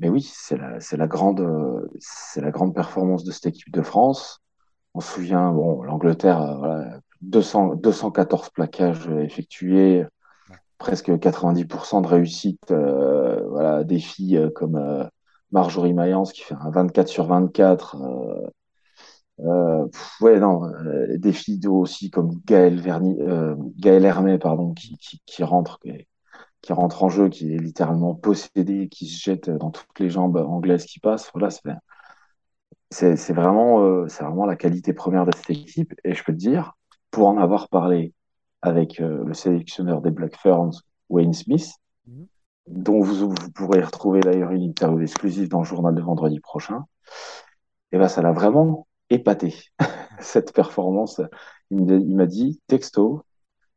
mais 0.00 0.08
oui, 0.08 0.28
c'est 0.28 0.56
la, 0.56 0.78
la, 0.92 1.06
grande, 1.06 1.40
la 2.34 2.50
grande 2.50 2.74
performance 2.74 3.22
de 3.22 3.30
cette 3.30 3.46
équipe 3.46 3.72
de 3.72 3.82
France. 3.82 4.40
On 4.94 5.00
se 5.00 5.12
souvient, 5.12 5.52
bon, 5.52 5.82
l'Angleterre, 5.82 6.56
voilà, 6.58 6.98
200, 7.20 7.76
214 7.76 8.50
plaquages 8.50 9.08
effectués, 9.20 10.06
presque 10.78 11.10
90% 11.10 12.02
de 12.02 12.06
réussite. 12.06 12.70
Euh, 12.70 13.42
voilà, 13.48 13.84
des 13.84 13.98
filles 13.98 14.36
euh, 14.36 14.50
comme 14.50 14.76
euh, 14.76 15.04
Marjorie 15.52 15.94
Mayence 15.94 16.32
qui 16.32 16.42
fait 16.42 16.56
un 16.60 16.70
24 16.70 17.08
sur 17.08 17.26
24. 17.26 17.96
Euh, 19.40 19.86
ouais, 20.20 20.40
non, 20.40 20.62
des 21.18 21.32
filles 21.32 21.60
aussi 21.66 22.10
comme 22.10 22.40
Gaël 22.46 22.80
Verni, 22.80 23.18
Gaël 23.78 24.04
Hermé, 24.04 24.38
pardon, 24.38 24.72
qui, 24.72 24.96
qui, 24.98 25.20
qui 25.26 25.44
rentre, 25.44 25.78
qui, 26.62 26.72
rentre 26.72 27.04
en 27.04 27.10
jeu, 27.10 27.28
qui 27.28 27.54
est 27.54 27.58
littéralement 27.58 28.14
possédé, 28.14 28.88
qui 28.88 29.06
se 29.06 29.22
jette 29.22 29.50
dans 29.50 29.70
toutes 29.70 30.00
les 30.00 30.10
jambes 30.10 30.38
anglaises 30.38 30.86
qui 30.86 31.00
passent. 31.00 31.30
Voilà, 31.34 31.50
c'est, 32.90 33.16
c'est 33.16 33.32
vraiment, 33.34 34.08
c'est 34.08 34.24
vraiment 34.24 34.46
la 34.46 34.56
qualité 34.56 34.92
première 34.94 35.26
de 35.26 35.32
cette 35.36 35.50
équipe. 35.50 35.94
Et 36.04 36.14
je 36.14 36.24
peux 36.24 36.32
te 36.32 36.38
dire, 36.38 36.72
pour 37.10 37.28
en 37.28 37.36
avoir 37.38 37.68
parlé 37.68 38.14
avec 38.66 39.00
euh, 39.00 39.22
le 39.24 39.32
sélectionneur 39.32 40.02
des 40.02 40.10
Black 40.10 40.36
Ferns, 40.36 40.82
Wayne 41.08 41.32
Smith, 41.32 41.70
mhm. 42.08 42.26
dont 42.66 43.00
vous, 43.00 43.32
pourrez 43.54 43.80
retrouver 43.80 44.20
d'ailleurs 44.20 44.50
une 44.50 44.62
interview 44.62 45.00
exclusive 45.00 45.48
dans 45.48 45.60
le 45.60 45.64
journal 45.64 45.94
de 45.94 46.02
vendredi 46.02 46.40
prochain. 46.40 46.84
Et 47.92 47.98
ben, 47.98 48.08
ça 48.08 48.22
l'a 48.22 48.32
vraiment 48.32 48.88
épaté, 49.08 49.54
cette 50.18 50.52
performance. 50.52 51.20
Il 51.70 52.16
m'a 52.16 52.26
dit, 52.26 52.60
texto, 52.66 53.22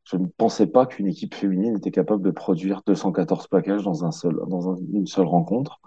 je 0.05 0.17
ne 0.17 0.25
pensais 0.25 0.65
pas 0.65 0.87
qu'une 0.87 1.05
équipe 1.05 1.35
féminine 1.35 1.77
était 1.77 1.91
capable 1.91 2.23
de 2.23 2.31
produire 2.31 2.81
214 2.87 3.47
plaquages 3.47 3.83
dans, 3.83 4.05
un 4.05 4.11
seul, 4.11 4.39
dans 4.47 4.75
une 4.75 5.05
seule 5.05 5.27
rencontre. 5.27 5.79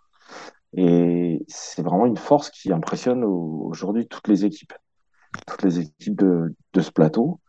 Et 0.75 1.45
c'est 1.49 1.83
vraiment 1.83 2.07
une 2.07 2.17
force 2.17 2.51
qui 2.51 2.73
impressionne 2.73 3.25
aujourd'hui 3.25 4.07
toutes 4.07 4.29
les 4.29 4.45
équipes, 4.45 4.75
toutes 5.49 5.63
les 5.65 5.81
équipes 5.81 6.17
de, 6.17 6.55
de 6.73 6.81
ce 6.81 6.93
plateau 6.93 7.41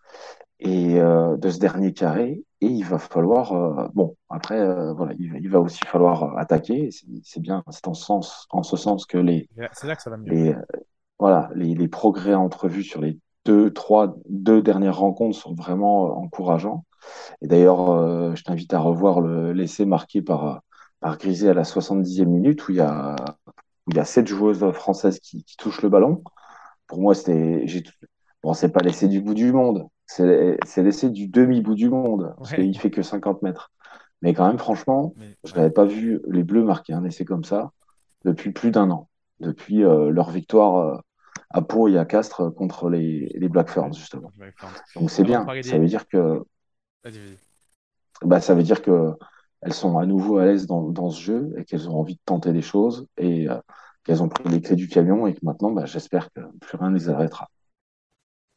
et 0.63 0.99
euh, 0.99 1.35
de 1.37 1.49
ce 1.49 1.59
dernier 1.59 1.93
carré. 1.93 2.43
Et 2.61 2.67
il 2.67 2.85
va 2.85 2.97
falloir, 2.97 3.51
euh, 3.53 3.87
bon, 3.93 4.15
après, 4.29 4.59
euh, 4.59 4.93
voilà, 4.93 5.13
il, 5.19 5.49
va 5.49 5.59
aussi 5.59 5.81
falloir 5.85 6.37
attaquer. 6.37 6.89
C'est 7.23 7.41
bien, 7.41 7.61
c'est 7.69 7.87
en, 7.87 7.93
sens, 7.93 8.47
en 8.49 8.63
ce 8.63 8.77
sens 8.77 9.05
que 9.05 9.17
les, 9.17 9.49
là 9.57 9.67
que 9.67 10.01
ça 10.01 10.09
va 10.09 10.17
mieux. 10.17 10.31
les, 10.31 10.55
voilà, 11.19 11.49
les, 11.55 11.75
les, 11.75 11.87
progrès 11.89 12.33
entrevus 12.33 12.83
sur 12.83 13.01
les 13.01 13.19
deux, 13.43 13.71
trois, 13.73 14.15
deux 14.29 14.61
dernières 14.61 14.97
rencontres 14.97 15.37
sont 15.37 15.53
vraiment 15.53 16.17
encourageants. 16.17 16.85
Et 17.41 17.47
d'ailleurs, 17.47 18.33
je 18.33 18.43
t'invite 18.43 18.73
à 18.73 18.79
revoir 18.79 19.19
l'essai 19.19 19.83
marqué 19.83 20.21
par, 20.21 20.61
par 21.01 21.17
Grisé 21.17 21.49
à 21.49 21.53
la 21.53 21.63
70e 21.63 22.25
minute 22.25 22.65
où 22.69 22.71
il 22.71 22.77
y 22.77 22.81
a, 22.81 23.15
où 23.85 23.91
il 23.91 23.97
y 23.97 23.99
a 23.99 24.05
sept 24.05 24.25
joueuses 24.25 24.71
françaises 24.71 25.19
qui, 25.19 25.43
qui 25.43 25.57
touchent 25.57 25.81
le 25.81 25.89
ballon. 25.89 26.23
Pour 26.87 27.01
moi, 27.01 27.13
c'était, 27.13 27.65
bon, 28.41 28.53
c'est 28.53 28.69
pas 28.69 28.79
l'essai 28.79 29.09
du 29.09 29.19
bout 29.19 29.33
du 29.33 29.51
monde, 29.51 29.89
c'est 30.15 30.83
l'essai 30.83 31.09
du 31.09 31.27
demi-bout 31.27 31.75
du 31.75 31.89
monde, 31.89 32.33
parce 32.37 32.53
qu'il 32.53 32.77
fait 32.77 32.91
que 32.91 33.01
50 33.01 33.41
mètres. 33.41 33.71
Mais 34.21 34.33
quand 34.33 34.47
même, 34.47 34.59
franchement, 34.59 35.13
je 35.43 35.53
n'avais 35.55 35.71
pas 35.71 35.85
vu 35.85 36.21
les 36.29 36.43
Bleus 36.43 36.63
marquer 36.63 36.93
un 36.93 37.03
essai 37.03 37.25
comme 37.25 37.43
ça 37.43 37.71
depuis 38.23 38.51
plus 38.51 38.71
d'un 38.71 38.89
an, 38.89 39.09
depuis 39.39 39.83
euh, 39.83 40.09
leur 40.09 40.29
victoire 40.29 40.77
euh, 40.77 40.97
à 41.49 41.61
Pau 41.61 41.89
et 41.89 41.97
à 41.97 42.05
Castres 42.05 42.53
contre 42.53 42.89
les, 42.89 43.29
les 43.35 43.49
Black 43.49 43.69
Ferns, 43.69 43.93
justement. 43.93 44.31
Donc 44.95 45.11
c'est 45.11 45.23
bien, 45.23 45.45
ça 45.61 45.77
veut 45.77 45.87
dire 45.87 46.07
que... 46.07 46.41
Bah, 48.21 48.39
ça 48.39 48.55
veut 48.55 48.63
dire 48.63 48.81
que 48.81 49.11
elles 49.61 49.73
sont 49.73 49.97
à 49.97 50.05
nouveau 50.05 50.37
à 50.37 50.45
l'aise 50.45 50.67
dans, 50.67 50.89
dans, 50.89 51.09
ce 51.09 51.21
jeu 51.21 51.53
et 51.57 51.65
qu'elles 51.65 51.89
ont 51.89 51.97
envie 51.97 52.15
de 52.15 52.21
tenter 52.25 52.51
des 52.51 52.61
choses 52.61 53.07
et 53.17 53.49
euh, 53.49 53.57
qu'elles 54.03 54.21
ont 54.21 54.29
pris 54.29 54.47
les 54.49 54.61
clés 54.61 54.75
du 54.75 54.87
camion 54.87 55.25
et 55.27 55.33
que 55.33 55.39
maintenant, 55.43 55.71
bah, 55.71 55.85
j'espère 55.85 56.31
que 56.31 56.41
plus 56.59 56.77
rien 56.77 56.89
ne 56.89 56.95
les 56.95 57.09
arrêtera. 57.09 57.49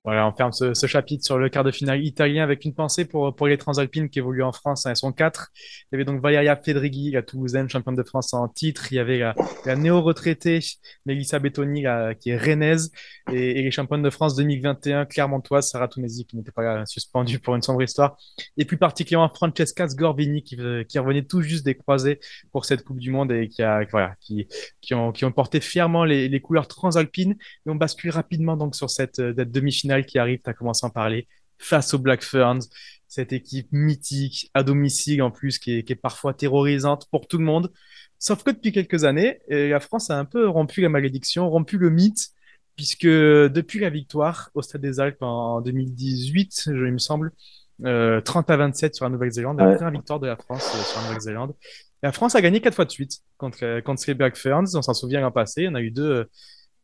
Voilà, 0.06 0.28
on 0.28 0.32
ferme 0.32 0.52
ce, 0.52 0.72
chapitre 0.86 1.24
sur 1.24 1.36
le 1.36 1.48
quart 1.48 1.64
de 1.64 1.72
finale 1.72 2.04
italien 2.04 2.44
avec 2.44 2.64
une 2.64 2.72
pensée 2.72 3.06
pour, 3.06 3.34
pour 3.34 3.48
les 3.48 3.58
Transalpines 3.58 4.08
qui 4.08 4.20
évoluent 4.20 4.44
en 4.44 4.52
France. 4.52 4.86
Hein, 4.86 4.90
elles 4.90 4.96
sont 4.96 5.10
quatre. 5.10 5.50
Il 5.56 5.86
y 5.90 5.94
avait 5.96 6.04
donc 6.04 6.22
Valeria 6.22 6.54
Fedrighi, 6.54 7.10
la 7.10 7.22
Toulousaine, 7.22 7.68
championne 7.68 7.96
de 7.96 8.04
France 8.04 8.32
en 8.32 8.46
titre. 8.46 8.92
Il 8.92 8.94
y 8.94 8.98
avait 9.00 9.18
la, 9.18 9.74
néo-retraitée 9.74 10.60
Mélissa 11.06 11.40
Bettoni, 11.40 11.86
qui 12.20 12.30
est 12.30 12.36
rennaise. 12.36 12.92
Et, 13.32 13.60
les 13.60 13.70
championnes 13.72 14.02
de 14.02 14.10
France 14.10 14.36
2021, 14.36 15.06
Clermontoise, 15.06 15.70
Sarah 15.70 15.88
Tounesi, 15.88 16.24
qui 16.24 16.36
n'était 16.36 16.52
pas 16.52 16.86
suspendue 16.86 17.40
pour 17.40 17.56
une 17.56 17.62
sombre 17.62 17.82
histoire. 17.82 18.16
Et 18.56 18.64
plus 18.64 18.76
particulièrement 18.76 19.28
Francesca 19.34 19.88
Sgorbini, 19.88 20.44
qui, 20.44 20.56
qui 20.88 20.98
revenait 21.00 21.24
tout 21.24 21.42
juste 21.42 21.64
des 21.64 21.74
croisés 21.74 22.20
pour 22.52 22.64
cette 22.64 22.84
Coupe 22.84 23.00
du 23.00 23.10
Monde 23.10 23.32
et 23.32 23.48
qui, 23.48 23.64
a, 23.64 23.84
qui, 24.20 24.94
ont, 24.94 25.10
qui 25.10 25.24
ont 25.24 25.32
porté 25.32 25.60
fièrement 25.60 26.04
les, 26.04 26.40
couleurs 26.40 26.68
transalpines. 26.68 27.34
Et 27.66 27.70
on 27.70 27.74
bascule 27.74 28.10
rapidement 28.10 28.56
donc 28.56 28.76
sur 28.76 28.88
cette, 28.88 29.16
cette 29.16 29.50
demi-finale 29.50 29.95
qui 30.04 30.18
arrive, 30.18 30.40
tu 30.42 30.50
as 30.50 30.54
commencé 30.54 30.84
à 30.84 30.88
en 30.88 30.90
parler, 30.90 31.26
face 31.58 31.94
aux 31.94 31.98
Black 31.98 32.22
Ferns, 32.22 32.60
cette 33.08 33.32
équipe 33.32 33.68
mythique, 33.72 34.50
à 34.54 34.62
domicile 34.62 35.22
en 35.22 35.30
plus, 35.30 35.58
qui 35.58 35.78
est, 35.78 35.94
parfois 35.94 36.34
terrorisante 36.34 37.08
pour 37.10 37.26
tout 37.26 37.38
le 37.38 37.44
monde. 37.44 37.72
Sauf 38.18 38.42
que 38.42 38.50
depuis 38.50 38.72
quelques 38.72 39.04
années, 39.04 39.40
euh, 39.50 39.68
la 39.68 39.80
France 39.80 40.10
a 40.10 40.18
un 40.18 40.24
peu 40.24 40.48
rompu 40.48 40.80
la 40.80 40.88
malédiction, 40.88 41.48
rompu 41.48 41.78
le 41.78 41.90
mythe, 41.90 42.30
puisque 42.76 43.06
depuis 43.06 43.78
la 43.78 43.90
victoire 43.90 44.50
au 44.54 44.62
Stade 44.62 44.82
des 44.82 45.00
Alpes 45.00 45.22
en 45.22 45.60
2018, 45.60 46.62
je, 46.66 46.72
il 46.72 46.92
me 46.92 46.98
semble, 46.98 47.32
30 47.78 47.86
euh, 47.86 48.20
à 48.48 48.56
27 48.56 48.94
sur 48.94 49.04
la 49.04 49.10
Nouvelle-Zélande, 49.10 49.58
la 49.58 49.74
première 49.74 49.90
victoire 49.90 50.18
de 50.18 50.26
la 50.26 50.36
France 50.36 50.66
euh, 50.74 50.82
sur 50.82 51.00
la 51.00 51.06
Nouvelle-Zélande. 51.06 51.54
La 52.02 52.12
France 52.12 52.34
a 52.34 52.40
gagné 52.40 52.60
quatre 52.60 52.74
fois 52.74 52.84
de 52.84 52.90
suite 52.90 53.20
contre, 53.38 53.80
contre 53.80 54.02
les 54.06 54.14
Black 54.14 54.36
Ferns. 54.36 54.66
On 54.74 54.82
s'en 54.82 54.94
souvient 54.94 55.20
l'an 55.20 55.32
passé. 55.32 55.66
On 55.68 55.74
a 55.74 55.80
eu 55.80 55.90
deux, 55.90 56.28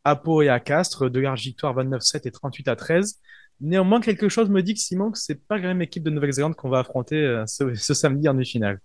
à 0.03 0.15
Pau 0.15 0.41
et 0.41 0.49
à 0.49 0.59
Castres, 0.59 1.09
deux 1.09 1.21
larges 1.21 1.43
victoires 1.43 1.75
29-7 1.75 2.27
et 2.27 2.31
38 2.31 2.67
à 2.67 2.75
13. 2.75 3.19
Néanmoins, 3.61 4.01
quelque 4.01 4.29
chose 4.29 4.49
me 4.49 4.61
dit 4.61 4.73
que 4.73 4.79
Simon, 4.79 5.11
que 5.11 5.17
c'est 5.17 5.35
pas 5.47 5.57
la 5.57 5.67
même 5.67 5.81
équipe 5.81 6.03
de 6.03 6.09
Nouvelle-Zélande 6.09 6.55
qu'on 6.55 6.69
va 6.69 6.79
affronter 6.79 7.15
euh, 7.15 7.45
ce, 7.45 7.93
samedi 7.93 8.27
en 8.27 8.33
demi-finale. 8.33 8.79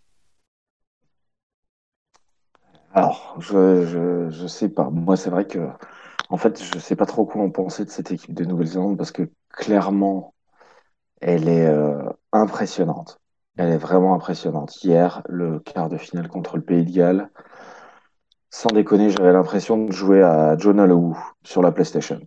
Alors, 2.95 3.37
je, 3.39 4.29
je, 4.31 4.47
sais 4.47 4.69
pas. 4.69 4.91
Moi, 4.91 5.17
c'est 5.17 5.31
vrai 5.31 5.47
que, 5.47 5.69
en 6.31 6.37
fait, 6.37 6.63
je 6.63 6.79
sais 6.79 6.97
pas 6.97 7.07
trop 7.07 7.27
quoi 7.27 7.43
en 7.43 7.51
penser 7.51 7.85
de 7.85 7.91
cette 7.91 8.11
équipe 8.11 8.35
de 8.35 8.45
Nouvelle-Zélande 8.45 8.97
parce 8.97 9.13
que 9.13 9.31
clairement, 9.51 10.35
elle 11.21 11.49
est 11.49 11.67
euh, 11.67 12.03
impressionnante. 12.33 13.21
Elle 13.57 13.71
est 13.73 13.79
vraiment 13.79 14.15
impressionnante. 14.15 14.83
Hier, 14.85 15.23
le 15.29 15.59
quart 15.59 15.89
de 15.89 15.97
finale 15.97 16.29
contre 16.29 16.57
le 16.57 16.63
Pays 16.63 16.85
de 16.85 16.93
Galles, 16.93 17.31
sans 18.51 18.71
déconner, 18.71 19.11
j'avais 19.11 19.33
l'impression 19.33 19.85
de 19.85 19.93
jouer 19.93 20.23
à 20.23 20.57
Jonah 20.57 20.87
Lowe 20.87 21.17
sur 21.45 21.63
la 21.63 21.73
PlayStation. 21.73 22.21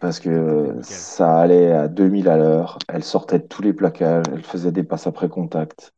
Parce 0.00 0.20
que 0.20 0.76
ça 0.82 1.38
allait 1.38 1.72
à 1.72 1.88
2000 1.88 2.28
à 2.28 2.36
l'heure, 2.36 2.78
elle 2.88 3.02
sortait 3.02 3.40
de 3.40 3.46
tous 3.46 3.62
les 3.62 3.72
plaquages, 3.72 4.26
elle 4.32 4.44
faisait 4.44 4.70
des 4.70 4.84
passes 4.84 5.06
après 5.06 5.28
contact. 5.28 5.92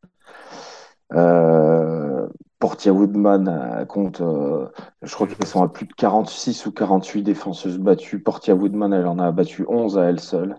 Euh, 1.13 2.27
Portia 2.59 2.91
Woodman 2.93 3.47
euh, 3.47 3.85
compte, 3.85 4.21
euh, 4.21 4.67
je 5.03 5.13
crois 5.13 5.27
qu'ils 5.27 5.45
sont 5.45 5.61
à 5.61 5.67
plus 5.67 5.85
de 5.85 5.93
46 5.93 6.65
ou 6.65 6.71
48 6.71 7.21
défenseuses 7.21 7.77
battues. 7.77 8.21
Portia 8.21 8.55
Woodman, 8.55 8.91
elle 8.93 9.07
en 9.07 9.19
a 9.19 9.31
battu 9.31 9.65
11 9.67 9.97
à 9.99 10.05
elle 10.05 10.19
seule. 10.19 10.57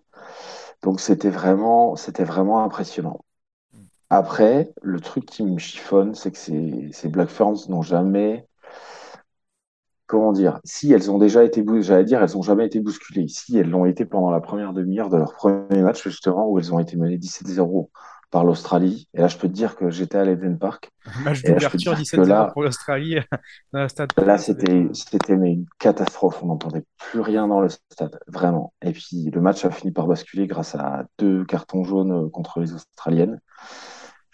Donc 0.82 1.00
c'était 1.00 1.30
vraiment, 1.30 1.96
c'était 1.96 2.24
vraiment 2.24 2.62
impressionnant. 2.62 3.20
Après, 4.10 4.72
le 4.82 5.00
truc 5.00 5.26
qui 5.26 5.42
me 5.42 5.58
chiffonne, 5.58 6.14
c'est 6.14 6.30
que 6.30 6.38
ces, 6.38 6.90
ces 6.92 7.08
Black 7.08 7.28
Ferns 7.28 7.68
n'ont 7.68 7.82
jamais 7.82 8.46
comment 10.06 10.32
dire, 10.32 10.60
si 10.64 10.92
elles 10.92 11.10
ont 11.10 11.18
déjà 11.18 11.44
été, 11.44 11.64
j'allais 11.80 12.04
dire, 12.04 12.22
elles 12.22 12.34
n'ont 12.34 12.42
jamais 12.42 12.66
été 12.66 12.80
bousculées. 12.80 13.28
Si 13.28 13.58
elles 13.58 13.70
l'ont 13.70 13.86
été 13.86 14.04
pendant 14.04 14.30
la 14.30 14.40
première 14.40 14.72
demi-heure 14.72 15.10
de 15.10 15.16
leur 15.16 15.34
premier 15.34 15.82
match, 15.82 16.02
justement, 16.02 16.48
où 16.48 16.58
elles 16.58 16.72
ont 16.72 16.78
été 16.78 16.96
menées 16.96 17.18
17-0 17.18 17.88
par 18.30 18.44
l'Australie. 18.44 19.08
Et 19.14 19.20
là, 19.20 19.28
je 19.28 19.36
peux 19.36 19.48
te 19.48 19.52
dire 19.52 19.76
que 19.76 19.90
j'étais 19.90 20.18
à 20.18 20.24
l'Eden 20.24 20.58
Park. 20.58 20.90
Match 21.24 21.42
d'ouverture 21.42 21.94
17-0 21.94 22.52
pour 22.52 22.62
l'Australie 22.62 23.18
dans 23.72 23.82
le 23.82 23.88
stade. 23.88 24.10
Là, 24.16 24.38
c'était, 24.38 24.88
c'était 24.92 25.32
une 25.32 25.64
catastrophe. 25.78 26.42
On 26.42 26.46
n'entendait 26.46 26.84
plus 26.98 27.20
rien 27.20 27.46
dans 27.46 27.60
le 27.60 27.68
stade, 27.68 28.18
vraiment. 28.26 28.72
Et 28.82 28.92
puis, 28.92 29.30
le 29.32 29.40
match 29.40 29.64
a 29.64 29.70
fini 29.70 29.92
par 29.92 30.06
basculer 30.06 30.46
grâce 30.46 30.74
à 30.74 31.04
deux 31.18 31.44
cartons 31.44 31.84
jaunes 31.84 32.30
contre 32.30 32.60
les 32.60 32.72
Australiennes. 32.72 33.40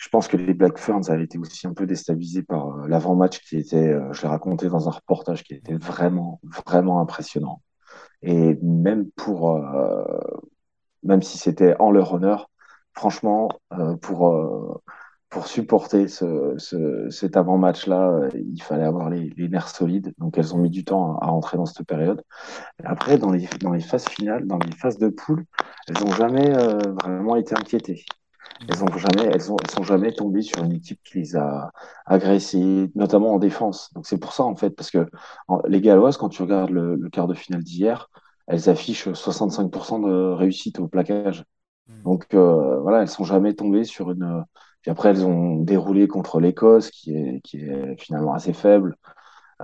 Je 0.03 0.09
pense 0.09 0.26
que 0.26 0.36
les 0.36 0.53
Black 0.53 0.78
Ferns 0.78 1.09
avaient 1.11 1.22
été 1.22 1.38
aussi 1.38 1.64
un 1.68 1.74
peu 1.74 1.86
déstabilisés 1.86 2.42
par 2.42 2.80
euh, 2.80 2.88
l'avant-match 2.88 3.38
qui 3.40 3.57
était, 3.57 3.92
euh, 3.92 4.12
je 4.12 4.22
l'ai 4.22 4.28
raconté 4.28 4.68
dans 4.68 4.88
un 4.88 4.90
reportage, 4.90 5.44
qui 5.44 5.55
était 5.55 5.76
vraiment, 5.76 6.40
vraiment 6.66 7.00
impressionnant. 7.00 7.62
Et 8.20 8.59
même 8.62 9.09
pour, 9.12 9.53
euh, 9.57 10.03
même 11.05 11.22
si 11.22 11.38
c'était 11.38 11.76
en 11.78 11.92
leur 11.92 12.14
honneur, 12.14 12.50
franchement, 12.94 13.48
pour, 14.03 14.82
pour 15.30 15.46
supporter 15.46 16.09
ce, 16.09 16.55
ce, 16.59 17.09
cet 17.11 17.36
avant-match-là, 17.36 18.28
il 18.34 18.61
fallait 18.62 18.84
avoir 18.84 19.09
les, 19.09 19.30
les, 19.36 19.48
nerfs 19.48 19.68
solides. 19.68 20.12
Donc, 20.18 20.36
elles 20.36 20.55
ont 20.55 20.59
mis 20.59 20.70
du 20.70 20.84
temps 20.84 21.16
à, 21.16 21.26
à 21.26 21.30
rentrer 21.30 21.57
dans 21.57 21.66
cette 21.66 21.86
période. 21.86 22.22
Après, 22.84 23.18
dans 23.18 23.30
les, 23.30 23.48
dans 23.61 23.72
les 23.72 23.80
phases 23.80 24.09
finales, 24.09 24.46
dans 24.46 24.59
les 24.59 24.72
phases 24.72 24.98
de 24.98 25.09
poule, 25.09 25.44
elles 25.88 26.05
n'ont 26.05 26.12
jamais 26.12 26.53
vraiment 27.03 27.36
été 27.36 27.55
inquiétées. 27.55 28.05
Elles 28.68 28.84
ont 28.84 28.96
jamais, 28.96 29.24
elles 29.32 29.52
ont, 29.52 29.56
elles 29.62 29.70
sont 29.70 29.82
jamais 29.82 30.12
tombées 30.12 30.42
sur 30.42 30.62
une 30.62 30.72
équipe 30.72 31.00
qui 31.02 31.18
les 31.18 31.36
a 31.36 31.72
agressées, 32.06 32.90
notamment 32.94 33.34
en 33.34 33.38
défense. 33.38 33.92
Donc 33.94 34.06
c'est 34.06 34.18
pour 34.18 34.32
ça 34.32 34.44
en 34.44 34.56
fait, 34.56 34.70
parce 34.70 34.90
que 34.90 35.08
les 35.66 35.80
Galloises, 35.80 36.16
quand 36.16 36.28
tu 36.28 36.42
regardes 36.42 36.70
le, 36.70 37.08
quart 37.10 37.26
de 37.26 37.34
finale 37.34 37.62
d'hier, 37.62 38.10
elles 38.46 38.68
affichent 38.68 39.08
65% 39.08 40.00
de 40.06 40.32
réussite 40.32 40.78
au 40.78 40.88
plaquage. 40.88 41.44
Hmm. 41.88 42.02
Donc 42.02 42.26
euh, 42.34 42.80
voilà, 42.80 43.02
elles 43.02 43.08
sont 43.08 43.24
jamais 43.24 43.54
tombées 43.54 43.84
sur 43.84 44.10
une. 44.10 44.44
Puis 44.82 44.90
après, 44.90 45.10
elles 45.10 45.24
ont 45.24 45.56
déroulé 45.56 46.08
contre 46.08 46.40
l'Écosse, 46.40 46.90
qui 46.90 47.14
est, 47.16 47.40
qui 47.42 47.58
est 47.58 47.96
finalement 48.00 48.34
assez 48.34 48.52
faible. 48.52 48.96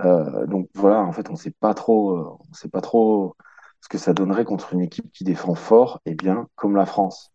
Euh, 0.05 0.47
donc 0.47 0.69
voilà, 0.73 1.01
en 1.01 1.11
fait, 1.11 1.29
on 1.29 1.35
sait 1.35 1.51
pas 1.51 1.73
trop, 1.73 2.39
on 2.49 2.53
sait 2.53 2.69
pas 2.69 2.81
trop 2.81 3.35
ce 3.81 3.89
que 3.89 3.97
ça 3.97 4.13
donnerait 4.13 4.45
contre 4.45 4.73
une 4.73 4.81
équipe 4.81 5.11
qui 5.13 5.23
défend 5.23 5.55
fort 5.55 6.01
et 6.05 6.15
bien 6.15 6.47
comme 6.55 6.75
la 6.75 6.85
France. 6.85 7.31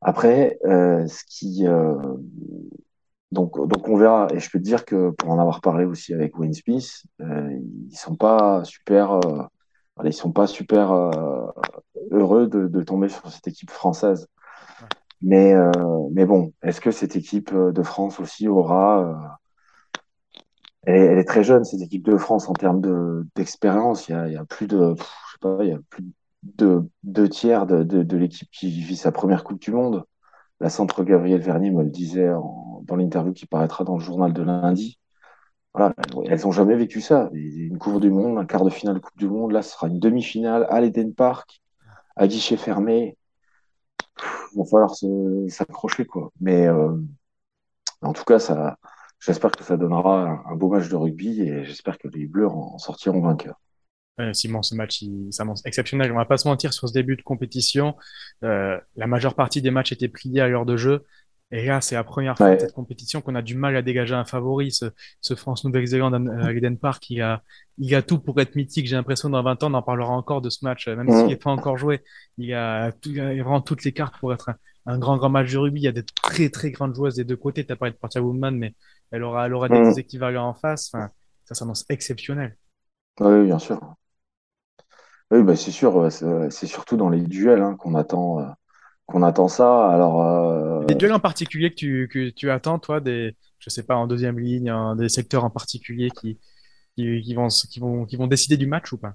Après, 0.00 0.58
euh, 0.64 1.06
ce 1.06 1.24
qui 1.28 1.66
euh, 1.66 1.94
donc 3.32 3.56
donc 3.68 3.88
on 3.88 3.96
verra 3.96 4.28
et 4.32 4.40
je 4.40 4.50
peux 4.50 4.58
te 4.58 4.64
dire 4.64 4.84
que 4.84 5.10
pour 5.10 5.30
en 5.30 5.38
avoir 5.38 5.60
parlé 5.60 5.84
aussi 5.84 6.14
avec 6.14 6.38
Wayne 6.38 6.54
Smith, 6.54 7.04
euh, 7.20 7.50
ils 7.90 7.96
sont 7.96 8.16
pas 8.16 8.64
super 8.64 9.12
euh, 9.12 9.44
ils 10.04 10.12
sont 10.14 10.32
pas 10.32 10.46
super 10.46 10.92
heureux 12.10 12.48
de, 12.48 12.82
tomber 12.82 13.08
sur 13.10 13.30
cette 13.30 13.46
équipe 13.48 13.70
française. 13.70 14.28
Mais 15.22 15.54
mais 16.12 16.24
bon, 16.26 16.52
est-ce 16.62 16.80
que 16.80 16.90
cette 16.90 17.16
équipe 17.16 17.54
de 17.54 17.82
France 17.82 18.20
aussi 18.20 18.48
aura 18.48 19.38
elle 20.84 21.18
est, 21.18 21.24
très 21.24 21.44
jeune 21.44 21.64
cette 21.64 21.82
équipe 21.82 22.04
de 22.04 22.16
France 22.16 22.48
en 22.48 22.54
termes 22.54 22.80
de 22.80 23.26
d'expérience. 23.36 24.08
Il 24.08 24.24
il 24.28 24.32
y 24.32 24.36
a 24.36 24.44
plus 24.46 24.66
de 24.66 24.94
je 24.96 25.02
sais 25.02 25.38
pas, 25.40 25.58
il 25.60 25.68
y 25.70 25.72
a 25.72 25.78
plus 25.90 26.02
de 26.02 26.10
deux, 26.42 26.88
tiers 27.28 27.66
de, 27.66 28.16
l'équipe 28.16 28.48
qui 28.50 28.70
vit 28.70 28.96
sa 28.96 29.12
première 29.12 29.44
Coupe 29.44 29.60
du 29.60 29.72
Monde. 29.72 30.04
La 30.60 30.68
centre 30.70 31.04
Gabriel 31.04 31.40
Vernier 31.40 31.70
me 31.70 31.82
le 31.82 31.90
disait 31.90 32.28
dans 32.28 32.96
l'interview 32.96 33.32
qui 33.32 33.46
paraîtra 33.46 33.84
dans 33.84 33.96
le 33.96 34.02
journal 34.02 34.32
de 34.32 34.42
lundi. 34.42 34.98
Elles 35.74 36.40
n'ont 36.42 36.52
jamais 36.52 36.76
vécu 36.76 37.00
ça. 37.00 37.30
Une 37.32 37.78
Coupe 37.78 38.00
du 38.00 38.10
Monde, 38.10 38.38
un 38.38 38.44
quart 38.44 38.64
de 38.64 38.70
finale 38.70 39.00
Coupe 39.00 39.16
du 39.16 39.28
Monde, 39.28 39.52
là, 39.52 39.62
ce 39.62 39.72
sera 39.72 39.86
une 39.86 40.00
demi-finale 40.00 40.66
à 40.68 40.80
l'Eden 40.80 41.14
Park, 41.14 41.62
à 42.16 42.26
guichet 42.26 42.56
fermé. 42.56 43.16
Il 44.52 44.58
va 44.58 44.64
falloir 44.64 44.94
s'accrocher, 45.48 46.04
quoi. 46.04 46.30
Mais 46.40 46.66
euh, 46.66 46.96
en 48.02 48.12
tout 48.12 48.24
cas, 48.24 48.38
j'espère 49.20 49.52
que 49.52 49.62
ça 49.64 49.76
donnera 49.76 50.22
un, 50.28 50.52
un, 50.52 50.56
beau 50.56 50.68
match 50.68 50.88
de 50.88 50.96
rugby 50.96 51.42
et 51.42 51.64
j'espère 51.64 51.98
que 51.98 52.08
les 52.08 52.26
Bleus 52.26 52.48
en 52.48 52.78
sortiront 52.78 53.20
vainqueurs. 53.20 53.60
Simon, 54.32 54.62
ce 54.62 54.74
match, 54.74 55.02
il 55.02 55.32
s'annonce 55.32 55.64
exceptionnel. 55.64 56.12
On 56.12 56.16
va 56.16 56.24
pas 56.24 56.38
se 56.38 56.48
mentir 56.48 56.72
sur 56.72 56.88
ce 56.88 56.92
début 56.92 57.16
de 57.16 57.22
compétition. 57.22 57.96
Euh, 58.44 58.78
la 58.96 59.06
majeure 59.06 59.34
partie 59.34 59.62
des 59.62 59.70
matchs 59.70 59.92
étaient 59.92 60.08
pliés 60.08 60.40
à 60.40 60.48
l'heure 60.48 60.66
de 60.66 60.76
jeu. 60.76 61.04
Et 61.52 61.66
là, 61.66 61.80
c'est 61.80 61.96
la 61.96 62.04
première 62.04 62.36
fois 62.36 62.54
de 62.54 62.60
cette 62.60 62.72
compétition 62.72 63.20
qu'on 63.20 63.34
a 63.34 63.42
du 63.42 63.56
mal 63.56 63.74
à 63.76 63.82
dégager 63.82 64.14
un 64.14 64.24
favori. 64.24 64.70
Ce, 64.70 64.86
ce 65.20 65.34
France-Nouvelle-Zélande 65.34 66.28
à 66.40 66.52
Eden 66.52 66.78
Park, 66.78 67.10
il 67.10 67.20
a, 67.22 67.42
il 67.78 67.92
a 67.96 68.02
tout 68.02 68.20
pour 68.20 68.40
être 68.40 68.54
mythique. 68.54 68.86
J'ai 68.86 68.94
l'impression 68.94 69.30
dans 69.30 69.42
20 69.42 69.64
ans, 69.64 69.70
on 69.72 69.74
en 69.74 69.82
parlera 69.82 70.12
encore 70.12 70.42
de 70.42 70.50
ce 70.50 70.64
match, 70.64 70.86
même 70.86 71.10
s'il 71.10 71.26
n'est 71.26 71.36
pas 71.36 71.50
encore 71.50 71.76
joué. 71.76 72.02
Il 72.38 72.54
a, 72.54 72.92
tout, 72.92 73.10
il 73.10 73.20
a 73.20 73.34
vraiment 73.42 73.60
toutes 73.60 73.82
les 73.82 73.90
cartes 73.90 74.16
pour 74.20 74.32
être 74.32 74.50
un, 74.86 74.98
grand, 74.98 75.16
grand 75.16 75.28
match 75.28 75.50
de 75.50 75.58
rugby. 75.58 75.80
Il 75.80 75.84
y 75.84 75.88
a 75.88 75.92
des 75.92 76.04
très, 76.22 76.50
très 76.50 76.70
grandes 76.70 76.94
joueuses 76.94 77.16
des 77.16 77.24
deux 77.24 77.36
côtés. 77.36 77.66
Tu 77.66 77.72
as 77.72 77.76
parlé 77.76 77.92
de 77.92 77.98
Portia 77.98 78.22
Woodman, 78.22 78.56
mais 78.56 78.74
elle 79.10 79.24
aura, 79.24 79.46
elle 79.46 79.54
aura 79.54 79.68
des 79.68 79.98
équivalents 79.98 80.48
en 80.48 80.54
face. 80.54 80.94
Enfin, 80.94 81.10
ça 81.46 81.56
s'annonce 81.56 81.84
exceptionnel. 81.88 82.56
Oui, 83.18 83.44
bien 83.44 83.58
sûr. 83.58 83.80
Oui, 85.30 85.42
bah, 85.42 85.54
c'est 85.54 85.70
sûr, 85.70 86.10
c'est 86.10 86.66
surtout 86.66 86.96
dans 86.96 87.08
les 87.08 87.20
duels 87.20 87.62
hein, 87.62 87.76
qu'on 87.76 87.94
attend, 87.94 88.40
euh, 88.40 88.46
qu'on 89.06 89.22
attend 89.22 89.48
ça. 89.48 89.88
Alors, 89.88 90.22
euh, 90.22 90.84
Des 90.86 90.94
duels 90.94 91.12
en 91.12 91.20
particulier 91.20 91.70
que 91.70 91.76
tu, 91.76 92.08
que 92.12 92.30
tu 92.30 92.50
attends, 92.50 92.78
toi, 92.78 93.00
des, 93.00 93.36
je 93.58 93.70
sais 93.70 93.84
pas, 93.84 93.94
en 93.96 94.06
deuxième 94.06 94.38
ligne, 94.38 94.72
des 94.96 95.08
secteurs 95.08 95.44
en 95.44 95.50
particulier 95.50 96.10
qui, 96.10 96.38
qui, 96.96 97.20
qui 97.22 97.34
vont, 97.34 97.48
qui 97.48 97.78
vont, 97.80 98.06
qui 98.06 98.16
vont 98.16 98.26
décider 98.26 98.56
du 98.56 98.66
match 98.66 98.92
ou 98.92 98.98
pas? 98.98 99.14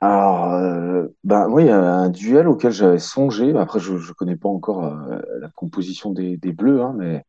Alors, 0.00 0.52
euh, 0.52 1.06
ben, 1.24 1.48
oui, 1.48 1.70
un 1.70 2.10
duel 2.10 2.48
auquel 2.48 2.70
j'avais 2.70 2.98
songé. 2.98 3.56
Après, 3.56 3.80
je 3.80 3.94
ne 3.94 4.12
connais 4.12 4.36
pas 4.36 4.48
encore 4.48 4.84
euh, 4.84 5.18
la 5.40 5.48
composition 5.54 6.12
des, 6.12 6.36
des 6.36 6.52
Bleus, 6.52 6.82
hein, 6.82 6.94
mais 6.96 7.24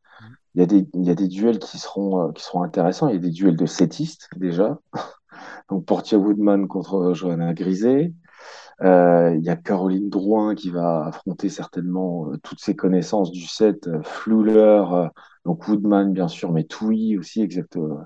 il 0.53 0.59
y 0.59 0.63
a 0.63 0.65
des, 0.65 0.87
y 0.95 1.09
a 1.09 1.15
des 1.15 1.27
duels 1.29 1.59
qui 1.59 1.77
seront, 1.77 2.27
euh, 2.27 2.31
qui 2.33 2.43
seront 2.43 2.63
intéressants. 2.63 3.07
Il 3.07 3.13
y 3.15 3.17
a 3.17 3.21
des 3.21 3.31
duels 3.31 3.55
de 3.55 3.65
settistes, 3.65 4.27
déjà. 4.35 4.77
Donc, 5.69 5.85
Portia 5.85 6.17
Woodman 6.17 6.67
contre 6.67 7.13
Johanna 7.13 7.53
Grisé. 7.53 8.13
Euh, 8.81 9.35
il 9.35 9.43
y 9.43 9.49
a 9.49 9.55
Caroline 9.55 10.09
Drouin 10.09 10.53
qui 10.53 10.69
va 10.69 11.07
affronter 11.07 11.49
certainement 11.49 12.29
euh, 12.29 12.37
toutes 12.43 12.59
ses 12.59 12.75
connaissances 12.75 13.31
du 13.31 13.47
set, 13.47 13.87
euh, 13.87 14.01
euh, 14.27 15.09
donc 15.45 15.67
Woodman 15.67 16.13
bien 16.13 16.27
sûr, 16.27 16.51
mais 16.51 16.63
Tui 16.65 17.17
aussi 17.17 17.41
exactement. 17.41 18.01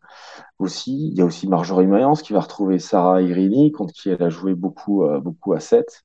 Aussi, 0.60 1.10
il 1.10 1.18
y 1.18 1.22
a 1.22 1.26
aussi 1.26 1.48
Marjorie 1.48 1.88
Mayence 1.88 2.22
qui 2.22 2.34
va 2.34 2.40
retrouver 2.40 2.80
Sarah 2.80 3.22
Irini 3.22 3.72
contre 3.72 3.94
qui 3.94 4.10
elle 4.10 4.24
a 4.24 4.30
joué 4.30 4.56
beaucoup, 4.56 5.04
beaucoup 5.22 5.54
à 5.54 5.60
7. 5.60 6.04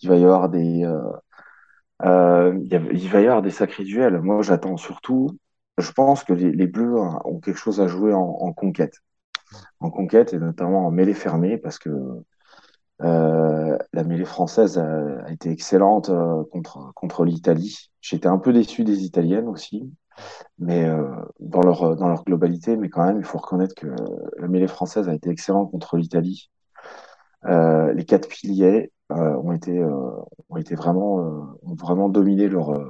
Il 0.00 0.08
va 0.08 0.16
y 0.16 0.24
avoir 0.24 0.48
des, 0.48 0.86
il, 2.00 3.08
va 3.10 3.20
y 3.20 3.26
avoir 3.26 3.42
des 3.42 3.50
sacrés 3.50 3.84
duels. 3.84 4.20
Moi, 4.20 4.42
j'attends 4.42 4.76
surtout. 4.76 5.30
Je 5.78 5.90
pense 5.92 6.24
que 6.24 6.32
les, 6.32 6.66
Bleus 6.66 6.98
hein, 7.00 7.20
ont 7.24 7.40
quelque 7.40 7.58
chose 7.58 7.80
à 7.80 7.88
jouer 7.88 8.12
en 8.14 8.52
conquête, 8.52 9.00
en 9.80 9.90
conquête 9.90 10.32
et 10.32 10.38
notamment 10.38 10.86
en 10.86 10.90
mêlée 10.90 11.14
fermée 11.14 11.58
parce 11.58 11.78
que 11.78 11.90
euh, 13.02 13.76
la 13.92 14.04
mêlée 14.04 14.24
française 14.24 14.78
a, 14.78 15.30
été 15.30 15.50
excellente 15.50 16.08
euh, 16.10 16.44
contre, 16.52 16.92
contre 16.94 17.24
l'Italie. 17.24 17.90
J'étais 18.00 18.28
un 18.28 18.38
peu 18.38 18.52
déçu 18.52 18.84
des 18.84 19.04
Italiennes 19.04 19.48
aussi, 19.48 19.92
mais 20.58 20.84
euh, 20.84 21.08
dans, 21.40 21.62
leur, 21.62 21.96
dans 21.96 22.08
leur 22.08 22.24
globalité, 22.24 22.76
mais 22.76 22.88
quand 22.88 23.04
même, 23.04 23.18
il 23.18 23.24
faut 23.24 23.38
reconnaître 23.38 23.74
que 23.74 23.88
la 24.38 24.48
mêlée 24.48 24.68
française 24.68 25.08
a 25.08 25.14
été 25.14 25.30
excellente 25.30 25.70
contre 25.70 25.96
l'Italie. 25.96 26.50
les 27.44 28.04
quatre 28.06 28.28
piliers 28.28 28.92
ont 29.10 29.52
été, 29.52 29.84
ont 30.48 30.56
été 30.56 30.74
vraiment, 30.74 31.16
ont 31.62 31.74
vraiment 31.74 32.08
dominé 32.08 32.48
leur 32.48 32.84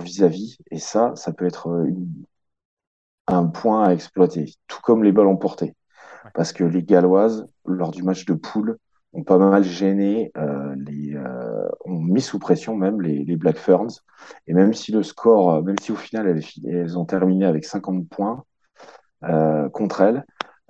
vis-à-vis. 0.00 0.58
Et 0.70 0.78
ça, 0.78 1.12
ça 1.14 1.32
peut 1.32 1.46
être 1.46 1.68
une, 1.86 2.24
un 3.28 3.46
point 3.46 3.84
à 3.84 3.92
exploiter, 3.92 4.54
tout 4.66 4.80
comme 4.82 5.04
les 5.04 5.12
ballons 5.12 5.36
portés 5.36 5.74
parce 6.34 6.52
que 6.52 6.64
les 6.64 6.82
Galloises, 6.82 7.48
lors 7.66 7.90
du 7.90 8.02
match 8.02 8.24
de 8.24 8.34
poule, 8.34 8.78
ont 9.12 9.24
pas 9.24 9.38
mal 9.38 9.64
gêné, 9.64 10.30
euh, 10.36 10.74
les, 10.76 11.14
euh, 11.14 11.68
ont 11.84 11.98
mis 11.98 12.20
sous 12.20 12.38
pression 12.38 12.76
même 12.76 13.00
les, 13.00 13.24
les, 13.24 13.36
Black 13.36 13.56
Ferns. 13.56 14.02
Et 14.46 14.54
même 14.54 14.74
si 14.74 14.92
le 14.92 15.02
score, 15.02 15.54
euh, 15.54 15.62
même 15.62 15.78
si 15.80 15.92
au 15.92 15.96
final 15.96 16.28
elles, 16.28 16.44
elles 16.66 16.98
ont 16.98 17.06
terminé 17.06 17.46
avec 17.46 17.64
50 17.64 18.08
points 18.08 18.44
euh, 19.24 19.68
contre 19.70 20.02
elles, 20.02 20.24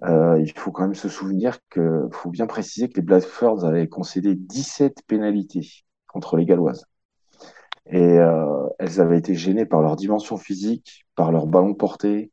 euh, 0.05 0.39
il 0.41 0.53
faut 0.53 0.71
quand 0.71 0.85
même 0.85 0.95
se 0.95 1.09
souvenir 1.09 1.59
que 1.71 2.09
faut 2.13 2.31
bien 2.31 2.47
préciser 2.47 2.89
que 2.89 2.95
les 2.97 3.03
Black 3.03 3.25
Ferns 3.25 3.65
avaient 3.65 3.89
concédé 3.89 4.37
17 4.37 5.03
pénalités 5.07 5.69
contre 6.07 6.37
les 6.37 6.47
Galloises. 6.47 6.87
Et 7.91 8.19
euh, 8.19 8.67
elles 8.79 9.01
avaient 9.01 9.19
été 9.19 9.35
gênées 9.35 9.67
par 9.67 9.83
leur 9.83 9.97
dimension 9.97 10.37
physique, 10.37 11.07
par 11.17 11.33
leur 11.33 11.47
ballon 11.47 11.75
porté, 11.75 12.31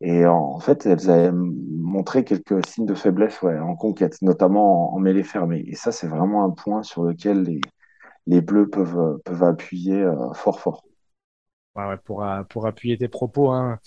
et 0.00 0.26
en 0.26 0.60
fait, 0.60 0.86
elles 0.86 1.10
avaient 1.10 1.32
montré 1.32 2.24
quelques 2.24 2.64
signes 2.66 2.86
de 2.86 2.94
faiblesse 2.94 3.42
ouais, 3.42 3.58
en 3.58 3.74
conquête, 3.74 4.20
notamment 4.22 4.92
en, 4.92 4.96
en 4.96 5.00
mêlée 5.00 5.24
fermée. 5.24 5.64
Et 5.66 5.74
ça, 5.74 5.90
c'est 5.90 6.06
vraiment 6.06 6.44
un 6.44 6.50
point 6.50 6.82
sur 6.84 7.02
lequel 7.02 7.42
les, 7.42 7.60
les 8.26 8.40
Bleus 8.40 8.68
peuvent, 8.68 9.18
peuvent 9.24 9.42
appuyer 9.42 10.00
euh, 10.02 10.32
fort, 10.34 10.60
fort. 10.60 10.84
Ouais, 11.74 11.86
ouais, 11.88 11.96
pour, 12.04 12.24
euh, 12.24 12.42
pour 12.44 12.66
appuyer 12.66 12.96
tes 12.96 13.08
propos, 13.08 13.50
hein, 13.50 13.78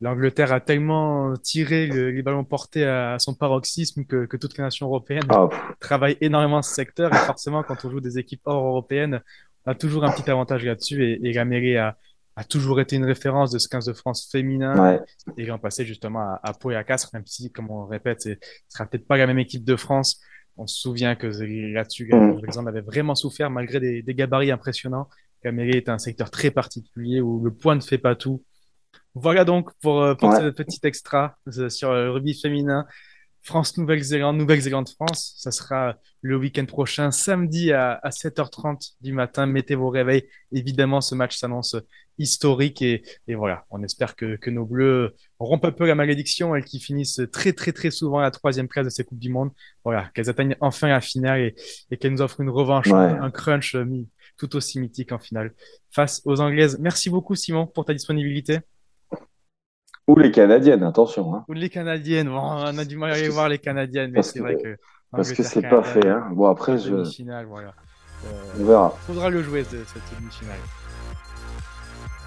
l'Angleterre 0.00 0.52
a 0.52 0.60
tellement 0.60 1.34
tiré 1.42 1.88
le, 1.88 2.10
les 2.10 2.22
ballons 2.22 2.44
portés 2.44 2.84
à, 2.86 3.18
son 3.18 3.34
paroxysme 3.34 4.04
que, 4.04 4.26
que 4.26 4.36
toutes 4.36 4.56
les 4.58 4.62
nations 4.62 4.86
européennes 4.86 5.26
oh. 5.34 5.48
travaillent 5.80 6.18
énormément 6.20 6.62
ce 6.62 6.72
secteur. 6.72 7.12
Et 7.12 7.16
forcément, 7.16 7.64
quand 7.64 7.84
on 7.84 7.90
joue 7.90 8.00
des 8.00 8.18
équipes 8.18 8.42
hors 8.44 8.64
européennes, 8.64 9.22
on 9.66 9.72
a 9.72 9.74
toujours 9.74 10.04
un 10.04 10.12
petit 10.12 10.30
avantage 10.30 10.64
là-dessus. 10.64 11.02
Et, 11.04 11.28
et 11.28 11.32
la 11.32 11.44
mêlée 11.44 11.76
a, 11.78 11.96
a 12.38 12.44
toujours 12.44 12.80
été 12.80 12.94
une 12.94 13.04
référence 13.04 13.50
de 13.50 13.58
ce 13.58 13.68
15 13.68 13.86
de 13.86 13.92
France 13.92 14.28
féminin. 14.30 14.78
Ouais. 14.80 15.00
Et 15.36 15.44
j'en 15.44 15.58
passais 15.58 15.84
justement 15.84 16.20
à, 16.20 16.40
à 16.44 16.52
Pau 16.52 16.70
et 16.70 16.76
à 16.76 16.84
Castres, 16.84 17.10
même 17.12 17.26
si, 17.26 17.50
comme 17.50 17.68
on 17.68 17.84
répète, 17.84 18.22
ce 18.22 18.36
sera 18.68 18.86
peut-être 18.86 19.08
pas 19.08 19.16
la 19.16 19.26
même 19.26 19.40
équipe 19.40 19.64
de 19.64 19.74
France. 19.74 20.20
On 20.56 20.68
se 20.68 20.80
souvient 20.80 21.16
que 21.16 21.26
là-dessus, 21.26 22.08
mmh. 22.12 22.44
exemple, 22.44 22.68
avait 22.68 22.80
vraiment 22.80 23.16
souffert 23.16 23.50
malgré 23.50 23.80
des, 23.80 24.02
des 24.02 24.14
gabarits 24.14 24.52
impressionnants. 24.52 25.08
Caméré 25.42 25.78
est 25.78 25.88
un 25.88 25.98
secteur 25.98 26.30
très 26.30 26.52
particulier 26.52 27.20
où 27.20 27.42
le 27.42 27.52
poids 27.52 27.74
ne 27.74 27.80
fait 27.80 27.98
pas 27.98 28.14
tout. 28.14 28.44
Voilà 29.14 29.44
donc 29.44 29.70
pour, 29.82 30.00
euh, 30.00 30.14
pour 30.14 30.28
ouais. 30.28 30.40
ce 30.40 30.50
petit 30.50 30.78
extra 30.84 31.38
euh, 31.58 31.68
sur 31.68 31.92
le 31.92 32.12
rugby 32.12 32.40
féminin. 32.40 32.86
France-Nouvelle-Zélande, 33.42 34.36
Nouvelle-Zélande-France. 34.36 35.34
Ça 35.38 35.50
sera 35.50 35.96
le 36.20 36.36
week-end 36.36 36.66
prochain, 36.66 37.10
samedi 37.10 37.72
à, 37.72 37.92
à, 37.92 38.10
7h30 38.10 38.94
du 39.00 39.12
matin. 39.12 39.46
Mettez 39.46 39.74
vos 39.74 39.88
réveils. 39.88 40.24
Évidemment, 40.52 41.00
ce 41.00 41.14
match 41.14 41.36
s'annonce 41.36 41.76
historique 42.18 42.82
et, 42.82 43.02
et, 43.28 43.34
voilà, 43.36 43.64
on 43.70 43.82
espère 43.82 44.16
que, 44.16 44.36
que, 44.36 44.50
nos 44.50 44.64
Bleus 44.64 45.14
rompent 45.38 45.64
un 45.64 45.72
peu 45.72 45.86
la 45.86 45.94
malédiction, 45.94 46.54
elles 46.56 46.64
qui 46.64 46.80
finissent 46.80 47.20
très 47.32 47.52
très 47.52 47.72
très 47.72 47.92
souvent 47.92 48.18
à 48.18 48.22
la 48.22 48.32
troisième 48.32 48.66
place 48.66 48.84
de 48.84 48.90
ces 48.90 49.04
Coupes 49.04 49.20
du 49.20 49.30
Monde. 49.30 49.50
Voilà, 49.84 50.10
qu'elles 50.14 50.28
atteignent 50.28 50.56
enfin 50.60 50.88
la 50.88 51.00
finale 51.00 51.40
et, 51.40 51.54
et 51.90 51.96
qu'elles 51.96 52.12
nous 52.12 52.22
offrent 52.22 52.40
une 52.40 52.50
revanche, 52.50 52.88
ouais. 52.88 52.98
un 52.98 53.30
crunch 53.30 53.76
tout 54.36 54.56
aussi 54.56 54.80
mythique 54.80 55.12
en 55.12 55.18
finale 55.18 55.54
face 55.90 56.22
aux 56.24 56.40
Anglaises. 56.40 56.78
Merci 56.80 57.10
beaucoup 57.10 57.34
Simon 57.34 57.66
pour 57.66 57.84
ta 57.84 57.92
disponibilité. 57.92 58.60
Ou 60.08 60.18
les 60.18 60.30
Canadiennes, 60.32 60.82
attention. 60.82 61.34
Hein. 61.34 61.44
Ou 61.48 61.52
les 61.52 61.68
Canadiennes. 61.68 62.28
Bon, 62.28 62.40
on 62.40 62.78
a 62.78 62.84
du 62.84 62.96
mal 62.96 63.10
à 63.10 63.14
aller 63.14 63.28
voir 63.28 63.50
les 63.50 63.58
Canadiennes, 63.58 64.10
mais 64.10 64.22
c'est 64.22 64.40
vrai 64.40 64.56
que. 64.56 64.76
Parce 65.12 65.32
que 65.32 65.42
c'est 65.42 65.62
pas 65.62 65.82
fait. 65.82 66.08
Hein. 66.08 66.28
Bon, 66.32 66.48
après, 66.48 66.78
je. 66.78 67.04
Finale, 67.04 67.44
voilà. 67.46 67.74
Euh, 68.24 68.28
on 68.58 68.64
verra. 68.64 68.94
Faudra 69.06 69.28
le 69.28 69.42
jouer, 69.42 69.64
cette 69.64 70.02
demi-finale. 70.18 70.56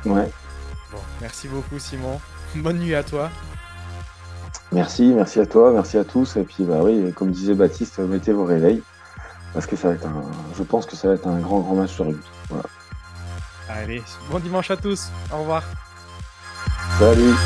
Ouais. 0.06 0.32
Bon, 0.92 1.00
merci 1.22 1.48
beaucoup, 1.48 1.80
Simon. 1.80 2.20
Bonne 2.56 2.78
nuit 2.78 2.94
à 2.94 3.04
toi. 3.04 3.30
Merci, 4.72 5.12
merci 5.14 5.40
à 5.40 5.48
toi, 5.48 5.74
merci 5.74 5.98
à 5.98 6.04
tous. 6.04 6.38
Et 6.38 6.44
puis, 6.44 6.64
bah 6.64 6.82
oui, 6.84 7.12
comme 7.14 7.32
disait 7.32 7.56
Baptiste, 7.56 7.98
mettez 8.00 8.32
vos 8.32 8.46
réveils. 8.46 8.84
Parce 9.54 9.66
que 9.66 9.76
ça 9.76 9.90
va 9.90 9.96
être 9.96 10.06
un. 10.06 10.24
Je 10.56 10.64
pense 10.64 10.86
que 10.86 10.96
ça 10.96 11.08
va 11.08 11.16
être 11.16 11.28
un 11.28 11.40
grand, 11.40 11.60
grand 11.62 11.76
match 11.76 11.92
sur 11.92 12.06
rugby. 12.06 12.24
Voilà. 12.50 12.64
Allez, 13.70 14.04
bon 14.30 14.40
dimanche 14.40 14.70
à 14.70 14.78
tous. 14.78 15.10
Au 15.34 15.40
revoir. 15.40 15.64
Salut 17.00 17.38